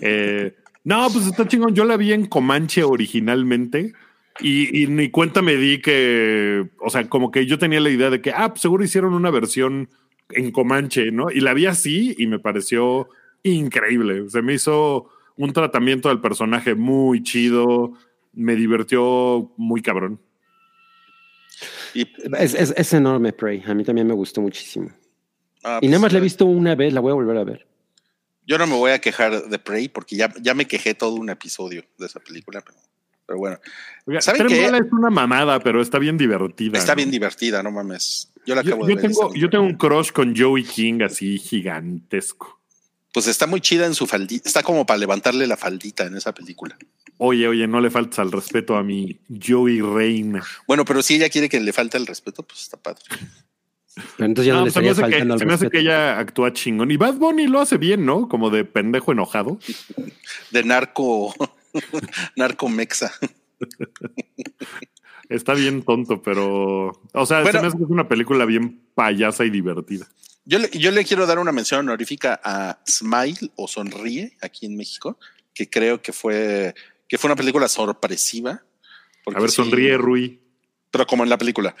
[0.00, 1.74] Eh, no, pues está chingón.
[1.74, 3.92] Yo la vi en Comanche originalmente
[4.40, 8.10] y, y ni cuenta me di que, o sea, como que yo tenía la idea
[8.10, 9.88] de que, ah, pues seguro hicieron una versión
[10.30, 11.30] en Comanche, ¿no?
[11.30, 13.08] Y la vi así y me pareció
[13.42, 14.28] increíble.
[14.30, 17.92] Se me hizo un tratamiento del personaje muy chido.
[18.32, 20.20] Me divirtió muy cabrón.
[21.94, 22.06] Y,
[22.38, 23.62] Es, es- es enorme, Prey.
[23.66, 24.90] A mí también me gustó muchísimo.
[25.64, 27.44] ah, Y nada pues, más la he visto una vez, la voy a volver a
[27.44, 27.66] ver.
[28.46, 31.30] Yo no me voy a quejar de Prey porque ya, ya me quejé todo un
[31.30, 32.78] episodio de esa película, pero,
[33.26, 33.58] pero bueno,
[34.06, 34.20] Oiga.
[34.38, 36.78] Bala es una mamada, pero está bien divertida.
[36.78, 36.96] está ¿no?
[36.96, 38.32] bien divertida, no mames.
[38.46, 39.02] Yo la acabo yo de ver.
[39.10, 42.55] tengo, yo tengo un crush con Joey King así gigantesco.
[43.16, 44.46] Pues está muy chida en su faldita.
[44.46, 46.76] Está como para levantarle la faldita en esa película.
[47.16, 50.44] Oye, oye, no le faltas al respeto a mi Joey Reina.
[50.66, 53.00] Bueno, pero si ella quiere que le falte el respeto, pues está padre.
[54.18, 55.78] Pero entonces ya no, No, le se estaría que, al se me hace que respeto.
[55.78, 56.90] ella actúa chingón.
[56.90, 58.28] Y Bad Bunny lo hace bien, ¿no?
[58.28, 59.58] Como de pendejo enojado.
[60.50, 61.34] De narco,
[62.36, 63.14] narco mexa.
[65.30, 67.00] Está bien tonto, pero.
[67.14, 67.52] O sea, Bueno.
[67.58, 70.06] se me hace que es una película bien payasa y divertida.
[70.48, 74.76] Yo le, yo le quiero dar una mención honorífica a Smile o Sonríe aquí en
[74.76, 75.18] México,
[75.52, 76.74] que creo que fue,
[77.08, 78.62] que fue una película sorpresiva.
[79.34, 80.40] A ver, sí- sonríe, Rui.
[80.90, 81.74] Pero como en la película.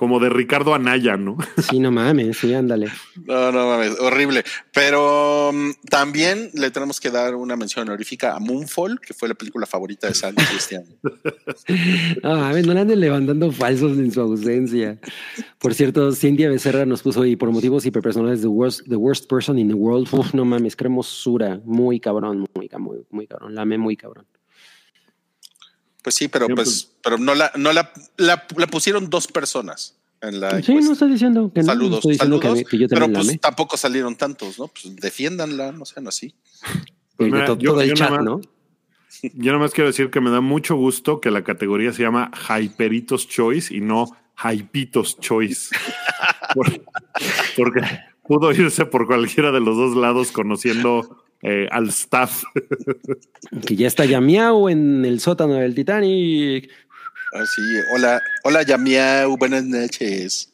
[0.00, 1.36] Como de Ricardo Anaya, ¿no?
[1.68, 2.88] Sí, no mames, sí, ándale.
[3.26, 4.42] No, no mames, horrible.
[4.72, 9.34] Pero mm, también le tenemos que dar una mención honorífica a Moonfall, que fue la
[9.34, 10.96] película favorita de Sally este año.
[12.22, 14.98] No, a ver, no le anden levantando falsos en su ausencia.
[15.58, 19.58] Por cierto, Cintia Becerra nos puso y por motivos hiperpersonales, the worst, the worst person
[19.58, 20.08] in the world.
[20.12, 21.60] Uf, no mames, qué hermosura.
[21.66, 23.54] Muy cabrón, muy, muy, muy cabrón.
[23.54, 24.24] La amé muy cabrón.
[26.02, 29.96] Pues sí, pero Sí, pues, pero no la, no la, la, la pusieron dos personas
[30.22, 31.66] en la Sí, no estoy diciendo que no.
[31.66, 32.58] Saludos, estoy diciendo saludos.
[32.58, 33.38] que, que yo pero pues amé.
[33.38, 34.68] tampoco salieron tantos, ¿no?
[34.68, 36.34] Pues defiéndanla, no sean así.
[37.16, 38.40] Pues mira, todo, yo- todo el yo chat, nada más- ¿no?
[39.34, 43.28] Yo nomás quiero decir que me da mucho gusto que la categoría se llama Hyperitos
[43.28, 44.06] Choice y no
[44.42, 45.76] Hypitos Choice.
[46.54, 46.82] Por-
[47.56, 47.80] porque
[48.26, 52.44] pudo irse por cualquiera de los dos lados conociendo eh, al staff.
[53.66, 56.70] Que ya está ya miau en el sótano del Titanic.
[57.32, 57.62] Ah, sí,
[57.94, 60.52] hola, hola Yamiau, buenas noches.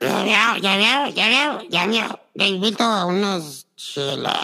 [0.00, 2.20] Ya veo, ya veo, ya veo, ya veo.
[2.34, 4.34] Le invito a unos chelas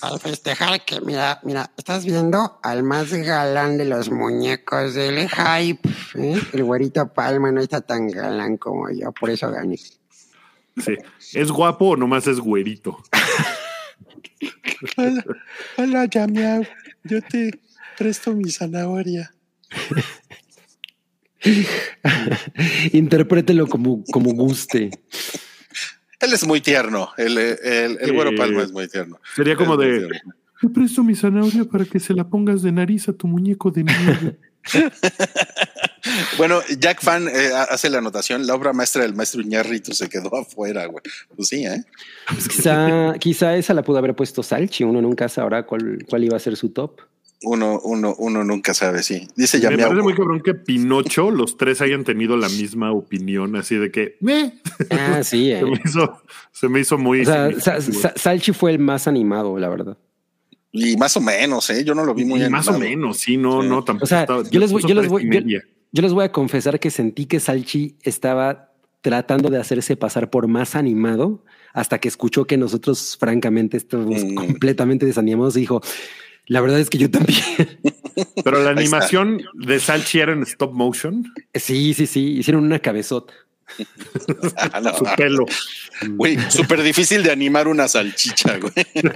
[0.00, 5.88] para festejar que, mira, mira, estás viendo al más galán de los muñecos del hype.
[6.14, 6.40] ¿eh?
[6.52, 9.78] El güerito Palma no está tan galán como yo, por eso gané.
[10.76, 10.96] Sí.
[11.34, 13.02] ¿Es guapo o nomás es güerito?
[14.96, 15.24] Hola,
[15.76, 16.64] hola Yamiau,
[17.04, 17.50] yo te
[17.98, 19.34] presto mi zanahoria.
[22.92, 24.90] Interprételo como, como guste.
[26.20, 28.36] Él es muy tierno, el, el, el güero Sí.
[28.36, 29.18] Palma es muy tierno.
[29.34, 30.08] Sería como de,
[30.60, 33.84] te presto mi zanahoria para que se la pongas de nariz a tu muñeco de
[33.84, 34.38] nieve.
[36.38, 40.34] Bueno, Jack Fan eh, hace la anotación, la obra maestra del maestro Iñárritu se quedó
[40.40, 41.02] afuera, güey.
[41.34, 41.84] Pues sí, ¿eh?
[42.28, 44.84] Pues quizá, quizá esa la pudo haber puesto Salchi.
[44.84, 47.00] Uno nunca sabrá cuál, cuál iba a ser su top.
[47.42, 49.26] Uno, uno, uno nunca sabe, sí.
[49.34, 53.76] Dice Me parece muy cabrón que Pinocho, los tres hayan tenido la misma opinión, así
[53.76, 54.52] de que, "Meh".
[54.90, 55.50] Ah, sí.
[55.52, 55.60] eh.
[55.60, 56.22] se, me hizo,
[56.52, 57.22] se me hizo muy...
[57.22, 58.00] O sea, Sa- significativo.
[58.02, 59.96] Sa- Salchi fue el más animado, la verdad.
[60.70, 61.82] Y más o menos, ¿eh?
[61.82, 62.90] Yo no lo vi muy Y más o animado.
[62.90, 63.68] menos, sí, no, Sí.
[63.68, 64.04] no, tampoco.
[64.04, 65.58] O sea, estaba- yo les voy- yo les voy- yo-.
[65.92, 70.46] Yo les voy a confesar que sentí que Salchi estaba tratando de hacerse pasar por
[70.46, 74.34] más animado hasta que escuchó que nosotros, francamente, estamos Mm.
[74.34, 75.80] completamente desanimados y dijo,
[76.46, 77.38] La verdad es que yo también.
[78.44, 81.24] Pero la animación de Salchi era en stop motion.
[81.54, 82.38] Sí, sí, sí.
[82.38, 83.32] Hicieron una cabezota.
[84.98, 85.46] Su pelo.
[86.08, 88.72] Güey, súper difícil de animar una salchicha, güey.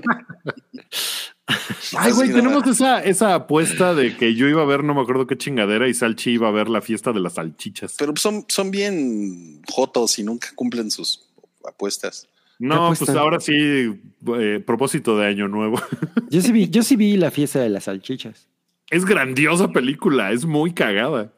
[1.96, 5.26] Ay, güey, tenemos esa, esa apuesta de que yo iba a ver, no me acuerdo
[5.26, 7.96] qué chingadera, y Salchi iba a ver la fiesta de las salchichas.
[7.98, 11.28] Pero son, son bien jotos y nunca cumplen sus
[11.66, 12.28] apuestas.
[12.58, 13.04] No, apuesta?
[13.04, 15.80] pues ahora sí, eh, propósito de año nuevo.
[16.30, 18.48] Yo sí vi, yo sí vi la fiesta de las salchichas.
[18.90, 21.32] Es grandiosa película, es muy cagada.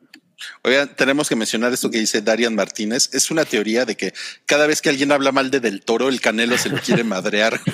[0.62, 3.10] Oigan, tenemos que mencionar esto que dice Darian Martínez.
[3.14, 4.12] Es una teoría de que
[4.44, 7.60] cada vez que alguien habla mal de Del Toro, el Canelo se lo quiere madrear.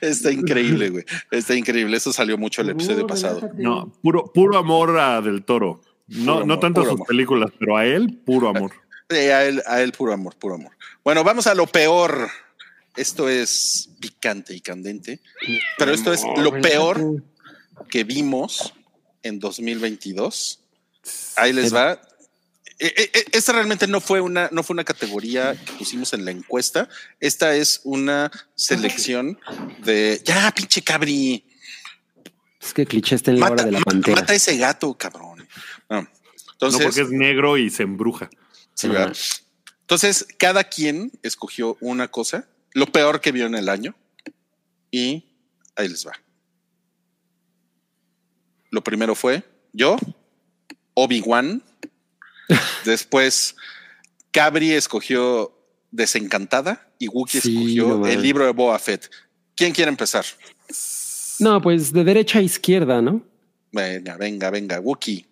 [0.00, 1.04] Está increíble, güey.
[1.30, 1.96] Está increíble.
[1.96, 3.50] Eso salió mucho el episodio pasado.
[3.56, 5.82] No, puro, puro amor a Del Toro.
[6.08, 7.06] No, no tanto a sus amor.
[7.06, 8.72] películas, pero a él, puro amor.
[9.10, 10.72] Sí, a él, a él puro amor, puro amor.
[11.04, 12.28] Bueno, vamos a lo peor.
[12.96, 15.20] Esto es picante y candente,
[15.76, 17.22] pero esto es lo peor
[17.88, 18.74] que vimos
[19.28, 20.60] en 2022.
[21.36, 22.00] Ahí les va.
[22.80, 26.24] Eh, eh, eh, Esta realmente no fue una, no fue una categoría que pusimos en
[26.24, 26.88] la encuesta.
[27.20, 29.38] Esta es una selección
[29.84, 31.44] de ya, pinche cabri.
[32.60, 34.20] Es que cliché está en la hora Mata, de la pantera.
[34.20, 35.48] mata ese gato, cabrón.
[35.88, 36.02] No.
[36.02, 36.08] No
[36.52, 38.28] Entonces, porque es negro y se embruja.
[38.74, 39.16] Sí, ¿verdad?
[39.80, 43.96] Entonces, cada quien escogió una cosa, lo peor que vio en el año,
[44.90, 45.24] y
[45.76, 46.12] ahí les va.
[48.78, 49.42] Lo primero fue
[49.72, 49.96] yo,
[50.94, 51.64] Obi-Wan.
[52.84, 53.56] Después,
[54.30, 55.52] Cabri escogió
[55.90, 59.10] Desencantada y Wookie Sí, escogió no el libro de Boa Fett.
[59.56, 60.24] ¿Quién quiere empezar?
[61.40, 63.24] No, pues de derecha a izquierda, ¿no?
[63.72, 65.26] Venga, venga, venga, Wookie.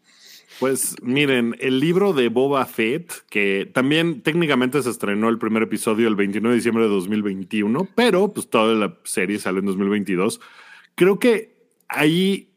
[0.59, 6.09] Pues miren, el libro de Boba Fett, que también técnicamente se estrenó el primer episodio
[6.09, 10.41] el 29 de diciembre de 2021, pero pues toda la serie sale en 2022.
[10.97, 12.56] Creo que ahí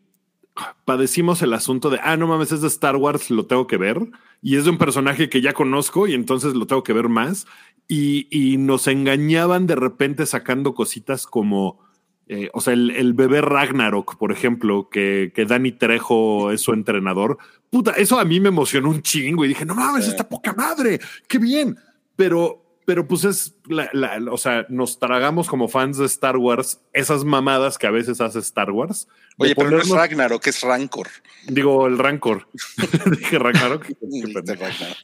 [0.86, 4.00] padecimos el asunto de, ah, no mames, es de Star Wars, lo tengo que ver.
[4.42, 7.46] Y es de un personaje que ya conozco y entonces lo tengo que ver más.
[7.88, 11.80] Y, y nos engañaban de repente sacando cositas como,
[12.28, 16.74] eh, o sea, el, el bebé Ragnarok, por ejemplo, que, que Danny Trejo es su
[16.74, 17.38] entrenador.
[17.70, 20.12] Puta, eso a mí me emocionó un chingo y dije, no mames, Sí.
[20.12, 21.76] está poca madre, qué bien.
[22.16, 26.82] Pero, pero pues es, la, la- o sea, nos tragamos como fans de Star Wars
[26.92, 29.08] esas mamadas que a veces hace Star Wars.
[29.38, 31.08] Oye, pero no es ponernos- Ragnarok, es Rancor.
[31.48, 32.48] Digo, el Rancor.
[33.20, 33.38] Dije.
[33.38, 33.86] Ragnarok.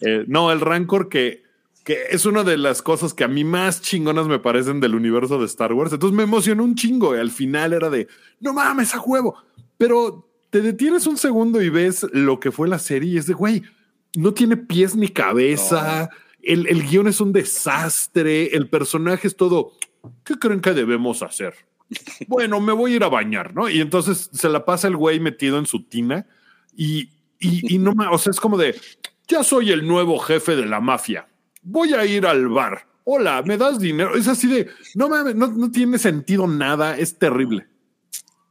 [0.02, 1.44] Eh, no, el Rancor que,
[1.84, 5.38] que es una de las cosas que a mí más chingonas me parecen del universo
[5.38, 5.94] de Star Wars.
[5.94, 7.16] Entonces me emocionó un chingo.
[7.16, 8.08] Y al final era de,
[8.40, 9.36] no mames, a huevo.
[9.78, 13.34] Pero te detienes un segundo y ves lo que fue la serie y es de,
[13.36, 13.62] güey,
[14.16, 16.10] no tiene pies ni cabeza.
[16.46, 18.56] El, el guion es un desastre.
[18.56, 19.74] El personaje es todo,
[20.24, 21.56] ¿qué creen que debemos hacer?
[22.28, 23.70] Bueno, me voy a ir a bañar, ¿no?
[23.70, 26.26] Y entonces se la pasa el güey metido en su tina
[26.76, 27.10] y,
[27.40, 28.80] y, y no o sea, es como de,
[29.28, 31.28] ya soy el nuevo jefe de la mafia,
[31.62, 34.16] voy a ir al bar, hola, ¿me das dinero?
[34.16, 37.68] Es así de, no mames, no, no tiene sentido nada, es terrible.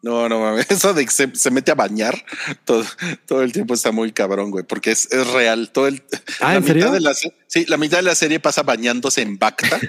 [0.05, 0.67] No, no mames.
[0.71, 2.25] Eso de que se, se mete a bañar
[2.65, 2.85] todo,
[3.27, 5.71] todo el tiempo está muy cabrón, güey, porque es, es real.
[5.73, 6.03] Todo el,
[6.41, 6.83] Ah, la ¿en serio?
[6.85, 9.81] mitad de la, sí, la mitad de la serie pasa bañándose en Bacta.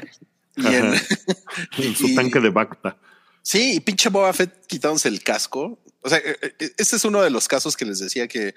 [0.55, 0.65] y
[1.83, 2.97] en, su Y- tanque de Bacta.
[3.41, 5.79] sí, y pinche Boba Fett quitándose el casco.
[6.01, 8.53] O sea, eh, eh, este es uno de los casos que les decía que,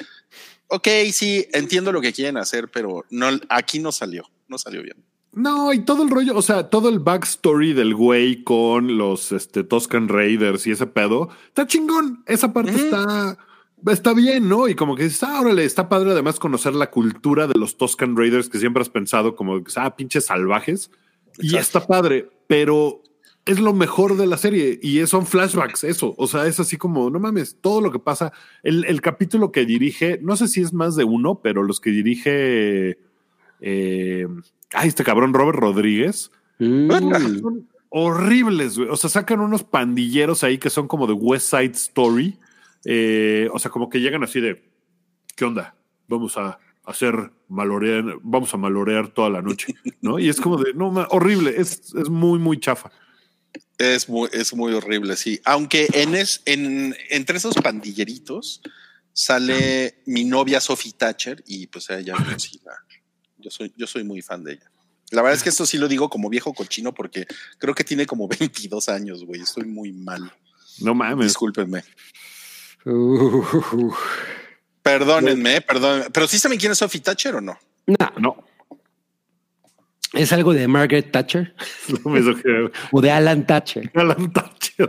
[0.69, 5.03] ok, sí, entiendo lo que quieren hacer, pero no, aquí no salió, no salió bien.
[5.39, 9.63] No, y todo el rollo, o sea, todo el backstory del güey con los este,
[9.63, 12.25] Toscan Raiders y ese pedo, está chingón.
[12.27, 13.39] Esa parte está,
[13.87, 14.67] está bien, ¿no?
[14.67, 18.17] Y como que dices, ah, órale, está padre además conocer la cultura de los Toscan
[18.17, 20.91] Raiders que siempre has pensado como, ah, pinches salvajes.
[21.39, 23.05] Y está padre, pero
[23.45, 26.17] es lo mejor de la serie y son flashbacks, eso.
[26.19, 28.33] O sea, es así como, no mames, todo lo que pasa.
[28.65, 31.91] El, el capítulo que dirige, no sé si es más de uno, pero los que
[31.91, 32.99] dirige.
[33.61, 34.27] Eh,
[34.73, 36.31] ay, este cabrón Robert Rodríguez.
[36.59, 36.91] Mm.
[37.41, 38.89] Son horribles, güey.
[38.91, 42.39] O sea, sacan unos pandilleros ahí que son como de West Side Story.
[42.85, 44.71] Eh, o sea, como que llegan así de,
[45.37, 45.75] ¿qué onda?
[46.07, 50.19] Vamos a hacer malorear, vamos a malorear toda la noche, ¿no?
[50.19, 52.91] Y es como de, no, ma- horrible, es, es muy, muy chafa.
[53.77, 55.41] Es muy, es muy horrible, sí.
[55.45, 58.63] Aunque en, es, en entre esos pandilleritos
[59.13, 62.73] sale mi novia Sophie Thatcher y pues ella sí la-
[63.39, 64.71] yo soy, yo soy muy fan de ella.
[65.11, 67.27] La verdad es que esto sí lo digo como viejo cochino porque
[67.59, 69.41] creo que tiene como 22 años, güey.
[69.41, 70.31] Estoy muy mal.
[70.81, 71.27] No mames.
[71.29, 71.83] Discúlpenme.
[72.85, 73.93] Uh,
[74.83, 76.05] Perdónenme, perdón.
[76.13, 77.59] Pero sí saben quién es Sophie Thatcher o no?
[77.87, 78.45] no, No,
[80.13, 81.55] ¿Es algo de Margaret Thatcher?
[82.05, 83.91] Mismo que ¿O de Alan Thatcher?
[83.95, 84.89] Alan Thatcher.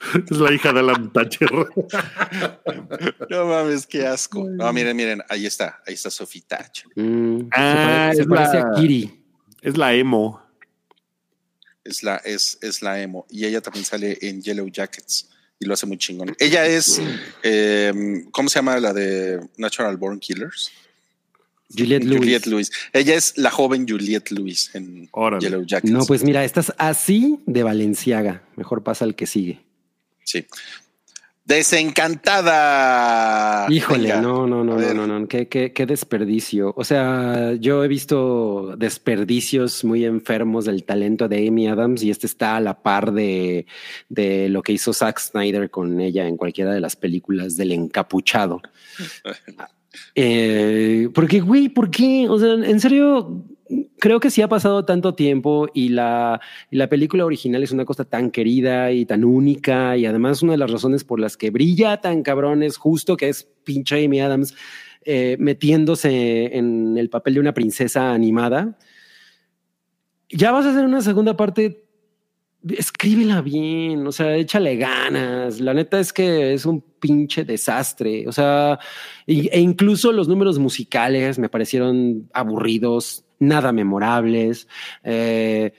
[0.30, 1.50] Es la hija de Alan Thatcher.
[3.30, 4.44] No mames, qué asco.
[4.48, 6.86] No, miren, miren, ahí está, ahí está Sophie Thatcher.
[6.96, 9.24] Mm, se Ah, se, es parece la- a Kiri.
[9.62, 10.40] Es la emo.
[11.84, 13.26] Es la, es, es la emo.
[13.30, 16.34] Y ella también sale en Yellow Jackets y lo hace muy chingón.
[16.38, 17.00] Ella es,
[17.42, 20.70] eh, ¿cómo se llama la de Natural Born Killers?
[21.76, 22.18] Juliette Lewis.
[22.20, 22.70] Juliette Lewis.
[22.92, 25.42] Ella es la joven Juliette Lewis en Órale.
[25.44, 25.92] Yellow Jackets.
[25.92, 28.42] No, pues mira, estás así de Valenciaga.
[28.56, 29.60] Mejor pasa al que sigue.
[30.28, 30.44] Sí.
[31.46, 33.66] Desencantada.
[33.70, 34.20] Híjole, Venga.
[34.20, 36.74] no, no, no, no, no, no, qué, qué, qué desperdicio.
[36.76, 42.26] O sea, yo he visto desperdicios muy enfermos del talento de Amy Adams y este
[42.26, 43.64] está a la par de,
[44.10, 48.60] de lo que hizo Zack Snyder con ella en cualquiera de las películas del encapuchado.
[50.14, 52.28] Eh, porque, güey, ¿por qué?
[52.28, 53.42] O sea, en serio,
[53.98, 56.40] creo que sí ha pasado tanto tiempo y la,
[56.70, 60.58] la película original es una cosa tan querida y tan única y además una de
[60.58, 64.54] las razones por las que brilla tan cabrón es justo que es pinche Amy Adams
[65.04, 68.78] eh, metiéndose en el papel de una princesa animada.
[70.30, 71.88] Ya vas a hacer una segunda parte
[72.68, 75.60] escríbela bien, o sea, échale ganas.
[75.60, 78.26] La neta es que es un pinche desastre.
[78.28, 78.78] O sea,
[79.26, 84.66] e incluso los números musicales me parecieron aburridos, nada memorables.
[85.02, 85.72] Eh,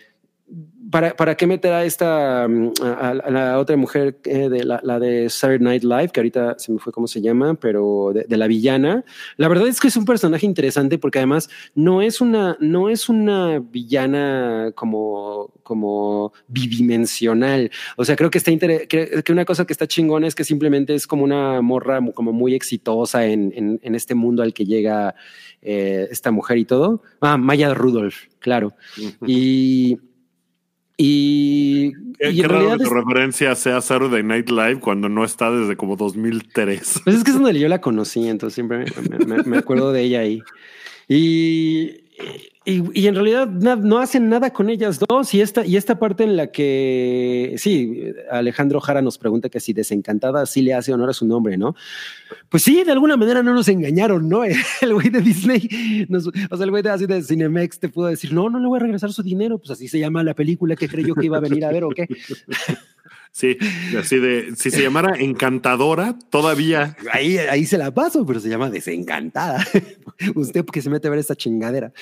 [0.92, 4.80] ¿Para, ¿Para qué meter a esta, mm, a, a la otra mujer, eh, de la,
[4.84, 8.24] la de Saturday Night Live, que ahorita se me fue cómo se llama, pero de,
[8.24, 9.04] de la villana?
[9.38, 13.08] La verdad es que es un personaje interesante porque además no es una, no es
[13.08, 17.70] una villana como, como bidimensional.
[17.96, 20.44] O sea, creo que está inter- que, que una cosa que está chingona es que
[20.44, 24.66] simplemente es como una morra como muy exitosa en, en, en este mundo al que
[24.66, 25.14] llega
[25.62, 27.04] eh, esta mujer y todo.
[27.22, 28.74] Ah, Maya Rudolph, claro.
[29.28, 30.00] Y,
[31.02, 35.78] y, qué raro que es, tu referencia sea Saturday Night Live cuando no está desde
[35.78, 37.02] como 2003.
[37.06, 40.04] pues es que es donde yo la conocí, entonces siempre me, me- me acuerdo de
[40.04, 40.42] ella ahí.
[41.08, 42.02] Y,
[42.70, 45.34] y, y en realidad no hacen nada con ellas dos.
[45.34, 48.02] Y esta, y esta parte en la que, sí,
[48.32, 51.76] Alejandro Jara nos pregunta que si desencantada sí le hace honor a su nombre, ¿no?
[52.50, 54.44] Pues sí, de alguna manera no nos engañaron, ¿no?
[54.82, 58.08] El güey de Disney, nos- o sea, el güey de así de Cinemex te pudo
[58.08, 60.76] decir, no, no le voy a regresar su dinero, pues así se llama la película
[60.76, 62.08] que creyó que iba a venir a ver o qué.
[63.32, 63.58] Sí,
[63.98, 66.98] así de, si se llamara Encantadora, todavía.
[67.14, 69.64] Ahí, ahí se la paso, pero se llama desencantada.
[70.36, 71.94] Usted porque se mete a ver esta chingadera.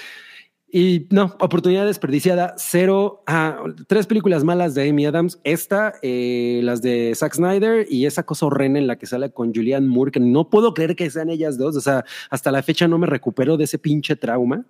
[0.70, 3.24] Y no, oportunidad desperdiciada, cero.
[3.26, 5.40] Ah, tres películas malas de Amy Adams.
[5.46, 9.54] Esta, eh, las de Zack Snyder y esa cosa horrenda en la que sale con
[9.54, 11.78] Julianne Moore, que no puedo creer que sean ellas dos.
[11.78, 14.66] O sea, hasta la fecha no me recupero de ese pinche trauma.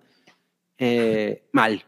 [0.78, 1.82] Eh, mal.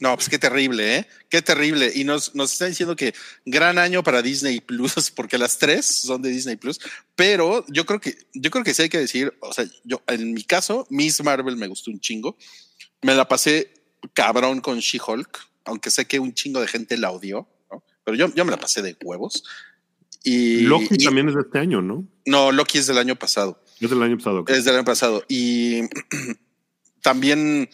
[0.00, 1.06] No, pues qué terrible, ¿eh?
[1.28, 1.90] Qué terrible.
[1.94, 3.14] Y nos, nos está diciendo que
[3.44, 6.78] gran año para Disney Plus, porque las tres son de Disney Plus.
[7.16, 10.32] Pero yo creo que, yo creo que sí hay que decir, o sea, yo en
[10.34, 12.36] mi caso, Miss Marvel me gustó un chingo.
[13.02, 13.72] Me la pasé
[14.14, 17.82] cabrón con She-Hulk, aunque sé que un chingo de gente la odió, ¿no?
[18.04, 19.42] Pero yo, yo me la pasé de huevos.
[20.24, 22.06] Y Loki y- también es de este año, ¿no?
[22.26, 23.62] No, Loki es del año pasado.
[23.80, 24.44] Es del año pasado.
[24.48, 25.24] Es del año pasado.
[25.28, 25.80] Y
[27.02, 27.68] también,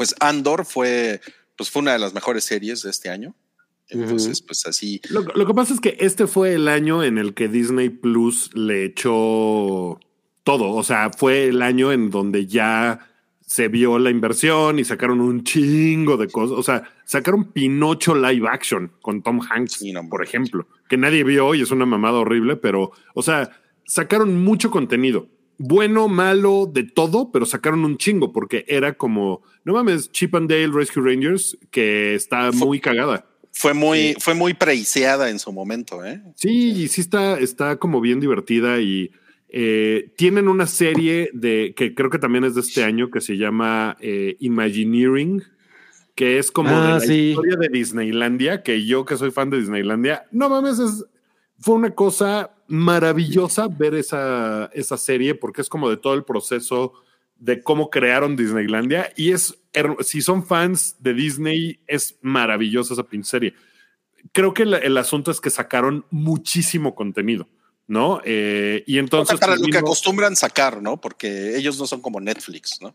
[0.00, 1.20] pues Andor fue,
[1.58, 3.34] pues fue una de las mejores series de este año.
[3.90, 4.98] Entonces, pues así.
[5.10, 8.50] Lo, lo que pasa es que este fue el año en el que Disney Plus
[8.54, 10.00] le echó
[10.42, 10.70] todo.
[10.70, 13.10] O sea, fue el año en donde ya
[13.42, 16.56] se vio la inversión y sacaron un chingo de cosas.
[16.56, 21.24] O sea, sacaron Pinocho live action con Tom Hanks, Sí, no, por ejemplo, que nadie
[21.24, 23.50] vio y es una mamada horrible, pero, o sea,
[23.84, 25.28] sacaron mucho contenido.
[25.62, 30.48] Bueno, malo, de todo, pero sacaron un chingo porque era como, no mames, Chip and
[30.48, 33.26] Dale Rescue Rangers, que está Fue- muy cagada.
[33.52, 36.22] Fue muy, fue muy preiciada en su momento, ¿eh?
[36.34, 39.10] Sí, y sí está, está como bien divertida y
[39.50, 43.36] eh, tienen una serie de que creo que también es de este año que se
[43.36, 45.42] llama eh, Imagineering,
[46.14, 47.30] que es como Ah, de la sí.
[47.32, 51.04] historia de Disneylandia, que yo que soy fan de Disneylandia, no mames, es,
[51.58, 56.94] fue una cosa maravillosa ver esa, esa serie porque es como de todo el proceso
[57.36, 59.58] de cómo crearon Disneylandia y es,
[60.00, 63.54] si son fans de Disney, es maravillosa esa pinche serie.
[64.32, 67.48] Creo que el asunto es que sacaron muchísimo contenido,
[67.86, 68.20] ¿no?
[68.24, 69.40] Eh, y entonces...
[69.40, 71.00] lo que acostumbran sacar, ¿no?
[71.00, 72.94] Porque ellos no son como Netflix, ¿no?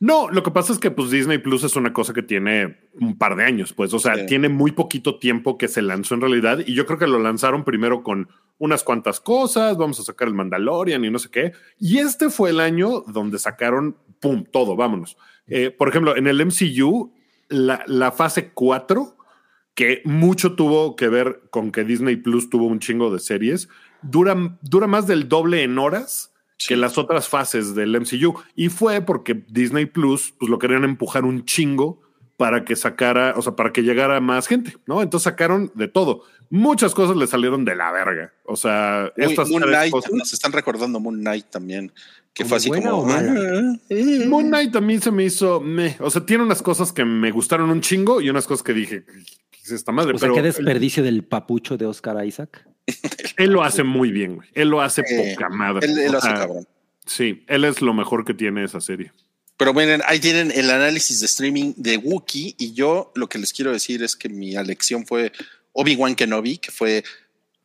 [0.00, 3.18] No, lo que pasa es que pues Disney Plus es una cosa que tiene un
[3.18, 4.26] par de años, pues, o sea, Sí.
[4.26, 7.64] tiene muy poquito tiempo que se lanzó en realidad y yo creo que lo lanzaron
[7.64, 8.28] primero con
[8.58, 11.52] unas cuantas cosas, vamos a sacar el Mandalorian y no sé qué.
[11.78, 15.18] Y este fue el año donde sacaron, ¡pum!, todo, vámonos.
[15.46, 17.12] Eh, por ejemplo, en el MCU,
[17.48, 19.16] la, la fase 4,
[19.74, 23.68] que mucho tuvo que ver con que Disney Plus tuvo un chingo de series,
[24.02, 26.29] dura, dura más del doble en horas
[26.66, 28.34] que las otras fases del MCU.
[28.54, 32.00] Y fue porque Disney Plus, pues lo querían empujar un chingo
[32.36, 35.02] para que sacara, o sea, para que llegara más gente, ¿no?
[35.02, 36.22] Entonces sacaron de todo.
[36.48, 38.32] Muchas cosas le salieron de la verga.
[38.44, 41.92] O sea, Uy, estas Moon Knight, cosas- nos están recordando Moon Knight también,
[42.34, 42.90] que ¿Como fue así como...
[42.98, 43.32] o mala?
[43.36, 44.24] "Ah, eh".
[44.26, 45.96] Moon Knight a mí se me hizo, meh.
[46.00, 49.04] o sea, tiene unas cosas que me gustaron un chingo y unas cosas que dije,
[49.50, 50.14] ¿qué es esta madre?
[50.14, 52.66] O sea, Pero qué desperdicio del papucho de Oscar Isaac.
[53.36, 54.48] él lo hace muy bien, güey.
[54.54, 55.86] Él lo hace Eh, poca madre.
[55.86, 56.66] Él, él O hace cabrón.
[57.06, 59.12] Sí, él es lo mejor que tiene esa serie.
[59.56, 63.52] Pero miren, ahí tienen el análisis de streaming de Wookiee y yo lo que les
[63.52, 65.32] quiero decir es que mi elección fue
[65.72, 67.04] Obi-Wan Kenobi, que fue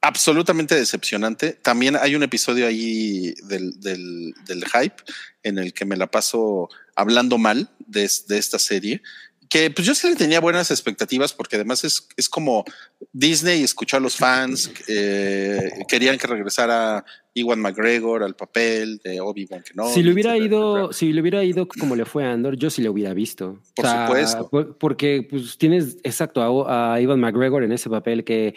[0.06, 1.54] absolutamente decepcionante.
[1.54, 5.04] También hay un episodio ahí del, del, hype
[5.42, 9.02] en el que me la paso hablando mal de, de esta serie.
[9.50, 12.66] Que pues yo sí le tenía buenas expectativas porque además es, es como
[13.14, 17.04] Disney escuchó a los fans, eh, querían que regresara
[17.38, 19.92] Iwan McGregor al papel de Obi-Wan Kenobi.
[19.92, 22.82] si le hubiera ido, si le hubiera ido como le fue a Andor, yo sí
[22.82, 23.60] le hubiera visto.
[23.76, 24.50] Por supuesto.
[24.50, 28.56] por- porque pues tienes exacto a, a Ivan McGregor en ese papel que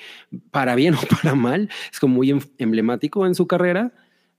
[0.53, 3.93] para bien o para mal es como muy em- emblemático en su carrera.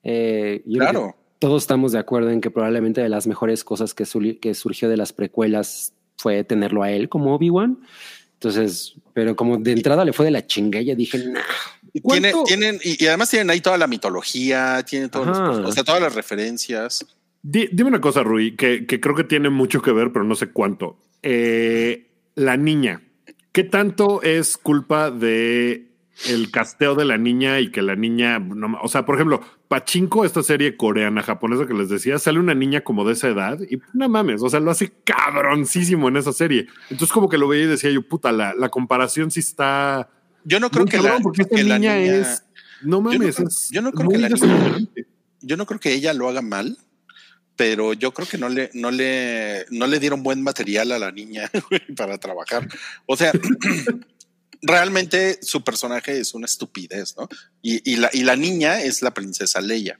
[0.03, 1.16] Eh, yo Claro.
[1.40, 5.11] todos estamos de acuerdo en que probablemente de las mejores cosas que, surgió de las
[5.11, 7.80] precuelas fue tenerlo a él como Obi-Wan.
[8.36, 11.41] Entonces, pero como de entrada le fue de la chingada, dije, nah.
[12.01, 15.38] Tiene, tienen, y, y además tienen ahí toda la mitología, tienen todos los-
[15.69, 17.05] o sea, todas las referencias.
[17.41, 20.35] Di- dime una cosa, Rui, que, que creo que tiene mucho que ver, pero no
[20.35, 20.97] sé cuánto.
[21.23, 23.01] Eh, la niña,
[23.51, 25.85] ¿qué tanto es culpa de
[26.27, 29.39] el casteo de la niña y que la niña, no o sea, por ejemplo,
[29.69, 33.57] Pachinko, esta serie coreana, japonesa que les decía, sale una niña como de esa edad
[33.69, 36.67] y no mames, o sea, lo hace cabroncísimo en esa serie.
[36.89, 40.09] Entonces como que lo veía y decía yo, puta, la, la comparación sí está...
[40.44, 42.44] Yo no creo muy que, cabrón, la, porque esta que la niña, niña- es...
[42.82, 44.88] No mames, es yo no creo que la niña-
[45.41, 46.78] yo no creo que ella lo haga mal,
[47.56, 51.11] pero yo creo que no le, no le, no le dieron buen material a la
[51.11, 51.49] niña
[51.98, 52.68] para trabajar.
[53.06, 53.32] O sea,
[54.61, 57.28] realmente su personaje es una estupidez, ¿no?
[57.61, 59.99] Y, y la, y la niña es la princesa Leia.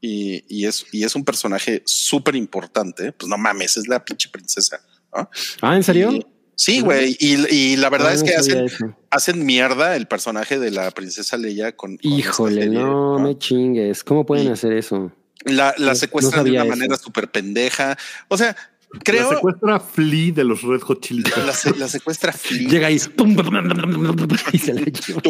[0.00, 3.12] Y, y es, y es un personaje súper importante.
[3.12, 4.80] Pues no mames, es la pinche princesa.
[5.14, 5.28] ¿no?
[5.60, 6.12] Ah, ¿en serio?
[6.12, 6.26] Y-
[6.58, 7.16] sí, güey.
[7.18, 8.94] Y, y la verdad Ah, es que hacen, eso.
[9.10, 11.98] hacen mierda el personaje de la princesa Leia con.
[12.02, 14.02] Híjole, serie, no, me chingues.
[14.04, 15.12] ¿Cómo pueden Y- hacer eso?
[15.44, 16.68] La, la secuestran no de una eso.
[16.70, 17.96] manera súper pendeja.
[18.26, 18.56] O sea,
[18.92, 21.46] La creo secuestra Flea de los Red Hot Chili Peppers.
[21.46, 22.68] la, se- la secuestra Flea.
[22.68, 25.22] Llega ahí y se la lleva.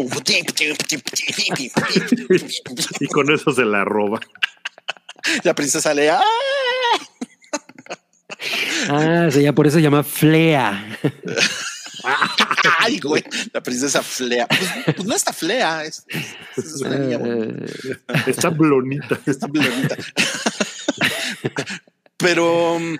[3.00, 4.18] y con eso se la roba.
[5.44, 6.18] La princesa Leia.
[6.20, 7.04] ¡ah!
[8.88, 10.98] Ah, o sea, ya por eso se llama Flea.
[12.78, 13.22] Ay, güey.
[13.52, 14.46] La princesa Flea.
[14.46, 15.84] Pues, pues no está Flea.
[15.84, 16.04] Es,
[16.56, 17.64] es una niña bonita.
[17.64, 19.18] Eh, Está blonita.
[19.26, 19.96] Está bonita.
[22.16, 22.98] Pero um,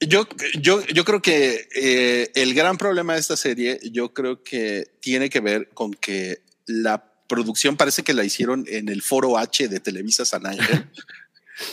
[0.00, 0.28] yo,
[0.60, 5.30] yo, yo creo que eh, el gran problema de esta serie, yo creo que tiene
[5.30, 9.80] que ver con que la producción parece que la hicieron en el foro H de
[9.80, 10.86] Televisa San Ángel.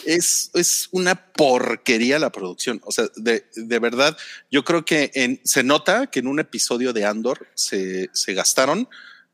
[0.06, 2.82] Es, es una porquería la producción.
[2.86, 4.18] O sea, de, de verdad,
[4.52, 8.88] yo creo que en, se nota que en un episodio de Andor se, se gastaron,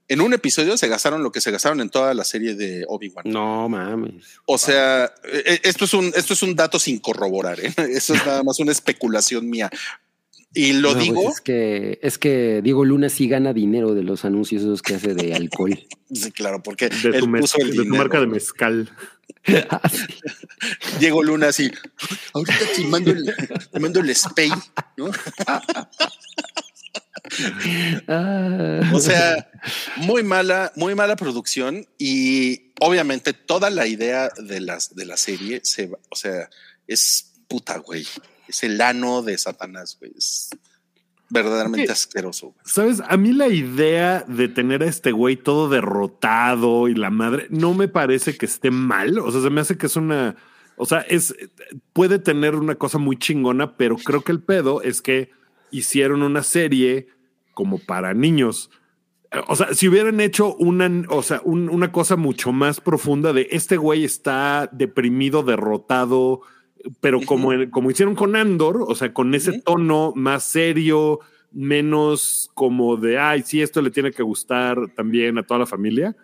[0.08, 3.24] en un episodio se gastaron lo que se gastaron en toda la serie de Obi-Wan.
[3.26, 4.24] no mames.
[4.46, 7.60] O sea, eh, esto es un, esto es un dato sin corroborar.
[7.60, 7.74] ¿eh?
[7.90, 9.70] Eso es nada más una especulación mía.
[10.58, 14.04] Y lo No, pues digo, es que es que Diego Luna sí gana dinero de
[14.04, 15.78] los anuncios esos que hace de alcohol.
[16.14, 17.98] sí, claro, porque De él tu, mez- puso el de tu dinero.
[18.04, 18.90] marca de mezcal.
[19.70, 20.06] Ah, sí.
[21.00, 21.72] Diego Luna así.
[22.34, 23.36] Ahorita te mando el,
[23.72, 24.50] te mando el spay,
[24.98, 25.12] ¿no?
[28.08, 28.82] Ah.
[28.94, 29.50] O sea,
[29.98, 35.62] muy mala, muy mala producción y obviamente toda la idea de las de la serie
[35.64, 36.50] se, va- o sea,
[36.88, 38.06] es puta, güey.
[38.48, 40.12] Es el ano de Satanás, güey.
[40.18, 40.50] Es
[41.30, 41.92] verdaderamente Sí.
[41.94, 42.48] asqueroso.
[42.48, 42.58] güey.
[42.64, 47.48] Sabes, a mí la idea de tener a este güey todo derrotado y la madre
[47.50, 49.20] no me parece que esté mal.
[49.20, 50.36] O sea, se me hace que es una.
[50.78, 51.34] O sea, es
[51.94, 55.32] puede tener una cosa muy chingona, pero creo que el pedo es que
[55.72, 57.08] hicieron una serie
[57.54, 58.70] como para niños.
[59.48, 63.48] O sea, si hubieran hecho una, o sea, un- una cosa mucho más profunda de
[63.52, 66.42] este güey está deprimido, derrotado
[67.02, 71.20] pero como, como hicieron con Andor, o sea, con ese tono más serio,
[71.52, 76.16] menos como de, ay, sí, esto le tiene que gustar también a toda la familia.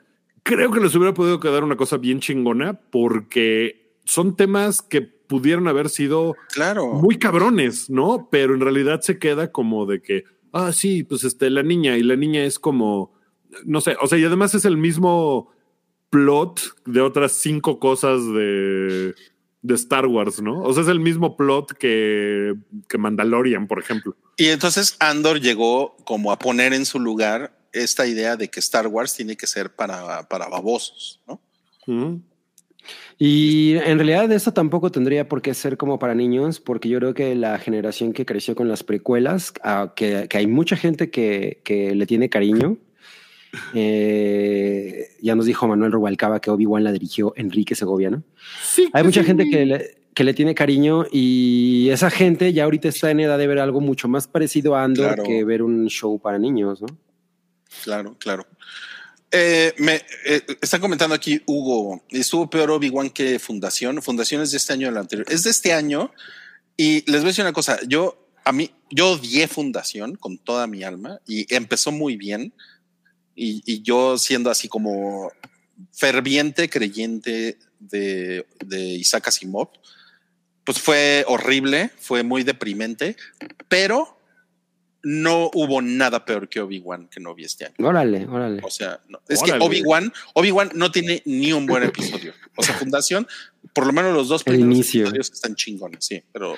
[0.44, 5.68] Creo que les hubiera podido quedar una cosa bien chingona porque son temas que pudieron
[5.68, 6.94] haber sido claro.
[6.94, 8.28] muy cabrones, ¿no?
[8.30, 12.04] Pero en realidad se queda como de que, ah, sí, pues este, la niña y
[12.04, 13.14] la niña es como,
[13.64, 15.52] no sé, o sea, y además es el mismo
[16.10, 19.16] plot de otras cinco cosas de,
[19.62, 20.62] de Star Wars, ¿no?
[20.62, 22.56] O sea, es el mismo plot que,
[22.90, 24.16] que Mandalorian, por ejemplo.
[24.38, 28.88] Y entonces Andor llegó como a poner en su lugar esta idea de que Star
[28.88, 31.42] Wars tiene que ser para, para babosos, ¿no?
[33.18, 37.14] Y en realidad esto tampoco tendría por qué ser como para niños, porque yo creo
[37.14, 39.54] que la generación que creció con las precuelas,
[39.96, 42.78] que, que, hay mucha gente que, que le tiene cariño,
[43.74, 48.24] eh, ya nos dijo Manuel Rubalcaba que Obi-Wan la dirigió Enrique Segoviano.
[48.64, 52.90] Sí, Hay mucha gente que le, que le tiene cariño y esa gente ya ahorita
[52.90, 55.24] está en edad de ver algo mucho más parecido a Andor Claro.
[55.24, 56.88] que ver un show para niños, ¿no?
[57.84, 58.46] Claro, claro.
[59.34, 64.02] Eh, me eh, están comentando aquí, Hugo, estuvo peor Obi-Wan que Fundación.
[64.02, 65.26] Fundación es de este año o el anterior.
[65.30, 66.12] Es de este año.
[66.76, 67.80] Y les voy a decir una cosa.
[67.88, 72.54] Yo, a mí, yo odié Fundación con toda mi alma y empezó muy bien.
[73.36, 75.32] Y, y yo siendo así como
[75.92, 79.70] ferviente creyente de, de Isaac Asimov,
[80.64, 83.16] pues fue horrible, fue muy deprimente,
[83.68, 84.18] pero
[85.04, 87.76] no hubo nada peor que Obi-Wan que no vi este año.
[87.80, 88.62] Órale, órale.
[88.64, 89.60] O sea, no, es Órale.
[89.60, 92.34] que Obi-Wan, Obi-Wan no tiene ni un buen episodio.
[92.56, 93.28] O sea, Fundación,
[93.74, 96.56] por lo menos los dos primeros episodios están chingones, sí, pero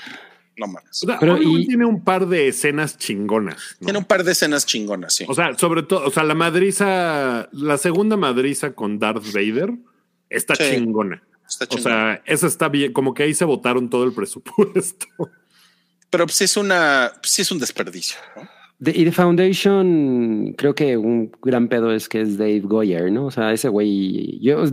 [0.58, 1.04] no mames.
[1.04, 3.76] O sea, Pero y- tiene un par de escenas chingonas.
[3.80, 3.86] ¿no?
[3.86, 5.26] Tiene un par de escenas chingonas, sí.
[5.28, 9.72] O sea, sobre todo, o sea, la madriza, la segunda madriza con Darth Vader
[10.30, 10.64] está Sí.
[10.72, 11.24] chingona.
[11.48, 11.84] Está O chingón.
[11.84, 15.08] sea, esa está bien, como que ahí se votaron todo el presupuesto.
[16.10, 18.18] pero pues es una, pues, sí es un desperdicio.
[18.36, 18.48] ¿no?
[18.80, 23.28] Y de Foundation, creo que un gran pedo es que es Dave Goyer, ¿no?
[23.28, 24.66] O sea, ese güey, yo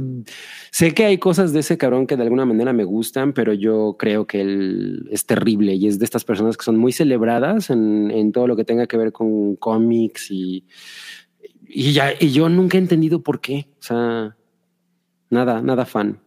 [0.72, 3.96] sé que hay cosas de ese cabrón que de alguna manera me gustan, pero yo
[3.98, 8.10] creo que él es terrible y es de estas personas que son muy celebradas en,
[8.10, 10.64] en todo lo que tenga que ver con cómics y,
[11.68, 13.68] y ya, y yo nunca he entendido por qué.
[13.78, 14.36] O sea,
[15.28, 16.20] nada, nada fan.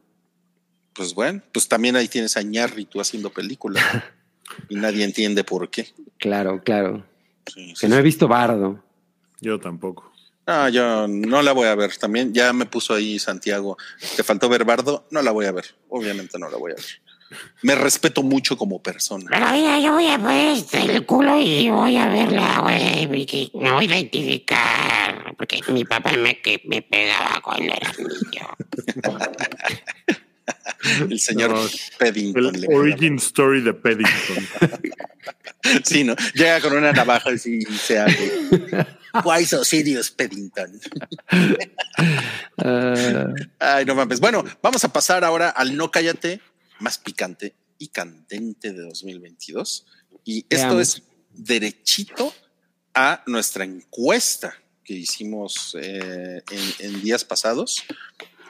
[0.93, 2.43] Pues bueno, pues también ahí tienes a
[2.89, 3.83] tú haciendo películas
[4.69, 5.87] y nadie entiende por qué.
[6.17, 7.03] Claro, claro.
[7.45, 8.83] Sí, sí, Que no he visto Bardo.
[9.41, 10.11] Yo tampoco.
[10.45, 12.33] No, yo no la voy a ver también.
[12.33, 13.77] Ya me puso ahí Santiago.
[14.15, 15.07] Te faltó ver Bardo.
[15.11, 15.65] No la voy a ver.
[15.89, 16.85] Obviamente no la voy a ver.
[17.61, 19.25] Me respeto mucho como persona.
[19.29, 23.49] Pero mira, yo voy a poner este, el culo y voy a verla, güey, porque
[23.53, 25.33] me voy a identificar.
[25.37, 28.47] Porque mi papá me, que me pegaba cuando era niño.
[31.09, 31.65] El señor No,
[31.97, 32.55] Peddington.
[32.55, 34.47] El origin story de Paddington.
[35.85, 36.13] Sí, ¿no?
[36.33, 38.31] Llega con una navaja y se abre.
[39.23, 40.77] Why so serious, Peddington?
[43.59, 44.19] Ay, no mames.
[44.19, 46.41] Bueno, vamos a pasar ahora al no cállate
[46.79, 49.85] más picante y candente de 2022.
[50.25, 52.33] Y esto es derechito
[52.93, 54.53] a nuestra encuesta
[54.83, 57.83] que hicimos eh, en, en días pasados.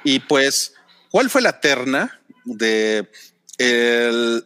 [0.03, 0.73] Y pues,
[1.14, 3.07] ¿cuál fue la terna de
[3.60, 4.44] el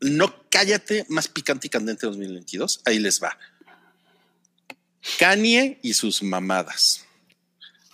[0.00, 2.80] no cállate más picante y candente de 2022?
[2.84, 3.38] Ahí les va.
[5.20, 7.06] Kanye y sus mamadas.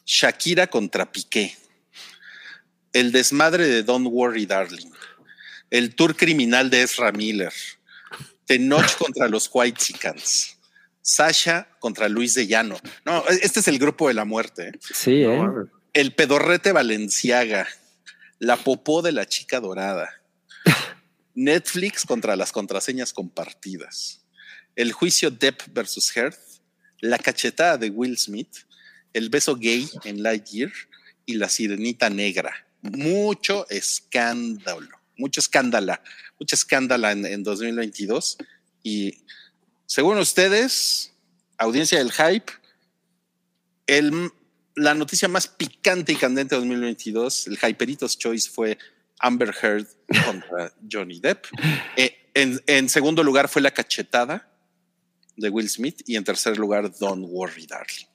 [0.07, 1.59] Shakira contra Piqué.
[2.95, 4.91] El desmadre de Don't Worry Darling.
[5.69, 7.53] El tour criminal de Ezra Miller.
[8.47, 10.57] Tenoch contra los White Chickens.
[11.03, 12.79] Sasha contra Luis de Llano.
[13.05, 14.69] No, este es el grupo de la muerte.
[14.69, 14.73] ¿eh?
[14.81, 15.43] sí, ¿eh?
[15.93, 17.69] El pedorrete Valenciaga.
[18.39, 20.11] La popó de la chica dorada.
[21.35, 24.23] Netflix contra las contraseñas compartidas.
[24.75, 26.37] El juicio Depp versus Heard.
[27.01, 28.67] La cachetada de Will Smith.
[29.13, 30.73] El beso gay en Lightyear.
[31.25, 32.67] Y la sirenita negra.
[32.83, 35.01] Mucho escándalo.
[35.17, 36.03] Mucho escándala.
[36.39, 38.39] Mucha escándala en, en 2022.
[38.83, 39.19] Y
[39.87, 41.13] según ustedes,
[41.59, 42.53] audiencia del hype,
[43.87, 44.33] el,
[44.77, 48.79] la noticia más picante y candente de 2022, el Hyperitos Choice fue
[49.19, 49.87] Amber Heard
[50.27, 51.47] contra Johnny Depp.
[51.97, 54.49] Eh, en, en segundo lugar fue la cachetada
[55.37, 58.07] de Will Smith y en tercer lugar Don't Worry Darling.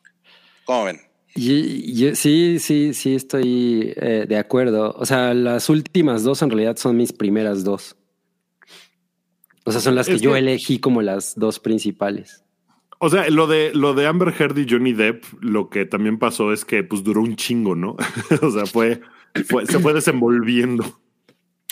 [0.65, 1.01] ¿Cómo ven?
[1.33, 4.93] Y- y- sí, sí, sí, estoy eh, de acuerdo.
[4.97, 7.95] O sea, las últimas dos en realidad son mis primeras dos.
[9.63, 12.43] O sea, son las que Es yo que- elegí como las dos principales.
[13.03, 16.53] O sea, lo de lo de Amber Heard y Johnny Depp, lo que también pasó
[16.53, 17.95] es que pues duró un chingo, ¿no?
[18.43, 19.01] o sea, fue,
[19.49, 20.85] fue- se fue desenvolviendo.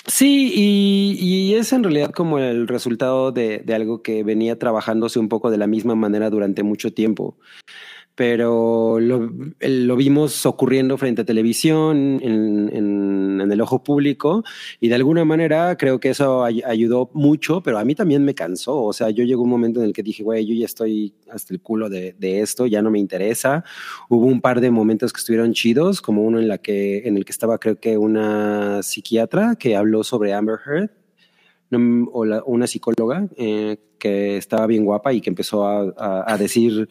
[0.07, 5.19] Sí, y, y es en realidad como el resultado de, de algo que venía trabajándose
[5.19, 7.37] un poco de la misma manera durante mucho tiempo
[8.19, 9.31] pero lo,
[9.61, 14.43] lo, vimos ocurriendo frente a televisión, en, en, en, el ojo público,
[14.81, 18.35] y de alguna manera creo que eso ay ayudó mucho, pero a mí también me
[18.35, 18.83] cansó.
[18.83, 21.53] O sea, yo llegó un momento en el que dije, güey, yo ya estoy hasta
[21.53, 23.63] el culo de, de, esto, ya no me interesa.
[24.09, 27.23] Hubo un par de momentos que estuvieron chidos, como uno en, la que, en el
[27.23, 30.89] que estaba, creo que una psiquiatra que habló sobre Amber Heard.
[32.11, 36.37] O la, una psicóloga eh, que estaba bien guapa y que empezó a, a, a
[36.37, 36.89] decir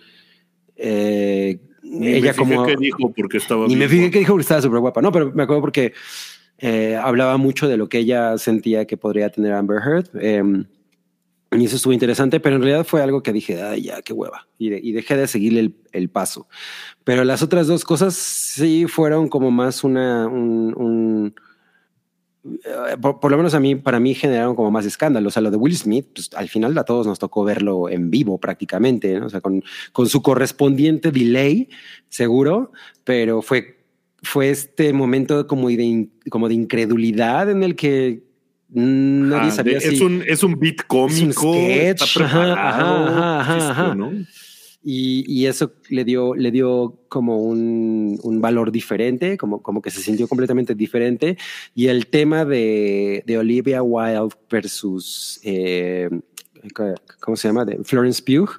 [0.79, 4.43] eh, ni ella me como que dijo porque estaba ni me fijé que dijo que
[4.43, 5.93] estaba súper guapa no pero me acuerdo porque
[6.59, 10.65] eh, hablaba mucho de lo que ella sentía que podría tener Amber Heard eh,
[11.53, 14.47] y eso estuvo interesante pero en realidad fue algo que dije ay ya qué hueva
[14.59, 16.49] y, de, y dejé de seguirle el, el, paso.
[17.05, 21.35] Pero las otras dos cosas sí fueron como más una un, un
[23.01, 25.29] por, por, lo menos a mí, para mí generaron como más escándalo.
[25.29, 28.11] O sea, lo de Will Smith, pues al final a todos nos tocó verlo en
[28.11, 29.27] vivo prácticamente, ¿no?
[29.27, 29.63] o sea, con,
[29.93, 31.69] con su correspondiente delay,
[32.09, 32.73] seguro,
[33.05, 33.79] pero fue,
[34.23, 38.23] fue este momento como de, como de incredulidad en el que
[38.71, 43.07] nadie ah, sabía de, si es un es un beat cómico, un sketch, está preparado,
[43.07, 44.13] ajá, ajá, ajá, ¿no?
[44.83, 49.91] Y, y, eso le dio, le dio como un, un, valor diferente, como, como que
[49.91, 51.37] se sintió completamente diferente.
[51.75, 56.09] Y el tema de, de Olivia Wilde versus, eh,
[57.21, 57.65] ¿cómo se llama?
[57.65, 58.51] De Florence Pugh.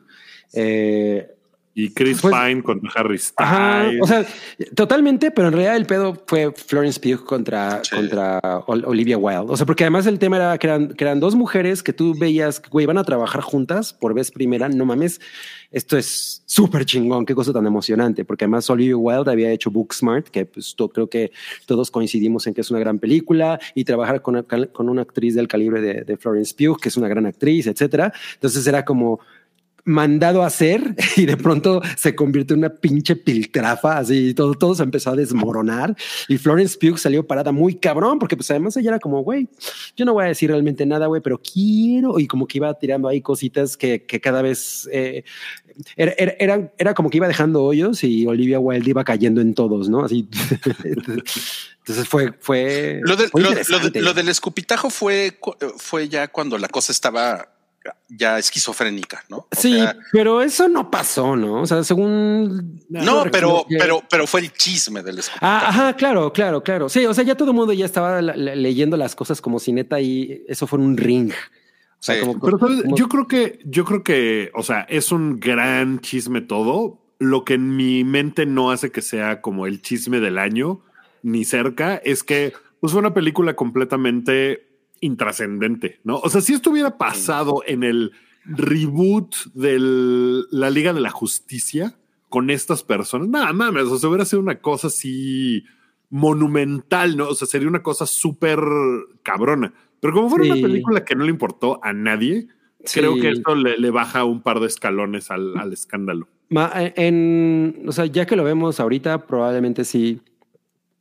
[0.53, 1.38] Eh,
[1.79, 3.33] y Chris pues, Pine contra Harry Styles.
[3.37, 4.25] Ajá, o sea,
[4.75, 7.95] totalmente, pero en realidad el pedo fue Florence Pugh contra, sí.
[7.95, 9.45] contra Olivia Wilde.
[9.47, 12.17] O sea, porque además el tema era que eran, que eran dos mujeres que tú
[12.17, 14.67] veías, güey, iban a trabajar juntas por vez primera.
[14.67, 15.21] No mames,
[15.71, 20.27] esto es súper chingón, qué cosa tan emocionante, porque además Olivia Wilde había hecho Booksmart,
[20.27, 21.31] que pues to, creo que
[21.65, 25.47] todos coincidimos en que es una gran película, y trabajar con, con una actriz del
[25.47, 28.11] calibre de, de Florence Pugh, que es una gran actriz, etcétera.
[28.33, 29.19] Entonces era como
[29.89, 34.75] mandado a hacer y de pronto se convirtió en una pinche piltrafa, así todo, todo
[34.75, 35.95] se empezó a desmoronar
[36.27, 39.49] y Florence Pugh salió parada muy cabrón porque pues además ella era como, güey,
[39.97, 43.07] yo no voy a decir realmente nada, güey, pero quiero y como que iba tirando
[43.07, 45.23] ahí cositas que, que cada vez eh,
[45.95, 49.89] era, era, era, como que iba dejando hoyos y Olivia Wilde iba cayendo en todos,
[49.89, 50.03] ¿no?
[50.03, 50.27] Así.
[50.83, 55.39] Entonces fue, fue, lo, del, fue lo, lo, de, lo del escupitajo fue,
[55.77, 57.49] fue ya cuando la cosa estaba
[58.07, 59.37] ya esquizofrénica, ¿no?
[59.37, 61.61] O sí, sea, pero eso no pasó, ¿no?
[61.61, 63.77] O sea, según no, pero, que...
[63.77, 65.19] pero, pero fue el chisme del.
[65.41, 66.89] Ah, ajá, claro, claro, claro.
[66.89, 69.99] Sí, o sea, ya todo el mundo ya estaba leyendo las cosas como si neta
[69.99, 71.31] y eso fuera un ring.
[71.31, 72.21] O sea, sí.
[72.21, 72.83] como, pero ¿sabes?
[72.83, 72.95] Como...
[72.95, 76.99] yo creo que, yo creo que, o sea, es un gran chisme todo.
[77.19, 80.81] Lo que en mi mente no hace que sea como el chisme del año,
[81.21, 84.68] ni cerca, es que pues, fue una película completamente
[85.01, 86.19] intrascendente, ¿no?
[86.19, 88.11] O sea, si esto hubiera pasado en el
[88.45, 89.77] reboot de
[90.51, 91.95] la Liga de la Justicia
[92.29, 95.65] con estas personas, nada mames, o sea, hubiera sido una cosa así
[96.09, 97.29] monumental, ¿no?
[97.29, 98.59] O sea, sería una cosa súper
[99.23, 99.73] cabrona.
[99.99, 100.51] Pero como fuera sí.
[100.51, 102.47] una película que no le importó a nadie,
[102.83, 102.99] sí.
[102.99, 106.27] creo que esto le, le, baja un par de escalones al, al escándalo.
[106.49, 110.21] Ma, en, o sea, ya que lo vemos ahorita, probablemente sí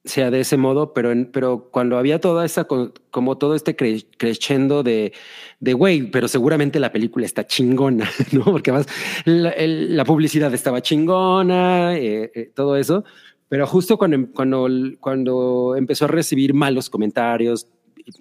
[0.05, 2.67] sea de ese modo, pero, pero cuando había toda esa,
[3.11, 5.13] como todo este cre de,
[5.61, 8.45] de, güey, pero seguramente la película está chingona, ¿no?
[8.45, 8.87] Porque además
[9.25, 13.05] la, publicidad estaba chingona, eh, eh, todo eso,
[13.49, 14.69] pero justo cuando, cuando,
[15.01, 17.67] cuando empezó a recibir malos comentarios,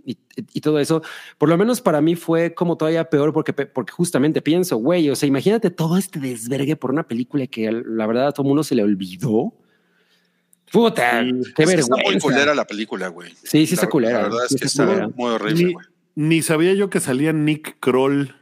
[0.05, 1.01] y, todo eso,
[1.37, 5.15] por lo menos para mí fue como todavía peor porque, porque justamente pienso, güey, o
[5.15, 8.75] sea, imagínate todo este desvergue por una película que la verdad a todo mundo se
[8.75, 9.53] le olvidó.
[10.71, 11.95] Puta, sí, qué es vergüenza.
[11.95, 13.33] Está muy culera la película, güey.
[13.43, 14.23] Sí, sí está culera.
[14.23, 15.85] La verdad es sí que está muy horrible, güey.
[16.15, 18.35] Ni, ni, sabía yo que salía Nick Kroll.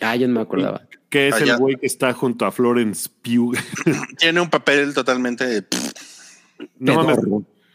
[0.00, 0.82] Ah, yo no me acordaba.
[1.08, 3.56] Que es ah, el güey que está junto a Florence Pugh.
[4.18, 5.64] Tiene un papel totalmente.
[6.78, 7.18] No mames.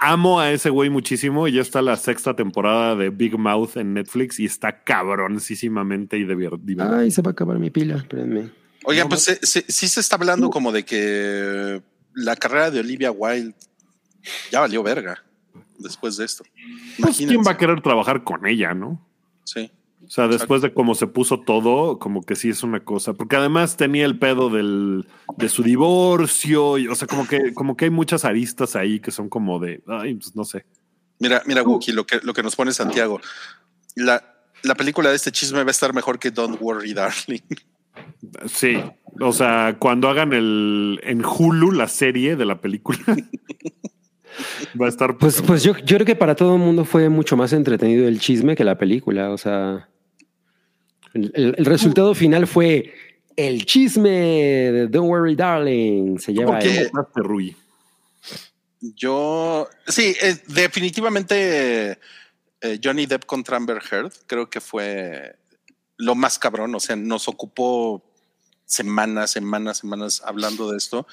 [0.06, 3.94] Amo a ese güey muchísimo y ya está la sexta temporada de Big Mouth en
[3.94, 6.94] Netflix y está cabroncísimamente y divertido.
[6.94, 8.50] Ay, se va a acabar mi pila, espérenme.
[8.84, 11.82] Oigan, no, pues sí, sí, sí, se está hablando como de que
[12.16, 13.56] la carrera de Olivia Wilde
[14.52, 15.24] ya valió verga
[15.78, 16.44] después de esto.
[17.00, 19.06] Pues quién va a querer trabajar con ella, ¿no?
[19.44, 19.72] Sí.
[20.06, 23.14] O sea, después de cómo se puso todo, como que sí es una cosa.
[23.14, 25.08] Porque además tenía el pedo del,
[25.38, 26.78] de su divorcio.
[26.78, 29.82] Y, o sea, como que, como que hay muchas aristas ahí que son como de,
[29.88, 30.66] ay, pues no sé.
[31.20, 33.22] Mira, mira, Wookie, lo que, lo que nos pone Santiago.
[33.96, 34.24] La,
[34.64, 37.42] la película de este chisme va a estar mejor que Don't Worry, Darling.
[38.48, 38.78] Sí,
[39.20, 43.00] o sea, cuando hagan el en Hulu la serie de la película.
[44.82, 45.18] Va a estar.
[45.18, 48.20] Pues, pues yo, yo creo que para todo el mundo fue mucho más entretenido el
[48.20, 49.30] chisme que la película.
[49.30, 49.88] O sea,
[51.14, 52.92] el, el- el resultado final fue
[53.36, 56.18] el chisme de Don't Worry Darling.
[56.18, 57.56] Se lleva ¿Por qué el- votaste, Rui?
[58.96, 61.98] Yo, sí, eh, definitivamente
[62.62, 65.36] eh, Johnny Depp contra Amber Heard creo que fue
[66.04, 66.76] lo más cabrón.
[66.76, 68.04] O sea, nos ocupó
[68.66, 71.06] semanas, semanas, semanas hablando de esto.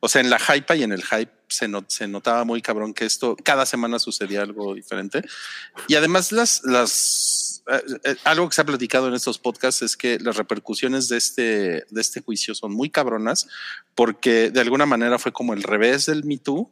[0.00, 2.94] O sea, en la hype y en el hype se, not- se notaba muy cabrón
[2.94, 5.22] que esto cada semana sucedía algo diferente.
[5.88, 10.36] Y además eh, eh, algo que se ha platicado en estos podcasts es que las
[10.36, 11.42] repercusiones de este,
[11.90, 13.48] de este juicio son muy cabronas
[13.96, 16.70] porque de alguna manera fue como el revés del Me Too.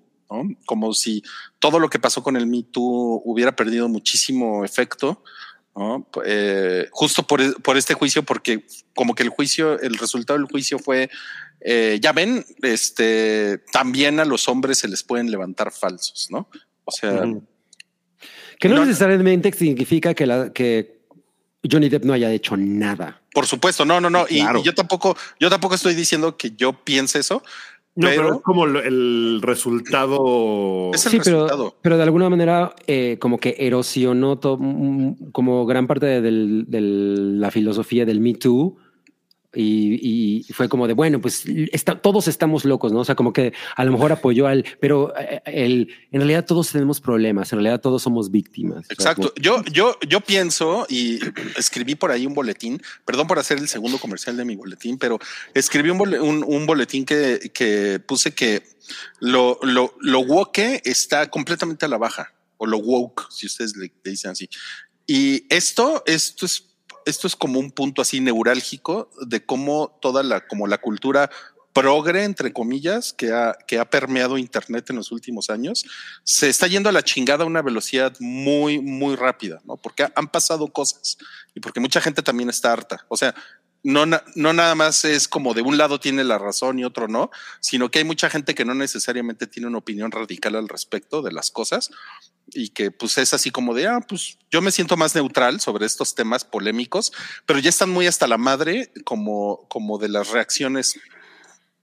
[0.65, 1.23] Como si
[1.61, 5.23] todo lo que pasó con el Me Too hubiera perdido muchísimo efecto.
[5.77, 6.09] ¿No?
[6.24, 10.78] Eh, justo por, por este juicio, porque como que el juicio, el resultado del juicio
[10.78, 11.11] fue,
[11.61, 16.48] eh, ya ven, este, también a los hombres se les pueden levantar falsos, ¿no?
[16.85, 17.23] O sea.
[18.59, 21.03] Que no, No- necesariamente significa que, la, que
[21.70, 23.20] Johnny Depp no haya hecho nada.
[23.35, 24.24] por supuesto, no, no, no.
[24.31, 24.40] Y-.
[24.40, 27.43] Y, yo tampoco, yo tampoco estoy diciendo que yo piense eso.
[27.97, 30.90] No, pero, Pero- es como el resultado.
[30.93, 31.74] Es el Sí, pero, resultado.
[31.82, 36.31] pero de alguna manera eh, como que erosionó to- mm, como gran parte de,
[36.81, 38.77] la filosofía del Me Too
[39.57, 43.01] y, y fue como de, bueno, pues está- todos estamos locos, ¿no?
[43.01, 46.70] O sea, como que a lo mejor apoyó al, pero eh, el, en realidad todos
[46.70, 48.78] tenemos problemas, en realidad todos somos víctimas.
[48.78, 49.33] O sea, Exacto.
[49.35, 51.19] como- Yo, yo, yo pienso y
[51.57, 55.19] escribí por ahí un boletín, perdón por hacer el segundo comercial de mi boletín, pero
[55.55, 58.62] escribí un, un, un boletín que, que puse que
[59.20, 63.93] lo, lo, lo woke está completamente a la baja o lo woke, si ustedes le,
[64.05, 64.49] le dicen así.
[65.07, 66.65] Y esto, esto es,
[67.07, 71.31] esto es como un punto así neurálgico de cómo toda la, como la cultura
[71.73, 75.85] progre, entre comillas, que ha, que ha permeado Internet en los últimos años,
[76.24, 79.77] se está yendo a la chingada a una velocidad muy, muy rápida, ¿no?
[79.77, 81.19] Porque ha- han pasado cosas
[81.55, 83.05] y porque mucha gente también está harta.
[83.09, 83.35] O sea,
[83.83, 87.31] no, no nada más es como de un lado tiene la razón y otro no,
[87.61, 91.31] sino que hay mucha gente que no necesariamente tiene una opinión radical al respecto de
[91.33, 91.91] las cosas
[92.52, 95.86] y que pues es así como de, ah, pues yo me siento más neutral sobre
[95.86, 97.12] estos temas polémicos,
[97.44, 100.98] pero ya están muy hasta la madre como, como de las reacciones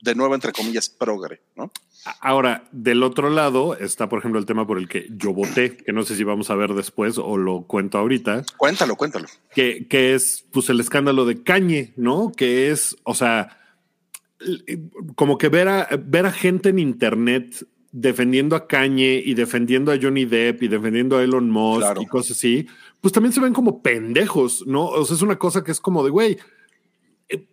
[0.02, 1.72] de nuevo, entre comillas, progre, ¿no?
[2.19, 5.94] Ahora, del otro lado está, por ejemplo, el tema por el que yo voté, que
[5.94, 9.27] no sé si vamos a ver después o lo cuento ahorita, Cuéntalo, cuéntalo.
[9.56, 12.34] que, que es pues el escándalo de Cañe, ¿no?
[12.35, 13.57] Que es, o sea,
[15.15, 19.99] como que ver a, ver a gente en internet defendiendo a Cañe y defendiendo a
[20.02, 22.02] Johnny Depp y defendiendo a Elon Musk Claro.
[22.02, 22.68] y cosas así,
[22.99, 24.88] pues también se ven como pendejos, ¿no?
[24.88, 26.38] O sea, es una cosa que es como de, güey,
[27.30, 27.45] eh,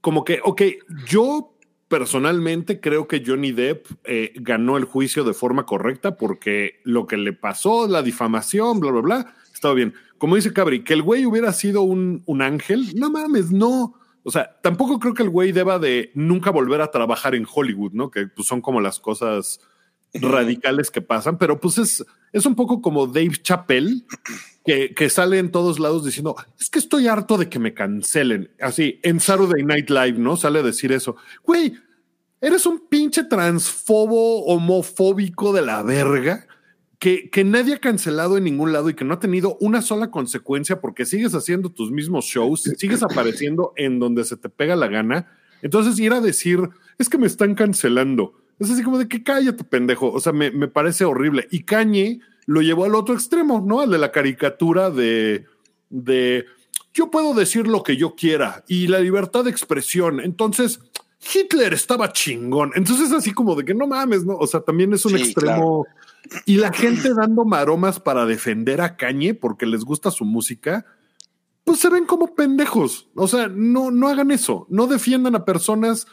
[0.00, 0.62] como que, ok,
[1.08, 1.56] yo
[1.88, 7.16] personalmente creo que Johnny Depp eh, ganó el juicio de forma correcta porque lo que
[7.16, 9.94] le pasó, la difamación, bla, bla, bla, estaba bien.
[10.18, 13.94] Como dice Cabri, que el güey hubiera sido un, un ángel, no mames, no.
[14.22, 17.92] O sea, tampoco creo que el güey deba de nunca volver a trabajar en Hollywood,
[17.92, 18.08] ¿no?
[18.12, 19.60] Que pues, son como las cosas
[20.14, 24.04] radicales que pasan, pero pues es, es un poco como Dave Chappelle,
[24.64, 28.50] que, que sale en todos lados diciendo, es que estoy harto de que me cancelen.
[28.60, 30.36] Así, en Saturday Night Live, ¿no?
[30.36, 31.16] Sale a decir eso.
[31.44, 31.74] Güey,
[32.40, 36.46] eres un pinche transfobo homofóbico de la verga.
[36.98, 40.10] Que, que nadie ha cancelado en ningún lado y que no ha tenido una sola
[40.10, 44.86] consecuencia porque sigues haciendo tus mismos shows, sigues apareciendo en donde se te pega la
[44.86, 45.26] gana.
[45.62, 46.60] Entonces ir a decir,
[46.98, 48.34] es que me están cancelando.
[48.60, 50.12] Es así como de que cállate, pendejo.
[50.12, 51.48] O sea, me, me parece horrible.
[51.50, 53.80] Y Cañe lo llevó al otro extremo, ¿no?
[53.80, 55.46] Al de la caricatura de,
[55.88, 56.44] de
[56.92, 60.20] yo puedo decir lo que yo quiera y la libertad de expresión.
[60.20, 60.80] Entonces,
[61.34, 62.72] Hitler estaba chingón.
[62.74, 64.36] Entonces, es así como de que no mames, ¿no?
[64.36, 65.86] O sea, también es un Sí, extremo.
[66.44, 70.84] Y la gente dando maromas para defender a Cañe porque les gusta su música,
[71.64, 73.08] pues se ven como pendejos.
[73.14, 74.66] O sea, no, no hagan eso.
[74.68, 76.06] No defiendan a personas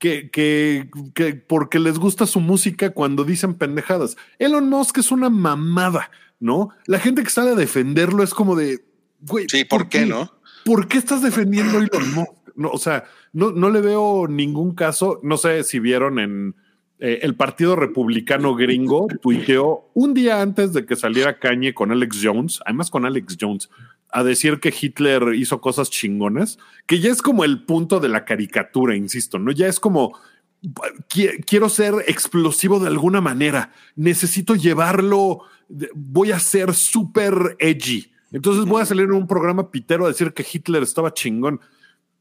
[0.00, 4.16] que, que, que porque les gusta su música cuando dicen pendejadas.
[4.38, 6.10] Elon Musk es una mamada,
[6.40, 6.70] ¿no?
[6.86, 8.82] La gente que sale a defenderlo es como de,
[9.20, 9.46] güey.
[9.48, 10.32] Sí, ¿por qué no?
[10.64, 12.32] ¿Por qué estás defendiendo a Elon Musk?
[12.56, 15.20] No, o sea, no, no le veo ningún caso.
[15.22, 16.56] No sé si vieron en
[16.98, 22.20] eh, el Partido Republicano Gringo, tuiteó un día antes de que saliera Cañe con Alex
[22.22, 23.70] Jones, además con Alex Jones,
[24.12, 28.24] a decir que Hitler hizo cosas chingonas, que ya es como el punto de la
[28.24, 29.52] caricatura, insisto, ¿no?
[29.52, 30.18] Ya es como
[31.08, 35.40] qui- quiero ser explosivo de alguna manera, necesito llevarlo,
[35.94, 38.10] voy a ser súper edgy.
[38.32, 41.60] Entonces voy a salir en un programa pitero a decir que Hitler estaba chingón.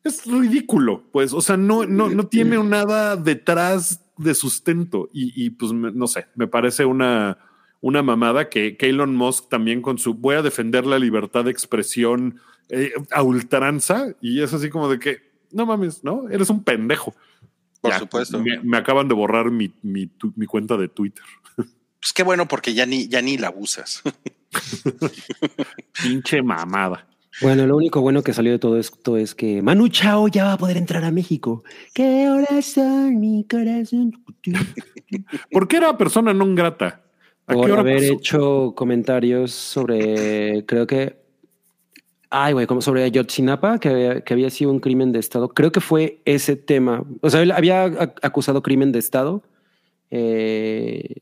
[0.03, 5.09] Es ridículo, pues, o sea, no, no, no tiene nada detrás de sustento.
[5.13, 7.37] Y, y pues no sé, me parece una,
[7.81, 11.51] una mamada que, que Elon Musk también con su voy a defender la libertad de
[11.51, 12.39] expresión
[12.69, 14.07] eh, a ultranza.
[14.21, 15.17] Y es así como de que
[15.51, 16.27] no mames, ¿no?
[16.29, 17.15] Eres un pendejo.
[17.81, 18.39] Por Ya, supuesto.
[18.39, 21.23] Me, me acaban de borrar mi, mi, tu- mi cuenta de Twitter.
[21.55, 24.01] Pues qué bueno, porque ya ni, ya ni la usas.
[26.01, 27.05] Pinche mamada.
[27.41, 30.53] Bueno, lo único bueno que salió de todo esto es que Manu Chao ya va
[30.53, 31.63] a poder entrar a México.
[31.93, 34.11] ¿Qué corazón, mi corazón?
[35.51, 37.01] ¿Por qué era persona non grata?
[37.49, 38.13] ¿A qué Por haber pasó?
[38.13, 41.17] hecho comentarios sobre, creo que,
[42.29, 45.49] ay, güey, como sobre Ayotzinapa, que había, que había sido un crimen de Estado.
[45.49, 47.03] Creo que fue ese tema.
[47.21, 49.43] O sea, él había ac- acusado crimen de Estado.
[50.11, 51.15] eh,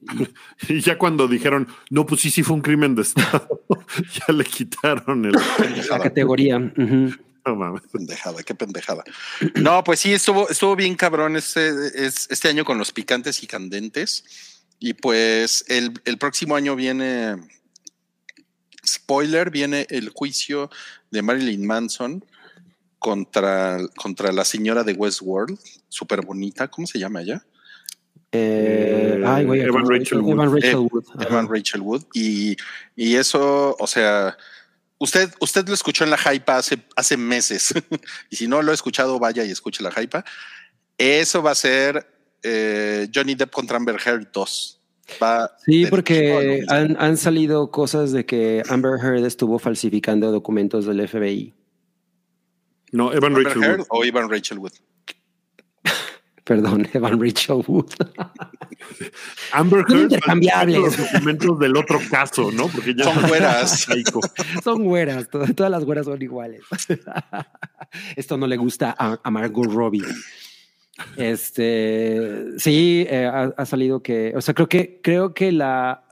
[0.69, 3.61] y ya cuando dijeron, no, pues sí, sí fue un crimen de Estado,
[4.27, 5.31] ya le quitaron el.
[5.89, 6.59] la categoría.
[6.59, 7.83] No mames.
[7.91, 9.03] pendejada, qué pendejada.
[9.55, 11.69] No, pues sí, estuvo, estuvo bien cabrón este,
[12.05, 14.25] es- este año con los picantes y candentes.
[14.79, 17.35] Y pues el, el próximo año viene,
[18.85, 20.69] spoiler, viene el juicio
[21.11, 22.23] de Marilyn Manson
[22.99, 25.57] contra, contra la señora de Westworld,
[25.89, 27.45] súper bonita, ¿cómo se llama ella?
[28.31, 30.33] Eh, ay, güey, Evan ¿cómo- Rachel Wood.
[30.33, 31.05] Evan Rachel Eh, Wood.
[31.21, 32.03] Evan Rachel Wood.
[32.13, 32.57] Y,
[32.95, 34.37] y eso, o sea,
[34.99, 37.73] usted, usted lo escuchó en la hype hace, hace meses.
[38.29, 40.23] y si no lo ha escuchado, vaya y escuche la hype.
[40.97, 42.05] Eso va a ser
[42.43, 44.73] eh, Johnny Depp contra Amber Heard 2.
[45.23, 51.07] Va Sí, porque han, han salido cosas de que Amber Heard estuvo falsificando documentos del
[51.07, 51.53] FBI.
[52.91, 53.87] No, Evan Amber Rachel Heard Wood.
[53.89, 54.73] o Evan Rachel Wood.
[56.43, 57.91] Perdón, Evan Rachel Wood.
[59.51, 60.77] Amber Son Heard intercambiables.
[60.79, 62.67] los documentos del otro caso, ¿no?
[62.67, 63.87] Porque ya Son güeras.
[64.63, 66.61] Son güeras, to- todas las güeras son iguales.
[68.15, 70.03] Esto no le gusta a, a Margot Robbie.
[71.15, 76.05] Este, sí, eh, ha, salido que, o sea, creo que, creo que la,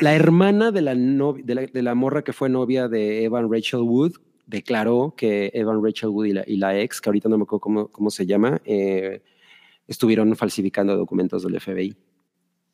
[0.00, 3.50] la hermana de la, novia, de, la, de la morra que fue novia de Evan
[3.50, 4.12] Rachel Wood
[4.46, 7.60] declaró que Evan Rachel Wood y la, y la ex, que ahorita no me acuerdo
[7.60, 9.22] cómo, cómo se llama, eh,
[9.86, 11.96] estuvieron falsificando documentos del FBI.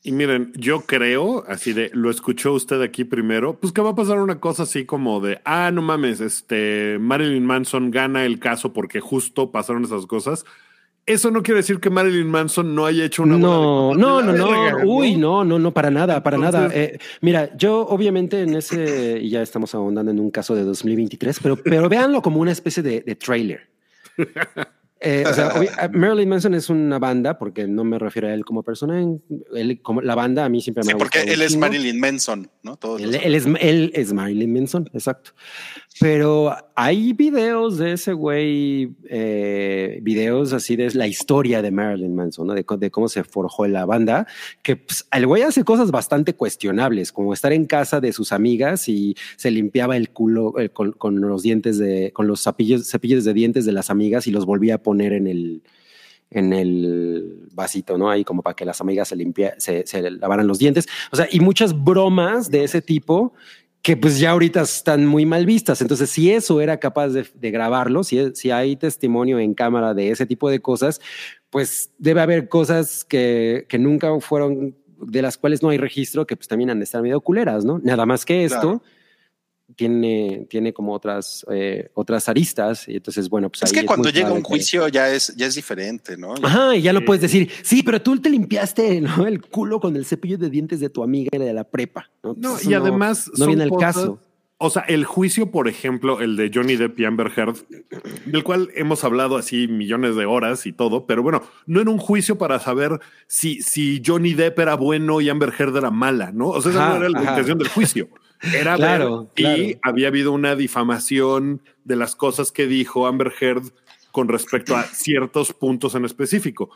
[0.03, 3.95] Y miren, yo creo, así de, lo escuchó usted aquí primero, pues que va a
[3.95, 8.73] pasar una cosa así como de, ah, no mames, este, Marilyn Manson gana el caso
[8.73, 10.45] porque justo pasaron esas cosas.
[11.07, 14.79] Eso no quiere decir que Marilyn Manson no haya hecho una No, no, no, no.
[14.85, 16.69] Uy, no, no, no, para nada, para nada.
[16.75, 21.39] Eh, mira, yo obviamente en ese, y ya estamos ahondando en un caso de 2023,
[21.41, 23.69] pero, pero véanlo como una especie de, de trailer.
[25.07, 25.53] Eh, o sea,
[25.93, 29.01] Marilyn Manson es una banda, porque no me refiero a él como persona,
[29.55, 31.57] él como la banda a mí siempre me Sí, ha porque él es.
[31.57, 32.77] Marilyn Manson, ¿no?
[32.77, 35.31] Todos Él, él es, él es Marilyn Manson, exacto.
[35.99, 42.49] Pero hay videos de ese güey, eh, videos así de la historia de Marilyn Manson,
[42.49, 42.55] ¿no?
[42.55, 44.27] de, de cómo se forjó la banda,
[44.63, 48.89] que pues, el güey hace cosas bastante cuestionables, como estar en casa de sus amigas
[48.89, 53.25] y se limpiaba el culo eh, con, con los dientes de, con los cepillos, cepillos
[53.25, 55.63] de dientes de las amigas y los volvía a poner en el,
[56.31, 58.11] en el vasito, ¿no?
[58.11, 60.87] Ahí como para que las amigas se limpia, se, se lavaran los dientes.
[61.11, 63.33] O sea, y muchas bromas de ese tipo
[63.87, 65.81] que pues ya ahorita están muy mal vistas.
[65.81, 70.27] Entonces, si eso era capaz de, grabarlo, si, si hay testimonio en cámara de ese
[70.27, 71.01] tipo de cosas,
[71.51, 76.35] pues debe haber cosas que, que nunca fueron, de las cuales no hay registro, que
[76.35, 77.79] pues también han de estar medio culeras, ¿no?
[77.79, 78.83] Nada más que esto.
[79.75, 82.89] Tiene, tiene como otras, eh, otras aristas.
[82.89, 85.47] Y entonces, bueno, pues Es ahí que cuando llega un que- juicio ya es, ya
[85.47, 86.35] es diferente, ¿no?
[86.41, 89.27] Ajá, y ya lo puedes decir, sí, pero tú te limpiaste ¿no?
[89.27, 92.09] el culo con el cepillo de dientes de tu amiga y de la prepa.
[92.23, 94.21] No, y además no viene el caso.
[94.59, 97.57] O sea, el juicio, por ejemplo, el de Johnny Depp y Amber Heard,
[98.25, 101.99] del cual hemos hablado así millones de horas y todo, pero bueno, no era un
[101.99, 106.49] juicio para saber si, si Johnny Depp era bueno y Amber Heard era mala, ¿no?
[106.49, 107.31] O sea, esa Ajá, no era la ajá.
[107.33, 108.09] intención del juicio.
[108.43, 109.43] Era Claro, ver y
[109.75, 109.81] claro.
[109.83, 113.73] había habido una difamación de las cosas que dijo Amber Heard
[114.13, 116.71] con respecto a ciertos puntos en específico.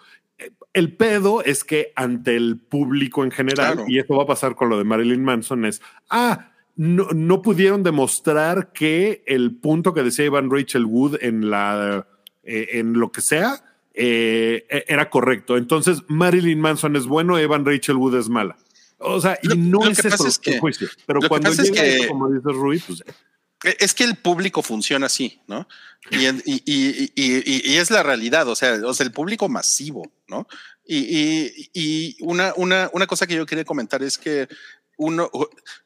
[0.72, 3.84] El pedo es que ante el público en general, Claro.
[3.88, 7.82] y esto va a pasar con lo de Marilyn Manson, es, ah, no, no pudieron
[7.82, 12.06] demostrar que el punto que decía Ivan Rachel Wood en la
[12.42, 13.62] eh, en lo que sea
[13.92, 15.56] eh, e- era correcto.
[15.58, 18.56] Entonces, Marilyn Manson es bueno, Evan Rachel Wood es mala.
[19.00, 20.88] O sea, y Lo- no lo es que eso es el que- juicio.
[21.06, 23.02] Pero lo que cuando pasa es llega que- eso, como dice Rui, pues
[23.80, 25.68] Es que el público funciona así, ¿no?
[26.10, 30.46] Y, es la realidad, o sea, o sea, el público masivo, ¿no?
[30.86, 34.48] Y una, una, una cosa que yo quería comentar es que
[34.96, 35.30] uno,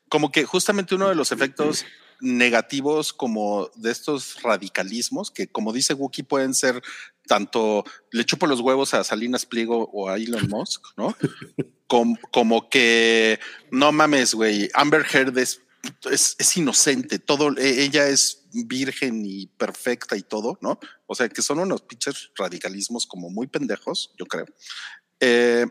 [0.08, 1.84] como que justamente uno de los efectos
[2.20, 6.82] negativos como de estos radicalismos, que como dice Wookie pueden ser
[7.26, 11.16] tanto le chupo los huevos a Salinas Pliego o a Elon Musk, ¿no?
[11.86, 13.38] como, como que
[13.70, 14.68] no mames, güey.
[14.74, 15.60] Amber Heard es,
[16.10, 20.78] es, es inocente, todo, e- ella es virgen y perfecta y todo, ¿no?
[21.06, 24.46] O sea, que son unos pinches radicalismos como muy pendejos, yo creo.
[25.20, 25.66] Eh,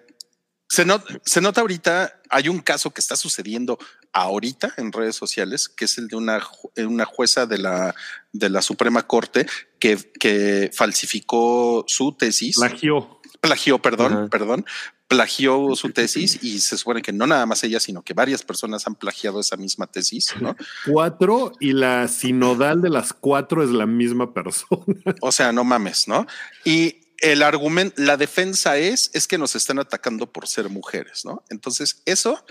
[0.68, 3.78] se, not- se nota ahorita, hay un caso que está sucediendo
[4.14, 6.42] ahorita en redes sociales, que es el de una,
[6.76, 7.94] eh, una jueza de la,
[8.32, 9.48] de la Suprema Corte
[9.80, 13.20] que, que falsificó su tesis Plagió.
[13.42, 14.66] plagió, perdón, perdón,
[15.08, 18.86] plagió su tesis y se supone que no nada más ella, sino que varias personas
[18.88, 20.56] han plagiado esa misma tesis, ¿no?
[20.86, 24.54] Cuatro y la sinodal de las cuatro es la misma persona.
[25.22, 26.28] O sea, no mames, ¿no?
[26.66, 31.44] Y el argumento, la defensa es, es que nos están atacando por ser mujeres, ¿no?
[31.50, 32.44] Entonces, eso,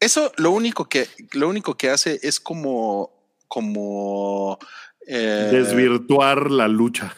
[0.00, 3.10] eso lo único que, lo único que hace es como,
[3.48, 4.58] como
[5.06, 7.16] eh, Desvirtuar la lucha.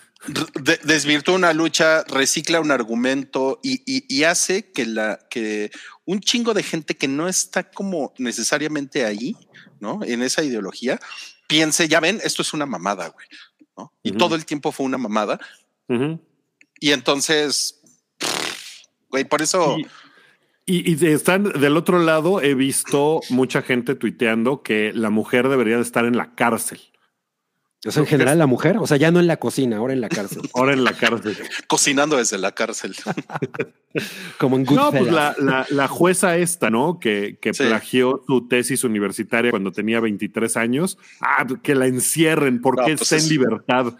[0.63, 5.71] de- desvirtúa una lucha, recicla un argumento y, y- y hace que la que
[6.05, 9.35] un chingo de gente que no está como necesariamente ahí,
[9.81, 10.01] ¿no?
[10.05, 11.01] En esa ideología,
[11.47, 13.27] piense, ya ven, esto es una mamada, güey.
[13.77, 13.93] ¿no?
[14.03, 15.41] Y todo el tiempo fue una mamada.
[16.79, 17.81] Y entonces,
[19.09, 19.77] güey, por eso.
[19.79, 19.87] Y,
[20.79, 25.83] y- están del otro lado, he visto mucha gente tuiteando que la mujer debería de
[25.83, 26.81] estar en la cárcel.
[27.87, 30.03] O sea, en general la mujer, o sea, ya no en la cocina, ahora en
[30.03, 30.43] la cárcel.
[30.55, 31.35] Ahora en la cárcel.
[31.67, 32.95] cocinando desde la cárcel.
[34.39, 35.15] Como en No, pues Goodfellas.
[35.15, 36.99] la, la- la jueza esta, ¿no?
[37.01, 37.65] Que, que Sí.
[37.65, 40.99] plagió su tesis universitaria cuando tenía 23 años.
[41.21, 43.95] Ah, que la encierren porque No, pues está es- en libertad.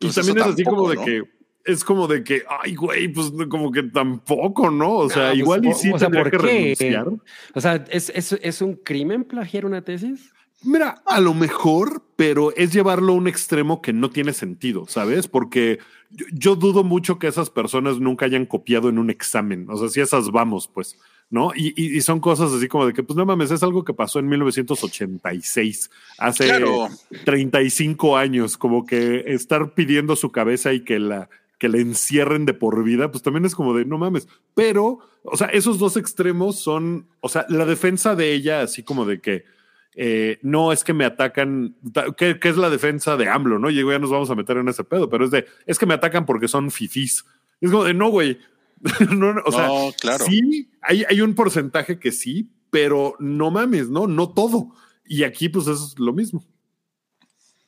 [0.00, 1.22] Pues y también es así como de que
[1.64, 4.94] es como de que, ay, güey, pues como que tampoco, ¿no?
[4.96, 6.52] O sea, pues, igual y sí o sea, tendría ¿por que qué?
[6.86, 7.06] renunciar.
[7.54, 10.32] O sea, ¿es, es, es un crimen plagiar una tesis?
[10.64, 15.26] Mira, a lo mejor, pero es llevarlo a un extremo que no tiene sentido, ¿sabes?
[15.26, 15.80] Porque
[16.10, 19.66] yo, yo dudo mucho que esas personas nunca hayan copiado en un examen.
[19.68, 20.96] O sea, si esas vamos, pues,
[21.30, 21.50] ¿no?
[21.56, 23.92] Y, y- y son cosas así como de que, pues no mames, es algo que
[23.92, 26.88] pasó en 1986, hace Claro.
[27.24, 31.28] 35 años, como que estar pidiendo su cabeza y que la
[31.62, 34.26] que la encierren de por vida, pues también es como de no mames.
[34.52, 39.04] Pero, o sea, esos dos extremos son, o sea, la defensa de ella, así como
[39.04, 39.44] de que
[39.94, 43.70] eh, no es que me atacan, ta- que, que es la defensa de AMLO, ¿no?
[43.70, 45.94] Y ya nos vamos a meter en ese pedo, pero es de, es que me
[45.94, 47.24] atacan porque son fifís.
[47.60, 48.38] Es como de, no, güey.
[49.16, 50.24] no, no, o sea, No, claro.
[50.24, 54.08] sí, hay, hay un porcentaje que sí, pero no mames, ¿no?
[54.08, 54.74] No todo.
[55.06, 56.44] Y aquí, pues, es lo mismo.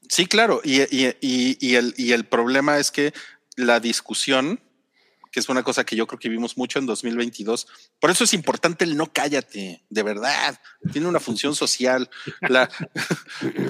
[0.08, 0.60] Sí, claro.
[0.64, 3.12] Y, y- y- y el, y el problema es que
[3.56, 4.60] la discusión,
[5.30, 7.66] que es una cosa que yo creo que vimos mucho en 2022,
[8.00, 10.60] por eso es importante el no cállate, de verdad.
[10.92, 12.08] Tiene una función social.
[12.40, 12.68] La,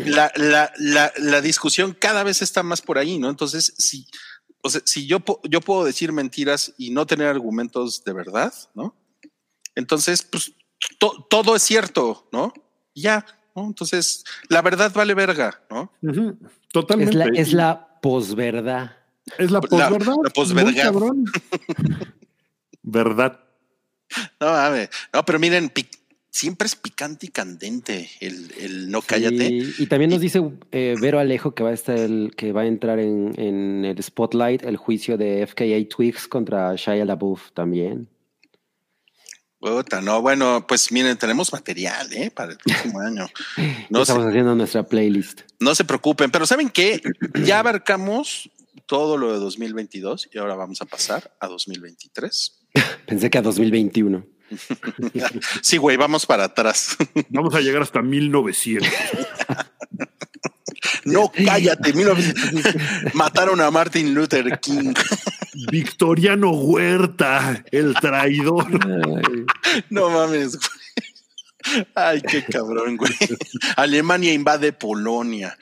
[0.05, 3.31] la, la, la, la discusión cada vez está más por ahí, ¿no?
[3.31, 4.07] Entonces, si,
[4.63, 8.95] o sea, si yo, yo puedo decir mentiras y no tener argumentos de verdad, ¿no?
[9.75, 10.53] Entonces, pues
[10.99, 12.53] to- todo es cierto, ¿no?
[12.95, 13.25] Ya,
[13.57, 13.65] ¿no?
[13.67, 15.93] Entonces, la verdad vale verga, ¿no?
[16.73, 17.13] Totalmente.
[17.13, 18.99] Es la, es la posverdad.
[19.39, 20.17] Es la posverdad.
[20.23, 20.65] la posverdad.
[20.73, 21.25] Muy cabrón.
[22.83, 23.41] Verdad.
[24.41, 24.91] No mames.
[25.13, 25.99] No, pero miren, pic-
[26.31, 29.47] siempre es picante y candente el, el no cállate.
[29.47, 30.43] Y, y también nos dice
[30.73, 34.03] eh, Vero Alejo que va a estar el, que va a entrar en, en el
[34.03, 38.09] spotlight el juicio de FKA Twigs contra Shia LaBeouf también.
[39.59, 42.31] Puta, no, bueno, pues miren, tenemos material, ¿eh?
[42.31, 43.27] Para el próximo año.
[43.89, 45.41] No Estamos se, haciendo nuestra playlist.
[45.59, 47.01] no se preocupen, pero ¿saben qué?
[47.43, 48.51] Ya abarcamos
[48.87, 52.61] todo lo de 2022 y ahora vamos a pasar a 2023.
[53.07, 54.27] Pensé que a 2021.
[55.63, 56.97] Sí, güey, vamos para atrás.
[57.31, 58.89] Vamos a llegar hasta 1900.
[61.05, 61.93] No, cállate.
[61.93, 63.15] 1900.
[63.15, 64.95] Mataron a Martin Luther King.
[65.71, 68.67] Victoriano Huerta, el traidor.
[69.91, 71.85] No mames, güey.
[71.95, 73.13] Ay, qué cabrón, güey.
[73.77, 75.57] Alemania invade Polonia.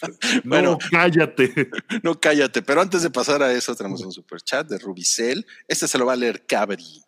[0.44, 1.70] Bueno, no, cállate.
[2.02, 5.46] no cállate, pero antes de pasar a eso tenemos un super chat de Rubicel.
[5.68, 7.02] Este se lo va a leer Cabri.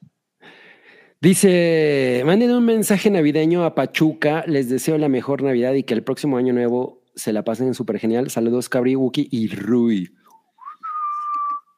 [1.20, 4.44] Dice, manden un mensaje navideño a Pachuca.
[4.46, 7.98] Les deseo la mejor Navidad y que el próximo año nuevo se la pasen súper
[7.98, 8.30] genial.
[8.30, 10.14] Saludos, Cabri, Wookie y Rui.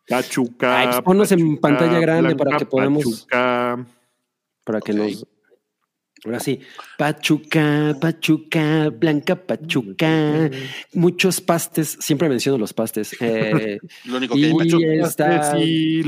[0.09, 0.81] Pachuca.
[0.81, 3.87] Ay, ponnos en pantalla grande para que podamos- Pachuca.
[4.65, 4.99] Para que Ok.
[4.99, 5.27] nos.
[6.25, 6.61] Ahora sí.
[6.99, 10.51] Pachuca, Pachuca, Blanca Pachuca.
[10.95, 11.97] Muchos pastes.
[12.01, 13.17] Siempre menciono los pastes.
[13.21, 14.87] Eh, Lo único que Y- hay, Pachuca.
[14.87, 15.55] y- está-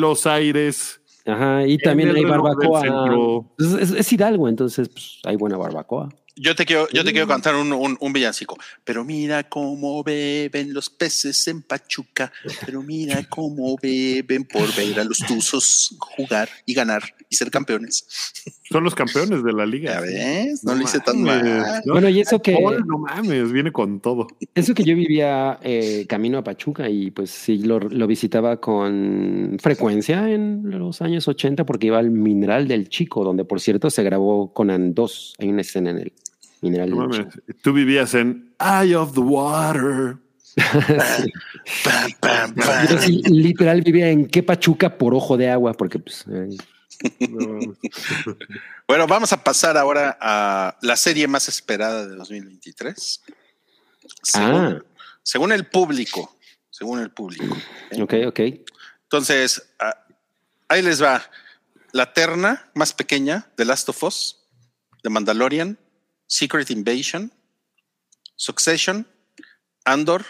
[0.01, 1.01] los aires.
[1.25, 2.81] ajá, y también hay barbacoa.
[2.83, 3.55] centro.
[3.59, 6.09] Es, es- es Hidalgo, entonces pues, hay buena barbacoa.
[6.35, 8.57] Yo te quiero, yo te quiero cantar un, un, un villancico.
[8.85, 12.33] Pero mira cómo beben los peces en Pachuca.
[12.65, 18.07] Pero mira cómo beben por ver a los tuzos jugar y ganar y ser campeones.
[18.71, 20.01] Son los campeones de la Ya liga.
[20.01, 21.83] ves, no, lo hice tan mal.
[21.85, 21.93] ¿no?
[21.93, 24.27] Bueno, y eso que, Oh, no mames, viene con todo.
[24.55, 29.59] eso que yo vivía eh, camino a Pachuca y pues sí lo, lo visitaba con
[29.61, 34.03] frecuencia en los años 80 porque iba al Mineral del Chico, donde por cierto se
[34.03, 35.35] grabó Conan 2.
[35.39, 36.13] Hay una escena en el
[36.63, 37.35] Mineral No del mames.
[37.35, 37.47] Chico.
[37.63, 40.17] Tú vivías en Eye of the Water.
[42.91, 46.49] Yo sí, literal vivía en qué Pachuca por ojo de agua, porque pues eh,
[47.31, 47.75] No.
[48.87, 53.23] Bueno, vamos a pasar ahora a la serie más esperada de 2023.
[54.23, 54.79] Según, Ah.
[55.23, 56.37] según el público,
[56.71, 57.57] según el público.
[57.91, 58.03] ¿eh?
[58.03, 58.41] ok, ok.
[59.05, 59.97] Entonces, ah,
[60.69, 61.23] ahí les va.
[61.93, 64.47] La terna más pequeña de Last of Us,
[65.03, 65.79] The Mandalorian,
[66.33, 67.31] Secret Invasion,
[68.37, 69.07] Succession,
[69.85, 70.25] Andor,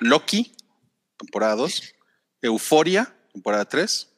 [0.00, 0.50] Loki,
[1.18, 1.94] temporada 2,
[2.40, 4.08] Euforia, temporada 3,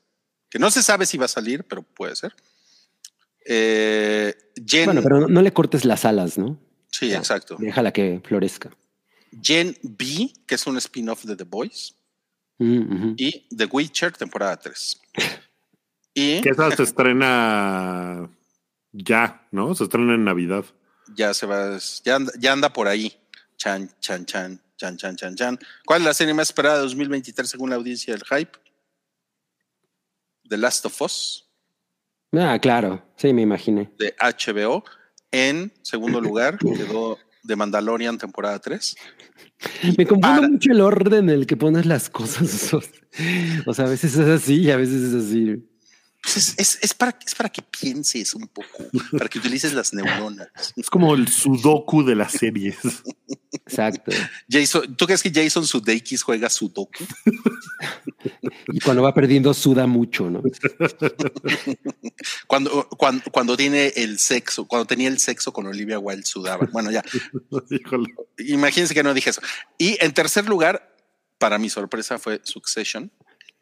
[0.48, 2.36] que no se sabe si va a salir, pero puede ser.
[3.46, 4.32] Eh,
[4.64, 6.56] Gen, Bueno, pero no, no le cortes las alas, ¿no?
[6.88, 7.18] sí, ya.
[7.18, 7.56] exacto.
[7.58, 8.70] Déjala que florezca.
[9.42, 11.94] Gen B, que es un spin-off de The Boys,
[12.56, 15.00] Mm, y The Witcher, temporada 3.
[16.14, 18.30] Y Que esa se estrena
[18.92, 19.74] ya, ¿no?
[19.74, 20.64] Se estrena en Navidad.
[21.16, 23.14] Ya se va, ya anda, ya anda por ahí.
[23.56, 25.58] Chan, chan, chan, chan, chan, chan, chan.
[25.86, 28.58] ¿Cuál es la serie más esperada de 2023 según la audiencia del hype?
[30.48, 31.40] The Last of Us,
[32.36, 33.00] Ah, claro.
[33.16, 33.92] Sí, me imaginé.
[33.98, 34.84] de HBO.
[35.30, 37.16] En segundo lugar quedó
[37.46, 38.96] The Mandalorian, temporada 3.
[39.96, 42.70] Me confundo para- mucho el orden en el que pones las cosas.
[43.66, 45.64] O sea, a veces es así y a veces es así.
[46.24, 49.92] Pues es, es- es para, es para que pienses un poco, para que utilices las
[49.92, 50.48] neuronas.
[50.76, 52.76] Es como el sudoku de las series.
[53.52, 54.10] Exacto.
[54.50, 57.04] Jason, ¿Tú crees que Jason Sudeikis juega Sudoku?
[58.72, 60.42] Y cuando va perdiendo suda mucho, ¿no?
[62.46, 66.66] Cuando, cuando, cuando tiene el sexo, cuando tenía el sexo con Olivia Wilde sudaba.
[66.72, 67.02] Bueno, ya,
[67.70, 68.14] Híjole.
[68.38, 69.42] imagínense que no dije eso.
[69.78, 70.94] Y en tercer lugar,
[71.38, 73.12] para mi sorpresa, fue Succession,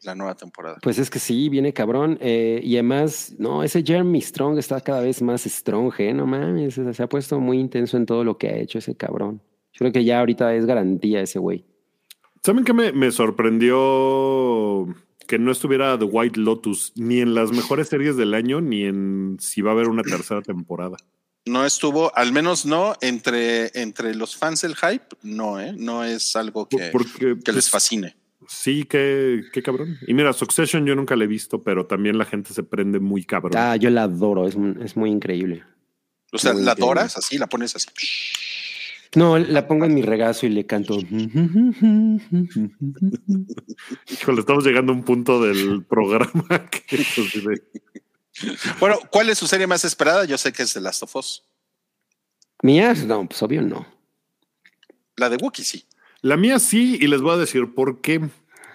[0.05, 0.77] la nueva temporada.
[0.81, 2.17] Pues es que sí, viene cabrón.
[2.21, 6.13] eh, y además, no, ese Jeremy Strong está cada vez más strong, ¿eh?
[6.13, 9.41] No mames, se ha puesto muy intenso en todo lo que ha hecho ese cabrón.
[9.73, 11.65] Yo creo que ya ahorita es garantía ese güey.
[12.43, 14.87] ¿Saben qué me, me sorprendió
[15.27, 19.37] que no estuviera The White Lotus ni en las mejores series del año ni en
[19.39, 20.97] si va a haber una tercera temporada?
[21.45, 25.73] No estuvo, al menos no, entre, entre los fans del hype, no, ¿eh?
[25.77, 28.15] No es algo que, Porque que les pues, fascine.
[28.47, 29.97] Sí, qué, qué cabrón.
[30.07, 33.23] Y mira, Succession yo nunca la he visto, pero también la gente se prende muy
[33.23, 33.53] cabrón.
[33.55, 35.63] Ah, yo la adoro, es, es muy increíble.
[36.31, 36.91] O sea, muy la increíble.
[36.91, 37.89] adoras así, la pones así.
[39.15, 40.97] No, la pongo en mi regazo y le canto.
[44.09, 47.05] Híjole, estamos llegando a un punto del programa que
[48.79, 50.25] Bueno, ¿cuál es su serie más esperada?
[50.25, 51.43] Yo sé que es The Last of Us.
[52.63, 53.85] Mía, no, pues obvio no.
[55.17, 55.85] La de Wookiee, sí.
[56.23, 58.21] La mía sí, y les voy a decir por qué.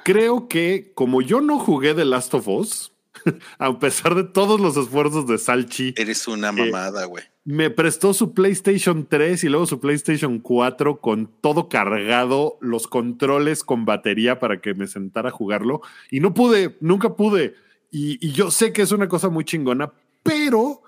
[0.05, 2.93] Creo que como yo no jugué The Last of Us,
[3.59, 7.25] a pesar de todos los esfuerzos de Salchi, Eres una mamada, güey.
[7.47, 13.65] me prestó su PlayStation 3 y luego su PlayStation 4 con todo cargado, los controles
[13.65, 15.81] con batería para que me sentara a jugarlo.
[16.11, 17.55] Y no pude, nunca pude.
[17.91, 19.91] Y, y yo sé que es una cosa muy chingona,
[20.23, 20.83] pero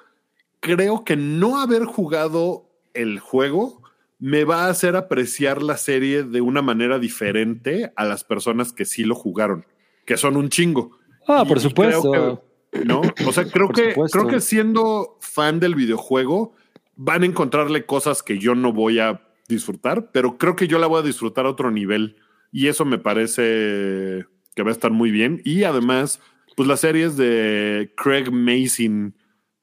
[0.61, 3.81] creo que no haber jugado el juego
[4.21, 8.85] me va a hacer apreciar la serie de una manera diferente a las personas que
[8.85, 9.65] sí lo jugaron,
[10.05, 10.99] que son un chingo.
[11.27, 12.43] Ah, Y- por supuesto.
[12.73, 13.01] que- ¿no?
[13.27, 14.19] O sea, creo Por que, supuesto.
[14.19, 16.55] creo que siendo fan del videojuego
[16.97, 20.87] van a encontrarle cosas que yo no voy a disfrutar, pero creo que yo la
[20.87, 22.17] voy a disfrutar a otro nivel
[22.53, 25.41] y eso me parece que va a estar muy bien.
[25.45, 26.21] Y además,
[26.57, 29.15] pues las series de Craig Mason,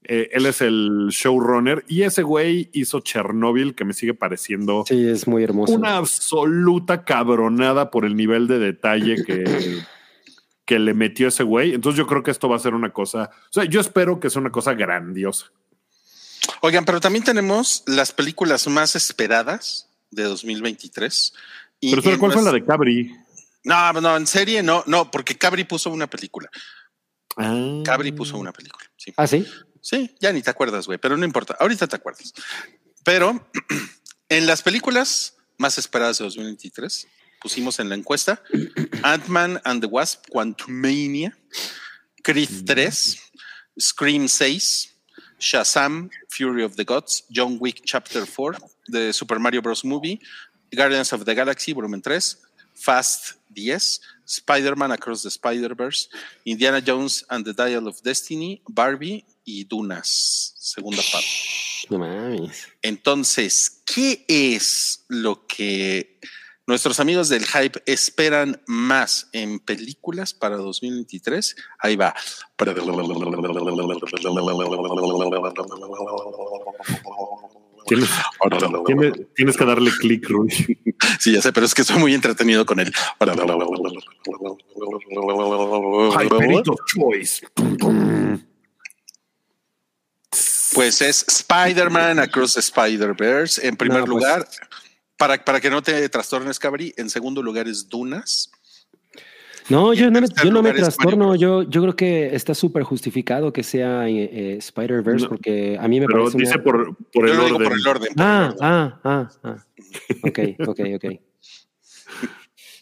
[0.07, 5.07] eh, él es el showrunner y ese güey hizo Chernobyl que me sigue pareciendo Sí,
[5.07, 5.73] es muy hermoso.
[5.73, 9.81] una absoluta cabronada por el nivel de detalle que,
[10.65, 11.73] que le metió ese güey.
[11.73, 14.29] Entonces yo creo que esto va a ser una cosa, o sea, yo espero que
[14.29, 15.51] sea una cosa grandiosa.
[16.61, 21.33] Oigan, pero también tenemos las películas más esperadas de 2023.
[21.79, 23.13] Y Pero ¿cuál fue la de Cabri?
[23.63, 26.49] No, no, en serie no, no, porque Cabri puso una película.
[27.35, 27.81] Ah.
[27.83, 28.85] Cabri puso una película.
[28.95, 29.13] Sí.
[29.17, 29.45] Ah, sí.
[29.87, 31.55] Sí, ya ni te acuerdas, güey, pero no importa.
[31.61, 32.33] Ahorita te acuerdas.
[33.05, 33.47] Pero
[34.27, 37.07] en las películas más esperadas de 2023,
[37.39, 38.43] pusimos en la encuesta
[39.01, 41.37] Ant-Man and the Wasp, Quantumania,
[42.21, 43.17] Creed 3,
[43.79, 44.93] Scream 6,
[45.39, 48.57] Shazam, Fury of the Gods, John Wick Chapter 4,
[48.91, 49.85] The Super Mario Bros.
[49.85, 50.19] Movie,
[50.69, 52.19] Guardians of the Galaxy, volumen 3,
[52.73, 53.79] Fast 10,
[54.25, 56.09] Spider-Man Across the Spider-Verse,
[56.45, 61.27] Indiana Jones and the Dial of Destiny, Barbie y Dunas, segunda parte.
[61.89, 62.67] No mames.
[62.81, 66.19] Entonces, ¿qué es lo que
[66.67, 71.55] nuestros amigos del hype esperan más en películas para 2023?
[71.79, 72.13] Ahí va.
[77.87, 78.09] Tienes,
[78.85, 80.51] tienes, tienes que darle clic, Rui.
[81.19, 82.91] Sí, ya sé, pero es que estoy muy entretenido con él.
[86.21, 87.47] Hyperito Choice.
[90.77, 93.67] Pues es Spider-Man Across the Spider-Verse.
[93.67, 94.47] En primer No, pues- lugar,
[95.17, 96.93] para, para que no te trastornes, Cabri.
[96.97, 98.51] En segundo lugar es Dunas.
[99.69, 101.35] No, yo no me, yo no trastorno.
[101.35, 105.87] Yo, yo creo que está súper justificado que sea eh, eh, Spider-Verse No, porque a
[105.87, 106.37] mí me Pero parece.
[106.37, 107.69] dice una- por, por Yo el lo digo orden.
[107.69, 108.13] por el orden.
[108.13, 108.59] por el Ah, orden.
[108.61, 109.65] ah, ah, ah.
[110.23, 111.05] Ok, ok, ok.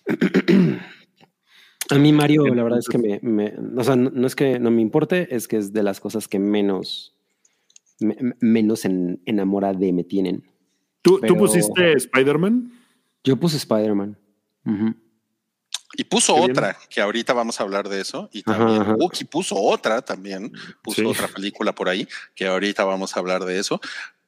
[1.91, 4.59] A mí Mario, la verdad es que me, me- o sea, no, no es que
[4.59, 7.14] no me importe, es que es de las cosas que menos,
[7.99, 10.43] me- me- menos en, enamorada de me tienen.
[11.01, 12.71] ¿Tú, pero- ¿Tú pusiste Spider-Man?
[13.23, 14.17] Yo puse Spider-Man.
[15.97, 16.51] Y puso bien.
[16.51, 18.29] otra, que ahorita vamos a hablar de eso.
[18.33, 18.95] Y Ajá, también ajá.
[18.95, 20.51] Wookie puso otra también.
[20.81, 21.05] Puso Sí.
[21.07, 23.79] otra película por ahí, que ahorita vamos a hablar de eso.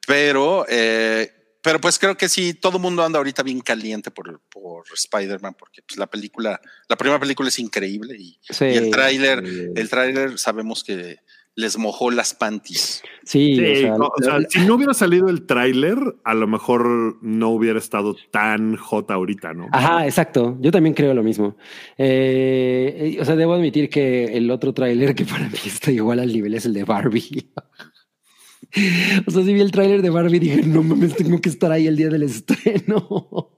[0.07, 1.29] Pero, eh,
[1.61, 5.55] pero pues creo que sí, todo el mundo anda ahorita bien caliente por, por Spider-Man,
[5.59, 9.65] porque pues, la película, la primera película es increíble y, Sí, y el tráiler, sí.
[9.75, 11.17] el tráiler sabemos que
[11.57, 13.01] les mojó las panties.
[13.23, 16.47] Sí, Sí, o sea, no, o sea, si no hubiera salido el tráiler, a lo
[16.47, 19.67] mejor no hubiera estado tan hot ahorita, ¿no?
[19.71, 20.55] Ajá, exacto.
[20.61, 21.57] Yo también creo lo mismo.
[21.97, 26.19] Eh, eh, o sea, debo admitir que el otro tráiler que para mí está igual
[26.19, 27.51] al nivel es el de Barbie.
[29.25, 31.87] O sea, si vi el tráiler de Barbie dije, no mames, tengo que estar ahí
[31.87, 33.55] el día del estreno.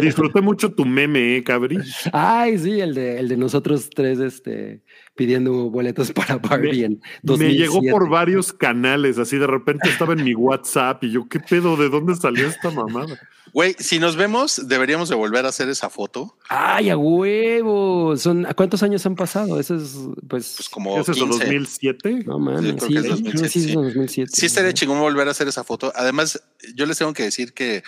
[0.00, 1.78] Disfruté mucho tu meme, ¿eh, Cabri?
[2.12, 4.82] Ay, sí, el de, el de nosotros tres este,
[5.20, 7.58] pidiendo boletos para Barbie en Me 2007.
[7.58, 11.76] llegó por varios canales, así de repente estaba en mi WhatsApp y yo, ¿qué pedo?
[11.76, 13.20] ¿De dónde salió esta mamada?
[13.52, 16.38] Güey, si nos vemos, deberíamos de volver a hacer esa foto.
[16.48, 18.16] Ay, a huevo.
[18.16, 19.60] Son, ¿a ¿Cuántos años han pasado?
[19.60, 19.94] Eso es,
[20.26, 21.44] pues, Pues como ¿Qué es eso, 15.
[21.44, 22.24] 2007?
[22.24, 22.82] no mames.
[22.82, 23.72] Sí, es que 2007, sí, es sí.
[23.74, 24.32] 2007.
[24.34, 25.92] Sí, estaría chingón volver a hacer esa foto.
[25.96, 26.42] Además,
[26.74, 27.82] yo les tengo que decir que,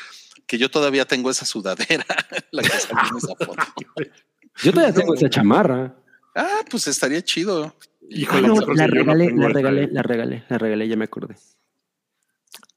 [0.47, 2.05] que yo todavía tengo esa sudadera,
[2.51, 3.65] la que salió en esa foto.
[4.63, 5.97] Yo todavía tengo esa chamarra.
[6.35, 7.65] Ah, pues estaría chido.
[7.65, 7.75] Ah,
[8.09, 11.37] Híjole, no, creo la no regalé, la regalé, la regalé, la regalé, ya me acordé.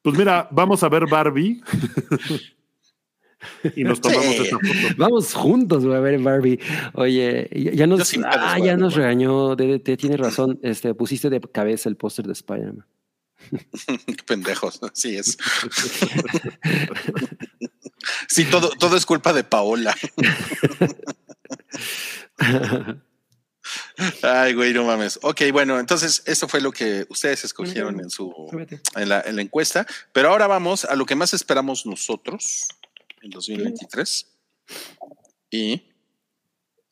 [0.02, 1.61] Pues mira, vamos a ver Barbie.
[3.76, 4.41] y nos tomamos Sí.
[4.44, 4.68] esa foto.
[4.98, 6.60] Vamos juntos güey, a ver Barbie.
[6.94, 10.60] Oye, ya, nos, ah, ya nos regañó, DDT, tienes razón.
[10.61, 12.86] Este, pusiste de cabeza el póster de Spider-Man.
[14.06, 15.38] Qué pendejos, así es.
[18.27, 19.95] Sí, todo, todo es culpa de Paola.
[24.22, 25.20] Ay, güey, no mames.
[25.22, 28.32] Ok, bueno, entonces esto fue lo que ustedes escogieron en su
[28.96, 29.86] en la, en la encuesta.
[30.12, 32.68] Pero ahora vamos a lo que más esperamos nosotros
[33.22, 34.28] en 2023.
[35.52, 35.84] Y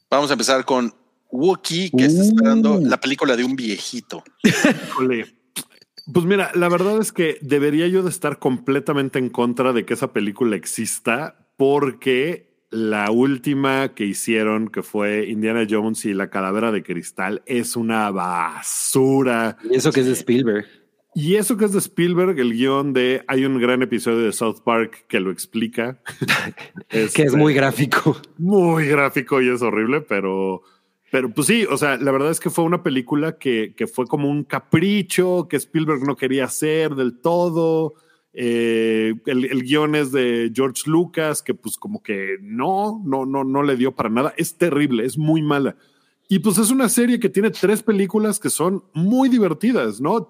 [0.09, 0.93] vamos a empezar con
[1.29, 2.85] Wookiee, que está esperando Uh.
[2.85, 4.23] la película de un viejito.
[4.43, 5.35] Híjole.
[6.11, 9.93] Pues mira, la verdad es que debería yo de estar completamente en contra de que
[9.93, 16.71] esa película exista porque la última que hicieron, que fue Indiana Jones y la calavera
[16.71, 19.57] de cristal, es una basura.
[19.69, 20.65] Y eso que es de Spielberg.
[21.13, 23.23] Y eso que es de Spielberg, el guion de...
[23.27, 26.01] Hay un gran episodio de South Park que lo explica.
[26.89, 28.17] Que es muy gráfico.
[28.37, 30.63] muy gráfico y es horrible, pero,
[31.11, 34.07] pero pues sí, o sea, la verdad es que fue una película que, que fue
[34.07, 37.93] como un capricho que Spielberg no quería hacer del todo.
[38.33, 43.43] Eh, el, el guion es de George Lucas, que pues como que no, no, no,
[43.43, 44.33] no le dio para nada.
[44.37, 45.75] Es terrible, es muy mala.
[46.29, 50.27] Y pues es una serie que tiene tres películas que son muy divertidas, ¿no?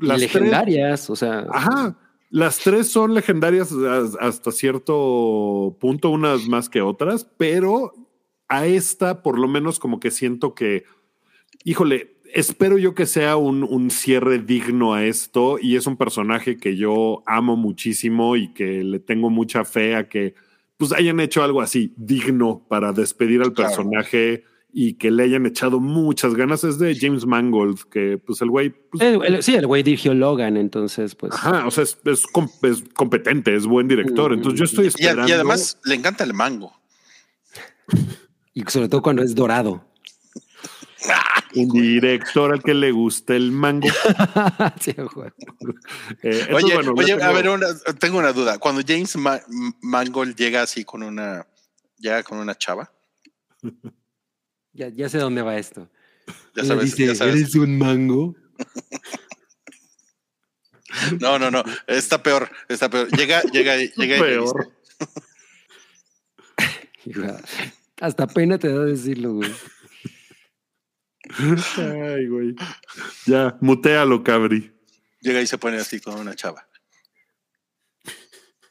[0.00, 1.46] Las tres- legendarias, o sea.
[1.50, 1.96] Ajá.
[2.30, 7.94] Las tres son legendarias as- hasta cierto punto, unas más que otras, pero
[8.48, 10.84] a esta por lo menos como que siento que,
[11.64, 16.56] híjole, espero yo que sea un, un cierre digno a esto y es un personaje
[16.56, 20.34] que yo amo muchísimo y que le tengo mucha fe a que
[20.76, 23.70] pues hayan hecho algo así digno para despedir al Claro.
[23.70, 26.62] personaje y que le hayan echado muchas ganas.
[26.62, 28.70] Es de James Mangold, que pues el güey...
[28.70, 31.32] pues, El- el- sí, el güey dirigió Logan, entonces, pues.
[31.34, 34.30] Ajá, o sea, es, es com- es competente, es buen director.
[34.30, 34.34] Mm.
[34.34, 35.26] Entonces yo estoy Y, esperando.
[35.28, 36.72] y además le encanta el mango.
[38.54, 39.84] Y sobre todo cuando es dorado.
[41.54, 43.88] un director al que le guste el mango.
[44.80, 44.94] Sí.
[46.22, 48.58] Eh, Oye, bueno, oye, ya a tengo- ver, una- tengo una duda.
[48.58, 49.40] Cuando James Ma-
[49.82, 51.46] Mangold llega así con una,
[51.98, 52.92] llega con una chava,
[54.72, 55.88] Ya, ya sé dónde va esto.
[56.54, 57.34] ya Le sabes, dice, ya sabes.
[57.34, 58.36] ¿eres un mango?
[61.20, 63.08] No, no, no, está peor, está peor.
[63.16, 64.72] Llega, llega, llega Peor.
[68.00, 69.50] Hasta pena te da decirlo, güey.
[71.78, 72.54] Ay, güey.
[73.26, 74.72] Ya, mutealo, cabri.
[75.20, 76.66] llega y se pone así con una chava.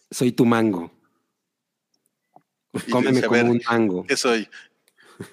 [0.09, 0.91] Soy tu mango.
[2.87, 4.05] Y Cómeme dice, como ver, un mango.
[4.05, 4.47] ¿Qué soy?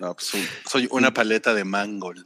[0.00, 2.24] No, pues un- soy una paleta de Mangold.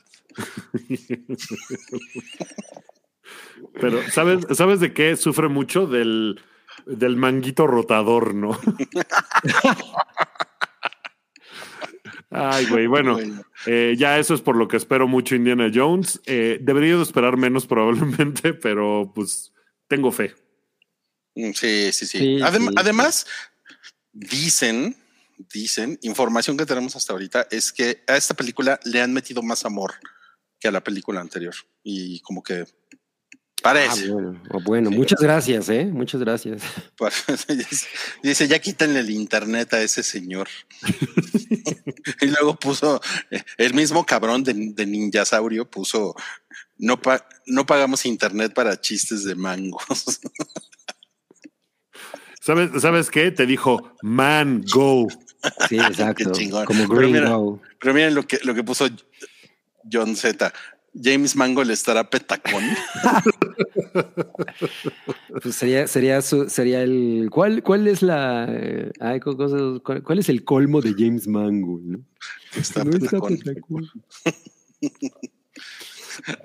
[3.81, 5.87] Pero, ¿sabes, ¿sabes de qué sufre mucho?
[5.87, 6.41] Del,
[6.87, 8.59] del manguito rotador, ¿no?
[12.31, 13.43] Ay, güey, bueno, Bueno.
[13.67, 16.21] eh, ya eso es por lo que espero mucho Indiana Jones.
[16.27, 19.53] Eh, debería de esperar menos probablemente, pero pues
[19.89, 20.35] tengo fe.
[21.35, 22.19] Mm, Sí, sí, sí.
[22.19, 22.75] Sí, Adem- sí.
[22.77, 23.27] Además,
[24.13, 24.97] dicen,
[25.53, 29.65] dicen, información que tenemos hasta ahorita es que a esta película le han metido más
[29.65, 29.95] amor
[30.61, 31.55] que a la película anterior.
[31.83, 32.65] Y como que
[33.71, 34.11] Ah, parece.
[34.11, 34.97] bueno, oh, bueno, Sí.
[34.97, 35.85] muchas gracias, ¿eh?
[35.87, 36.63] Muchas gracias.
[38.23, 40.49] Dice, ya quítenle el internet a ese señor.
[42.21, 43.01] y luego puso,
[43.31, 46.15] eh, el mismo cabrón de, de Ninjasaurio puso,
[46.79, 50.21] no, pa- no pagamos internet para chistes de mangos.
[52.41, 53.31] ¿Sabes, ¿Sabes qué?
[53.31, 55.07] Te dijo, man, go.
[55.69, 56.33] Sí, exacto.
[56.67, 57.61] Como Pero Green mira, Go.
[57.81, 58.89] Pero miren lo que, lo que puso
[59.91, 60.53] John Z.
[60.95, 62.65] James Mango le estará petacón.
[65.43, 67.29] Pues sería, sería, su- sería el.
[67.31, 68.47] ¿Cuál, cuál es la.
[68.49, 71.81] eh, ay, cosas- cuál, cuál es el colmo de James Mango?
[71.83, 72.01] ¿no?
[72.57, 73.89] Está No está petacón.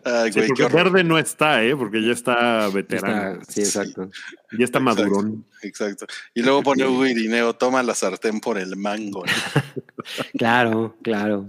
[0.06, 0.84] Ay, Sí, güey, porque horror.
[0.92, 1.76] verde no está, ¿eh?
[1.76, 3.42] Porque ya está veterano.
[3.42, 4.10] Está- sí, exacto.
[4.58, 4.82] Ya está Exacto.
[4.82, 5.46] madurón.
[5.64, 6.06] Exacto.
[6.36, 9.24] Y luego pone Hugo Irineo, toma la sartén por el mango.
[10.38, 11.48] Claro, claro.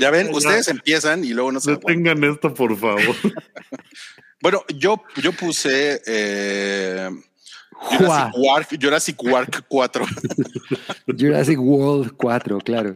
[0.00, 2.02] Ya ven, ustedes empiezan y luego no se aguantan.
[2.04, 3.02] Detengan esto, por favor.
[4.42, 7.08] Bueno, yo, yo puse eh.
[7.72, 10.06] Jurassic World, Jurassic World 4.
[11.18, 12.94] Jurassic World 4, claro.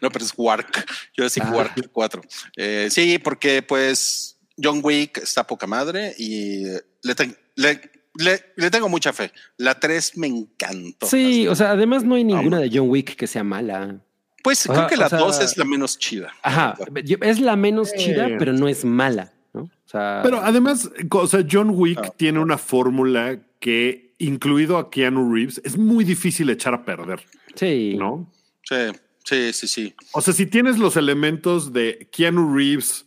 [0.00, 0.84] No, pero es Wark.
[1.16, 1.52] Jurassic Ah.
[1.52, 2.22] World 4.
[2.56, 6.64] Eh, sí, porque pues John Wick está poca madre y
[7.02, 7.80] le, ten- le,
[8.16, 9.30] le- le tengo mucha fe.
[9.56, 11.06] La 3 me encantó.
[11.06, 14.00] Sí, o sea, además no hay ninguna de John Wick que sea mala.
[14.42, 16.32] Pues o creo sea, que la sea- 2 es la menos chida.
[16.42, 16.74] Ajá,
[17.20, 19.62] es la menos chida, pero no es mala, ¿no?
[19.62, 22.14] O sea, Pero además, o sea, John Wick Ah.
[22.16, 27.24] tiene una fórmula que, incluido a Keanu Reeves, es muy difícil echar a perder,
[27.54, 27.94] sí.
[27.98, 28.30] ¿no?
[28.64, 28.76] Sí,
[29.24, 29.94] sí, sí, sí.
[30.12, 33.06] O sea, si tienes los elementos de Keanu Reeves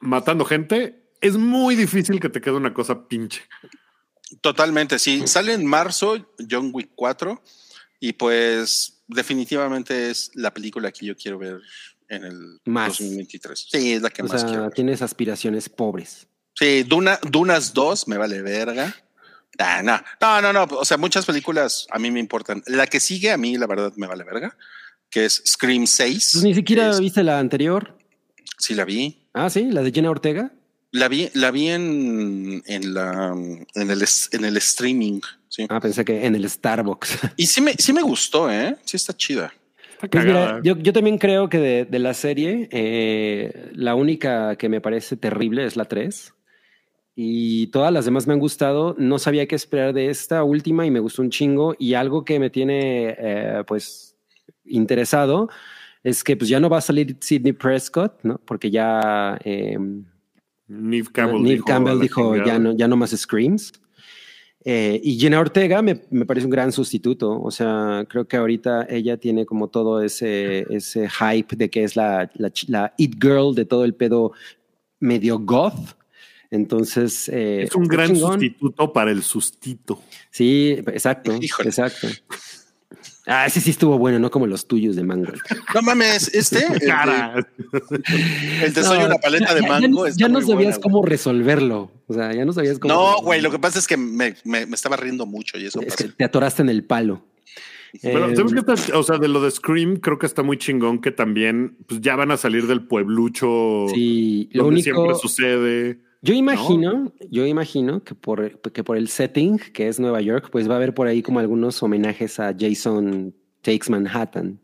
[0.00, 3.42] matando gente, es muy difícil que te quede una cosa pinche.
[4.40, 5.26] Totalmente, sí.
[5.26, 6.16] Sale en marzo
[6.48, 7.42] John Wick 4
[7.98, 11.60] y pues definitivamente es la película que yo quiero ver
[12.08, 12.88] en el Más.
[12.98, 13.68] 2023.
[13.70, 14.72] Sí, es la que O más quiero sea, ver.
[14.72, 16.26] tienes aspiraciones pobres.
[16.54, 18.94] Sí, Duna, Dunas 2 me vale verga.
[19.58, 20.76] Ah, no, no, no, no.
[20.78, 22.62] O sea, muchas películas a mí me importan.
[22.66, 24.56] La que sigue a mí, la verdad, me vale verga,
[25.10, 26.30] que es Scream 6.
[26.34, 27.96] Pues ni siquiera Es- viste la anterior.
[28.58, 29.26] Sí, la vi.
[29.32, 30.52] Ah, sí, la de Jenna Ortega.
[30.92, 33.28] La vi, la vi en, en la
[33.74, 35.20] en el, en el streaming.
[35.50, 35.66] Sí.
[35.68, 37.18] Ah, pensé que en el Starbucks.
[37.36, 38.76] Y sí me, sí me gustó, ¿eh?
[38.84, 39.52] Sí está chida.
[39.94, 44.56] Está Pues mira, yo, yo también creo que de, de la serie, eh, la única
[44.56, 46.32] que me parece terrible es la 3.
[47.16, 48.94] Y todas las demás me han gustado.
[48.96, 51.74] No sabía qué esperar de esta última y me gustó un chingo.
[51.78, 54.14] Y algo que me tiene, eh, pues,
[54.64, 55.50] interesado
[56.02, 58.40] es que pues ya no va a salir Sidney Prescott, ¿no?
[58.46, 59.76] Porque ya eh,
[60.68, 62.46] Neve Campbell, Neve dijo, Campbell "A la dijo chingada".
[62.46, 63.72] ya no, ya no más Screams.
[64.64, 67.40] Eh, y Jenna Ortega me, me parece un gran sustituto.
[67.40, 71.96] O sea, creo que ahorita ella tiene como todo ese, ese hype de que es
[71.96, 74.32] la, la, It Girl de todo el pedo
[74.98, 75.96] medio goth.
[76.50, 77.28] Entonces.
[77.28, 78.32] eh, Es un gran chingón.
[78.34, 80.02] sustituto para el sustito.
[80.30, 81.32] Sí, exacto.
[81.40, 81.68] Híjole.
[81.70, 82.08] Exacto.
[83.26, 85.32] Ah, ese sí estuvo bueno, no como los tuyos de mango.
[85.74, 87.46] No mames, este, Cara.
[88.62, 90.08] el de soy No, una paleta de ya- ya- mango.
[90.08, 90.80] Ya, no sabías buena, güey.
[90.80, 91.90] cómo resolverlo.
[92.06, 92.92] O sea, ya no sabías cómo.
[92.94, 95.80] No, güey, lo que pasa es que me, me, me estaba riendo mucho y eso
[95.80, 95.96] Es pasó.
[96.08, 97.24] que te atoraste en el palo.
[98.02, 98.96] Pero, Eh, ¿sabes qué está?
[98.98, 102.14] O sea, de lo de Scream, creo que está muy chingón que también pues, ya
[102.16, 104.94] van a salir del pueblucho Sí, lo donde único.
[104.94, 105.98] siempre sucede.
[106.22, 110.68] Yo imagino, yo imagino que por, que por el setting, que es Nueva York, pues
[110.68, 114.60] va a haber por ahí como algunos homenajes a Jason Takes Manhattan.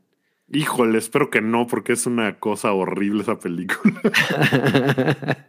[0.52, 4.00] Híjole, espero que no, porque es una cosa horrible esa película.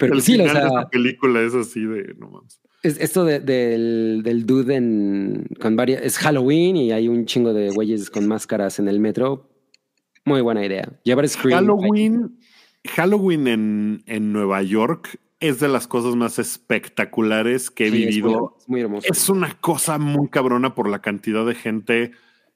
[0.00, 2.60] Pero El sí, o de esa película es así de no mames.
[2.82, 6.02] es- esto de- del, del dude en, con varias.
[6.02, 9.48] Es Halloween y hay un chingo de güeyes con máscaras en el metro.
[10.24, 10.98] Muy buena idea.
[11.04, 11.60] Llevar Scream.
[11.60, 12.36] Halloween,
[12.86, 18.56] Halloween en, en Nueva York es de las cosas más espectaculares que he Sí, vivido.
[18.58, 19.06] es muy hermoso.
[19.10, 22.12] Es una cosa muy cabrona por la cantidad de gente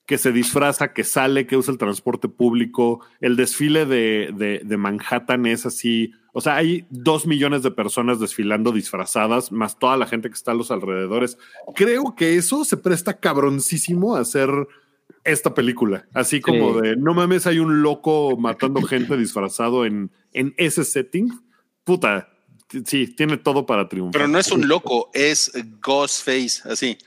[0.07, 3.01] que se disfraza, que sale, que usa el transporte público.
[3.20, 6.12] El desfile de, de- de Manhattan es así.
[6.32, 10.51] O sea, hay dos millones de personas desfilando disfrazadas, más toda la gente que está
[10.52, 11.39] a los alrededores.
[11.77, 14.51] Creo que eso se presta cabroncísimo a hacer
[15.24, 16.06] esta película.
[16.14, 16.80] Así como Sí.
[16.88, 21.28] de, no mames, hay un loco matando gente disfrazado en, en ese setting.
[21.84, 22.28] Puta,
[22.86, 24.12] sí, tiene todo para triunfar.
[24.12, 26.98] Pero no es un loco, es Ghostface, así.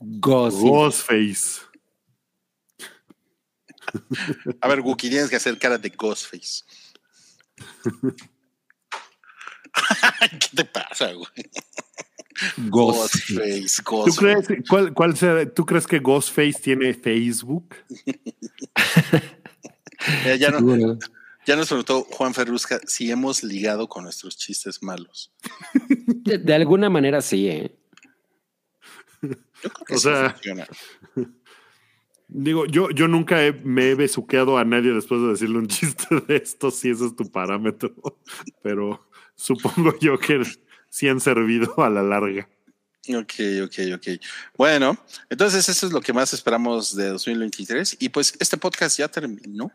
[0.00, 0.58] Ghost.
[0.60, 1.60] Ghostface.
[4.60, 6.64] A ver, Wookie, tienes que hacer cara de Ghostface.
[10.30, 11.26] ¿Qué te pasa, güey?
[12.68, 13.14] Ghost.
[13.30, 14.46] Ghostface, ¿Tú Ghostface.
[14.46, 17.74] crees, cuál, cuál será- ¿Tú crees que Ghostface tiene Facebook?
[20.24, 20.98] Eh, ya, no- Seguro.
[21.46, 25.30] ya nos preguntó Juan Ferrusca si hemos ligado con nuestros chistes malos.
[26.06, 27.76] De, de alguna manera sí, ¿eh?
[29.22, 29.28] Yo
[29.70, 30.66] creo que O sí sea- funciona.
[32.32, 36.06] Digo, yo, yo nunca he- me he besuqueado a nadie después de decirle un chiste
[36.28, 37.92] de esto, si ese es tu parámetro,
[38.62, 39.04] pero
[39.34, 40.40] supongo yo que
[40.90, 42.46] sí han servido a la larga.
[43.08, 43.32] Ok,
[43.64, 44.06] ok, ok.
[44.58, 44.96] Bueno,
[45.30, 47.96] entonces eso es lo que más esperamos de 2023.
[47.98, 49.72] Y pues este podcast ya terminó.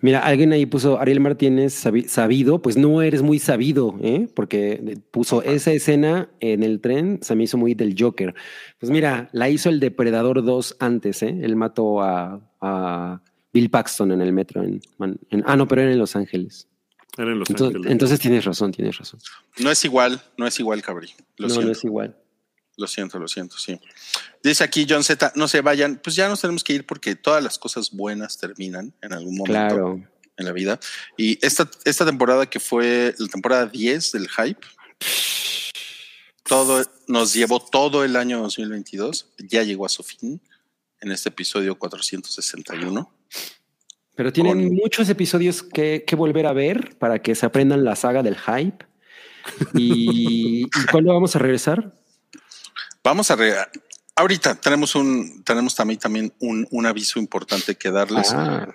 [0.00, 4.28] Mira, alguien ahí puso Ariel Martínez sabi- sabido, pues no eres muy sabido, ¿eh?
[4.34, 8.34] Porque puso esa escena en el tren, se me hizo muy del Joker.
[8.78, 11.36] Pues mira, la hizo el Depredador 2 antes, ¿eh?
[11.42, 13.22] Él mató a, a
[13.52, 14.62] Bill Paxton en el metro.
[14.62, 14.80] En,
[15.30, 16.68] en- ah, no, pero era en Los Ángeles.
[17.16, 17.92] Era en Los Entonces, Ángeles.
[17.92, 19.20] entonces tienes razón, tienes razón.
[19.58, 21.12] No es igual, no es igual, Cabri.
[21.36, 21.66] Lo no, siento.
[21.66, 22.16] no es igual.
[22.78, 23.78] Lo siento, lo siento, sí.
[24.42, 27.44] Dice aquí John Z, no se vayan, pues ya nos tenemos que ir porque todas
[27.44, 30.02] las cosas buenas terminan en algún momento Claro.
[30.38, 30.80] en la vida.
[31.18, 34.66] Y esta, esta temporada que fue la temporada 10 del hype,
[36.44, 40.40] todo nos llevó todo el año 2022, ya llegó a su fin
[41.00, 43.12] en este episodio 461.
[44.14, 47.96] Pero tienen Con- muchos episodios que, que volver a ver para que se aprendan la
[47.96, 48.84] saga del hype.
[49.74, 51.94] ¿Y, ¿y cuándo vamos a regresar?
[53.02, 53.36] Vamos a...
[53.36, 53.54] re-
[54.14, 58.30] Ahorita tenemos un tenemos también, también un, un aviso importante que darles.
[58.34, 58.68] Ah,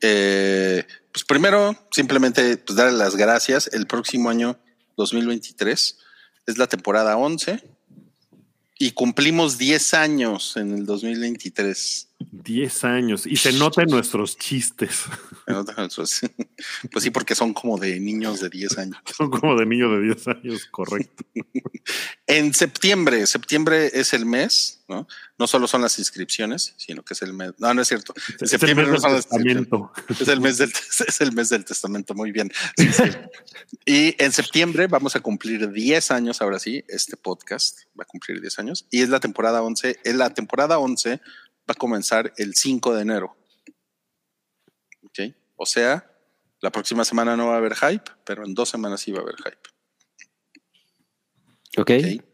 [0.00, 3.68] Eh, pues primero, simplemente pues darle las gracias.
[3.72, 4.56] El próximo año
[4.96, 5.98] 2023
[6.46, 7.60] es la temporada 11
[8.78, 12.08] y cumplimos 10 años en el 2023.
[12.32, 13.26] 10 años.
[13.26, 15.04] Y se nota en nuestros chistes.
[16.90, 18.98] Pues sí, porque son como de niños de 10 años.
[19.16, 21.24] Son como de niño de 10 años, correcto.
[22.26, 25.06] En septiembre, septiembre es el mes, ¿no?
[25.38, 27.52] No solo son las inscripciones, sino que es el mes.
[27.58, 28.14] No, no es cierto.
[28.16, 29.68] En Es el septiembre mes no del son las inscripciones.
[29.68, 29.92] testamento.
[30.22, 30.72] Es el mes del,
[31.08, 32.50] es el mes del testamento, muy bien.
[32.76, 33.02] Sí, sí.
[33.84, 38.40] Y en septiembre vamos a cumplir 10 años, ahora sí, este podcast va a cumplir
[38.40, 38.86] 10 años.
[38.90, 40.00] Y es la temporada 11.
[40.04, 41.20] En la temporada 11
[41.68, 43.36] va a comenzar el 5 de enero.
[45.02, 45.20] ¿Ok?
[45.56, 46.10] O sea,
[46.60, 49.22] la próxima semana no va a haber hype, pero en dos semanas sí va a
[49.22, 49.58] haber hype.
[51.78, 51.90] ok.
[51.90, 52.24] ¿ok?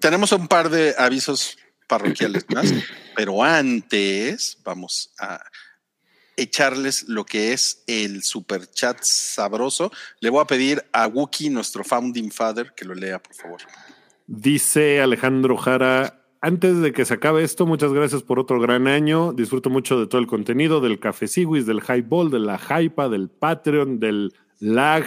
[0.00, 2.72] Tenemos un par de avisos parroquiales más,
[3.16, 5.42] pero antes vamos a
[6.36, 9.90] echarles lo que es el super chat sabroso.
[10.20, 13.60] Le voy a pedir a Wookie, nuestro founding father, que lo lea, por favor.
[14.26, 19.32] Dice Alejandro Jara, antes de que se acabe esto, muchas gracias por otro gran año.
[19.32, 23.28] Disfruto mucho de todo el contenido, del Café Siwis, del Highball, de la Hypa, del
[23.28, 25.04] Patreon, del lag.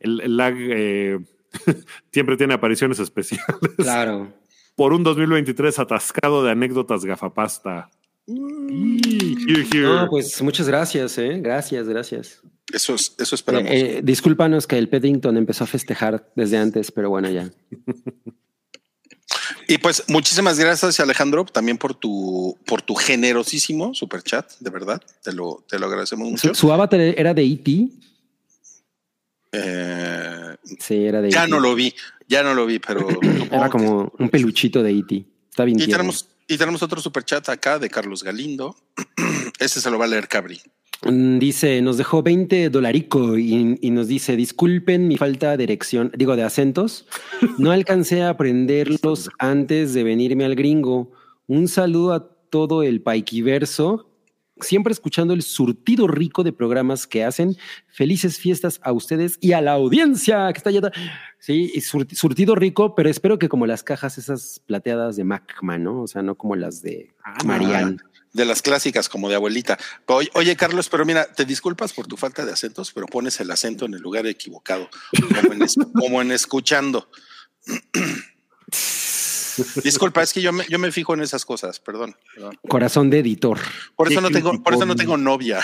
[0.00, 1.18] El, el lag eh,
[2.12, 3.46] siempre tiene apariciones especiales.
[3.76, 4.32] Claro.
[4.74, 7.90] Por un 2023 atascado de anécdotas gafapasta.
[8.26, 9.82] Y- here, here.
[9.82, 11.38] No, pues muchas gracias, ¿eh?
[11.40, 12.42] Gracias, gracias.
[12.72, 13.70] Eso, es, eso esperamos.
[13.70, 17.50] Eh, eh, discúlpanos que el Peddington empezó a festejar desde antes, pero bueno, ya.
[19.72, 25.00] Y pues muchísimas gracias, Alejandro, también por tu, por tu generosísimo super chat, de verdad.
[25.22, 26.54] Te lo, te lo agradecemos mucho.
[26.54, 27.88] ¿Su, avatar era de E.T.?
[29.52, 31.50] Eh, Sí, era de ya E.T..
[31.50, 31.94] no lo vi,
[32.28, 33.08] ya no lo vi, pero
[33.50, 35.24] Era como un peluchito de E.T.
[35.48, 35.96] Está bien Y tierno.
[35.96, 38.76] tenemos, y tenemos otro super chat acá de Carlos Galindo.
[39.58, 40.60] Este se lo va a leer Cabri.
[41.04, 46.12] Mm, Dice, nos dejó 20 dolarico y, y nos dice, disculpen mi falta de erección,
[46.16, 47.06] digo, de acentos.
[47.58, 51.10] No alcancé a aprenderlos antes de venirme al gringo.
[51.46, 54.08] Un saludo a todo el paiquiverso.
[54.60, 57.56] siempre escuchando el surtido rico de programas que hacen.
[57.88, 60.92] Felices fiestas a ustedes y a la audiencia que está allá.
[61.40, 66.02] Sí, surtido rico, pero espero que como las cajas esas plateadas de Macman, ¿no?
[66.02, 67.10] O sea, no como las de
[67.44, 67.96] Marianne.
[68.32, 69.78] De las clásicas, como de abuelita.
[70.06, 73.50] Oye, oye, Carlos, pero mira, te disculpas por tu falta de acentos, pero pones el
[73.50, 74.88] acento en el lugar equivocado,
[75.42, 77.10] como en, es- como en escuchando.
[79.84, 82.16] Disculpa, es que yo me, yo me fijo en esas cosas, perdón.
[82.34, 82.58] perdón.
[82.66, 83.58] Corazón de editor.
[83.94, 85.60] Por eso Qué no tengo, por eso no tengo novia.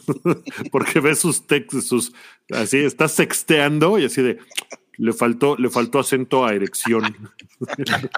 [0.72, 2.12] Porque ves sus textos, sus
[2.50, 4.38] así, estás sexteando y así de
[4.96, 7.30] le faltó, le faltó acento a erección.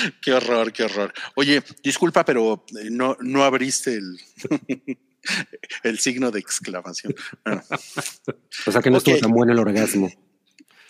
[0.22, 1.12] Qué horror, qué horror.
[1.36, 4.18] Oye, disculpa, pero eh, no, no abriste el,
[5.82, 7.14] el signo de exclamación.
[7.44, 7.62] Bueno,
[8.66, 9.08] O sea que no Ok.
[9.08, 10.10] estuvo tan bueno el orgasmo.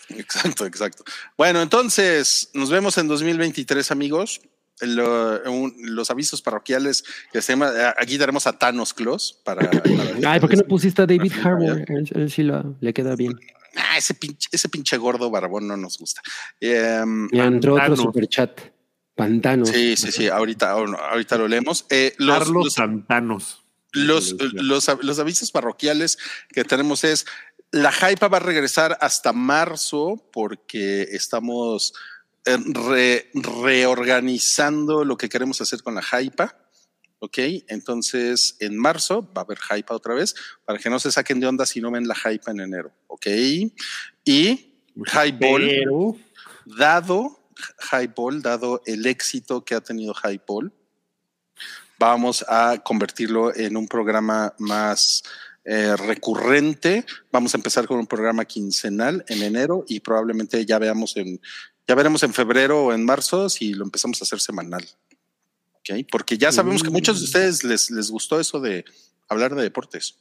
[0.09, 1.03] exacto, exacto.
[1.37, 4.41] Bueno, entonces nos vemos en 2023, amigos.
[4.81, 10.31] Lo- un- los avisos parroquiales que se llama, aquí tenemos a Thanos Claus para, para-
[10.33, 11.85] Ay, ¿por qué no pusiste a David Harbour?
[11.87, 13.39] Él, él sí lo- le queda bien.
[13.75, 16.21] Ah, ese pinche, ese pinche gordo barbón no nos gusta.
[16.59, 18.59] Em, entró otro superchat.
[19.15, 19.69] Pantanos.
[19.69, 21.85] sí, sí, sí, ahorita, ahorita lo leemos.
[21.89, 23.59] Eh, los, Carlos los- Santanos.
[23.95, 26.17] Los, los, los avisos parroquiales
[26.49, 27.27] que tenemos es
[27.71, 31.93] la hype va a regresar hasta marzo porque estamos
[32.45, 36.43] eh, re- reorganizando lo que queremos hacer con la hype.
[37.19, 37.37] Ok,
[37.67, 40.35] entonces en marzo va a haber hype otra vez
[40.65, 42.91] para que no se saquen de onda si no ven la hype en enero.
[43.07, 43.27] Ok,
[44.25, 46.19] y Highball,
[46.65, 47.39] dado
[47.91, 50.73] Highball, dado el éxito que ha tenido Highball,
[51.99, 55.23] vamos a convertirlo en un programa más
[55.65, 57.05] eh, recurrente.
[57.31, 61.39] Vamos a empezar con un programa quincenal en enero y probablemente ya veamos en,
[61.87, 64.85] ya veremos en febrero o en marzo si lo empezamos a hacer semanal.
[66.11, 68.85] Porque ya sabemos que muchos de ustedes les, les gustó eso de
[69.27, 70.15] hablar de deportes.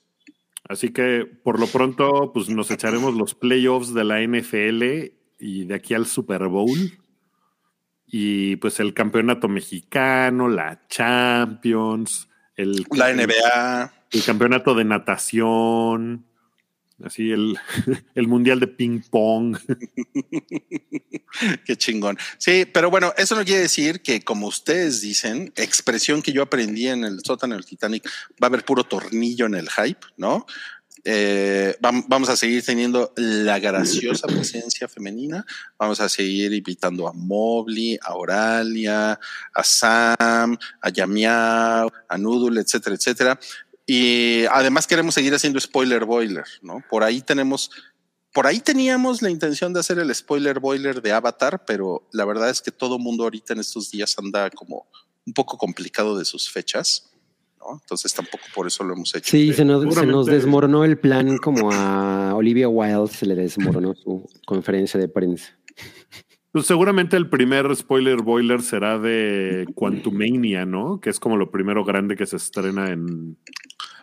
[0.68, 5.74] Así que por lo pronto, pues nos echaremos los playoffs de la NFL y de
[5.74, 7.01] aquí al Super Bowl.
[8.14, 13.90] Y pues el campeonato mexicano, la Champions, el, La NBA.
[14.10, 16.26] el campeonato de natación,
[17.02, 17.58] así el,
[18.14, 19.56] el mundial de ping pong.
[21.64, 22.18] Qué chingón.
[22.36, 26.88] Sí, pero bueno, eso no quiere decir que, como ustedes dicen, expresión que yo aprendí
[26.88, 30.44] en el sótano del Titanic, va a haber puro tornillo en el hype, ¿no?
[31.04, 35.44] Eh, vam- vamos a seguir teniendo la graciosa presencia femenina.
[35.78, 39.18] Vamos a seguir invitando a Mobley, a Oralia,
[39.54, 43.40] a Sam, a Yamiao, a Noodle, etcétera, etcétera.
[43.84, 46.84] Y además queremos seguir haciendo spoiler boiler, ¿no?
[46.88, 47.70] Por ahí tenemos
[48.34, 52.48] por ahí teníamos la intención de hacer el spoiler boiler de Avatar, pero la verdad
[52.48, 54.86] es que todo mundo ahorita en estos días anda como
[55.26, 57.11] un poco complicado de sus fechas,
[57.66, 57.78] ¿no?
[57.80, 59.30] Entonces tampoco por eso lo hemos hecho.
[59.30, 63.34] Sí, se nos, se nos Seguramente- desmoronó el plan como a Olivia Wilde se le
[63.34, 65.56] desmoronó su conferencia de prensa.
[66.52, 71.00] Pues seguramente el primer spoiler boiler será de Quantumania, ¿no?
[71.00, 73.38] Que es como lo primero grande que se estrena en.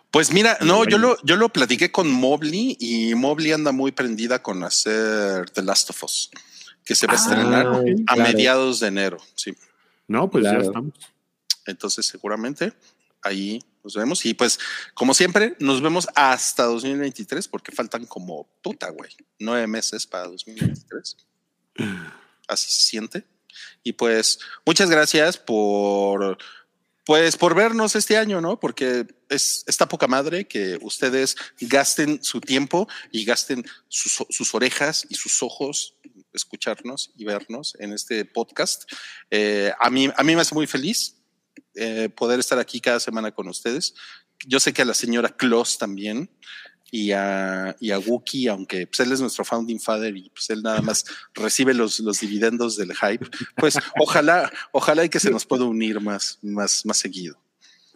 [0.10, 4.42] Pues mira, no, yo lo, yo lo platiqué con Mobley y Mobley anda muy prendida
[4.42, 6.32] con hacer The Last of Us,
[6.84, 8.24] que se va a Ah, estrenar a claro.
[8.24, 9.18] mediados de enero.
[9.36, 9.54] Sí.
[10.08, 10.62] No, pues Claro.
[10.62, 10.94] ya estamos.
[11.68, 12.74] Entonces, seguramente
[13.22, 14.26] ahí nos vemos.
[14.26, 14.60] Y pues,
[14.94, 21.18] como siempre, nos vemos hasta 2023, porque faltan como puta, güey, nueve meses para 2023.
[22.48, 23.26] Así se siente.
[23.84, 26.38] Y pues, muchas gracias por.
[27.06, 28.60] Pues por vernos este año, ¿no?
[28.60, 35.16] Porque es esta poca madre que ustedes gasten su tiempo y gasten sus, orejas y
[35.16, 35.96] sus ojos
[36.34, 38.84] escucharnos y vernos en este podcast.
[39.32, 41.19] Eh, a, mí, a mí me hace muy feliz
[41.80, 43.96] eh, poder estar aquí cada semana con ustedes.
[44.46, 46.30] Yo sé que a la señora Kloss también
[46.92, 50.64] y a, y a Wookie, aunque pues, él es nuestro founding father y pues él
[50.64, 53.26] nada más recibe los, los dividendos del hype,
[53.58, 57.40] pues ojalá, ojalá y que se nos pueda unir más, más, más seguido.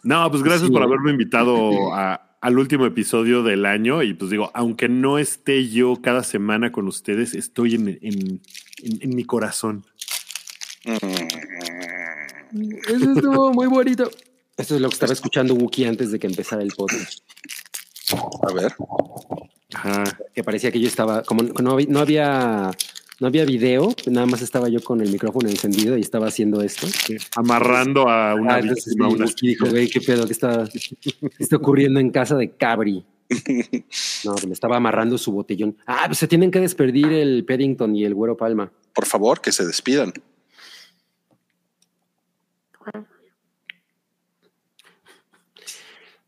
[0.02, 0.72] No, pues gracias Sí.
[0.72, 4.02] por haberme invitado a- al último episodio del año.
[4.02, 8.42] Y pues digo, aunque no esté yo cada semana con ustedes, estoy en, en-
[8.82, 9.86] en- en mi corazón.
[10.84, 11.73] Mm.
[12.88, 14.10] Eso estuvo muy bonito.
[14.56, 17.20] Esto es lo que estaba escuchando Wookie antes de que empezara el podcast.
[18.48, 18.72] A ver.
[19.74, 20.04] Ajá.
[20.32, 22.70] Que parecía que yo estaba, como no había, no había,
[23.18, 26.86] no había video, nada más estaba yo con el micrófono encendido y estaba haciendo esto.
[27.34, 30.68] Amarrando a una Ah, entonces víctima, a una Wookie dijo, güey, qué pedo, qué está,
[30.70, 33.04] qué está ocurriendo en casa de Cabri.
[34.24, 35.76] No, que me estaba amarrando su botellón.
[35.86, 38.72] Ah, pues se tienen que despedir el Paddington y el Güero Palma.
[38.94, 40.12] Por favor, que se despidan.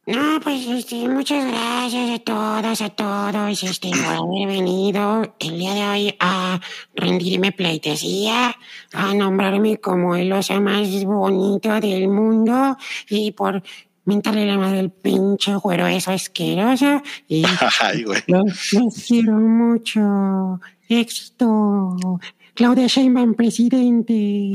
[0.07, 5.75] No, pues este, muchas gracias a todas, a todos, este, por haber venido el día
[5.75, 6.61] de hoy a
[6.95, 8.55] rendirme pleitesía,
[8.93, 12.77] a nombrarme como el oso más bonito del mundo
[13.11, 13.65] y por
[14.05, 17.43] mentarle la madre del pinche güero eso asqueroso y
[17.81, 18.23] Ay, güey.
[18.29, 20.61] los, los quiero mucho.
[20.89, 21.97] Éxito.
[22.57, 24.15] Claudia Sheinbaum, presidente.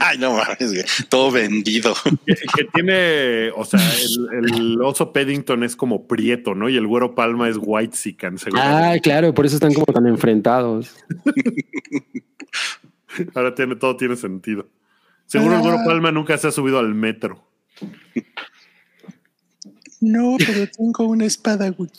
[0.00, 1.06] Ay, no mames.
[1.08, 1.94] Todo vendido.
[2.26, 3.80] Que, que tiene, o sea,
[4.32, 6.68] el, el oso Paddington es como prieto, ¿no?
[6.68, 8.62] Y el güero Palma es white sican, seguro.
[8.64, 10.94] Ah, claro, por eso están como tan enfrentados.
[13.34, 14.68] Ahora tiene, todo tiene sentido.
[15.26, 17.46] Seguro el güero Palma nunca se ha subido al metro.
[20.00, 21.90] No, pero tengo una espada, güey.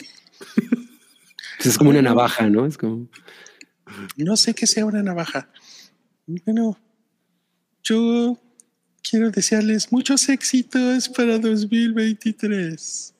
[1.63, 2.65] Es como una navaja, ¿no?
[2.65, 3.07] Es como.
[4.15, 5.49] No sé qué sea una navaja.
[6.25, 6.77] Bueno,
[7.83, 8.37] yo
[9.01, 13.13] quiero desearles muchos éxitos para 2023.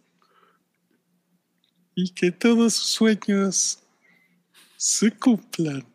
[1.96, 3.80] Y que todos sus sueños
[4.76, 5.86] se cumplan.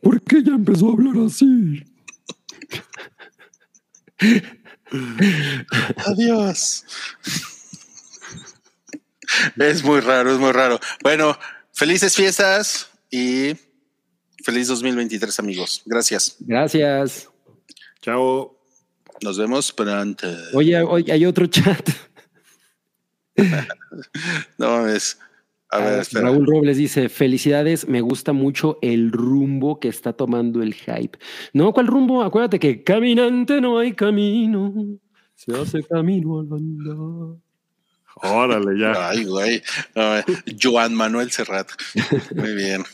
[0.00, 1.84] ¿Por qué ya empezó a hablar así?
[6.06, 6.84] Adiós.
[9.56, 10.78] Es muy raro, es muy raro.
[11.02, 11.36] Bueno,
[11.76, 13.54] felices fiestas y
[14.42, 15.82] feliz 2023, amigos.
[15.84, 16.36] Gracias.
[16.40, 17.28] Gracias.
[18.00, 18.58] Chao.
[19.22, 20.26] Nos vemos pronto.
[20.54, 21.88] Oye, oye, hay otro chat.
[24.58, 25.18] No es.
[25.70, 26.24] A ver, espera.
[26.26, 31.18] Raúl Robles dice: Felicidades, me gusta mucho el rumbo que está tomando el hype.
[31.52, 32.22] No, ¿cuál rumbo?
[32.22, 34.74] Acuérdate que caminante no hay camino.
[35.34, 37.38] Se hace camino al andar.
[38.22, 39.10] Órale, ya.
[39.10, 39.62] Ay, güey.
[39.94, 40.24] Eh,
[40.60, 41.68] Joan Manuel Serrat.
[42.34, 42.84] Muy bien.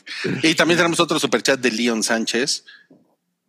[0.43, 2.65] Y también tenemos otro superchat de Leon Sánchez.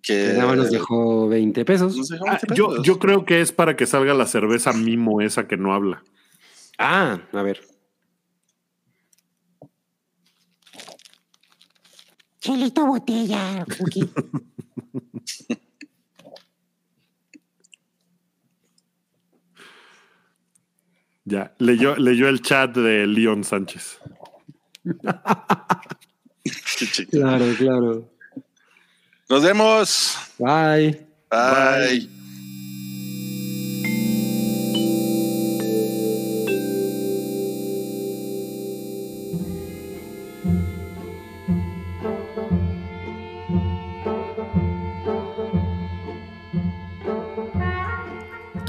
[0.00, 1.96] Que Nada más nos dejó 20 pesos.
[1.96, 5.20] nos dejó Ah, 20 yo, yo creo que es para que salga la cerveza mimo
[5.20, 6.02] esa que no habla.
[6.78, 7.60] Ah, a ver.
[12.40, 14.08] Chelito botella, Cookie.
[21.24, 23.98] Ya, leyó, leyó el chat de Leon Sánchez.
[27.10, 28.10] Claro, claro.
[29.30, 30.18] Nos vemos.
[30.38, 31.06] Bye.
[31.30, 32.23] Bye.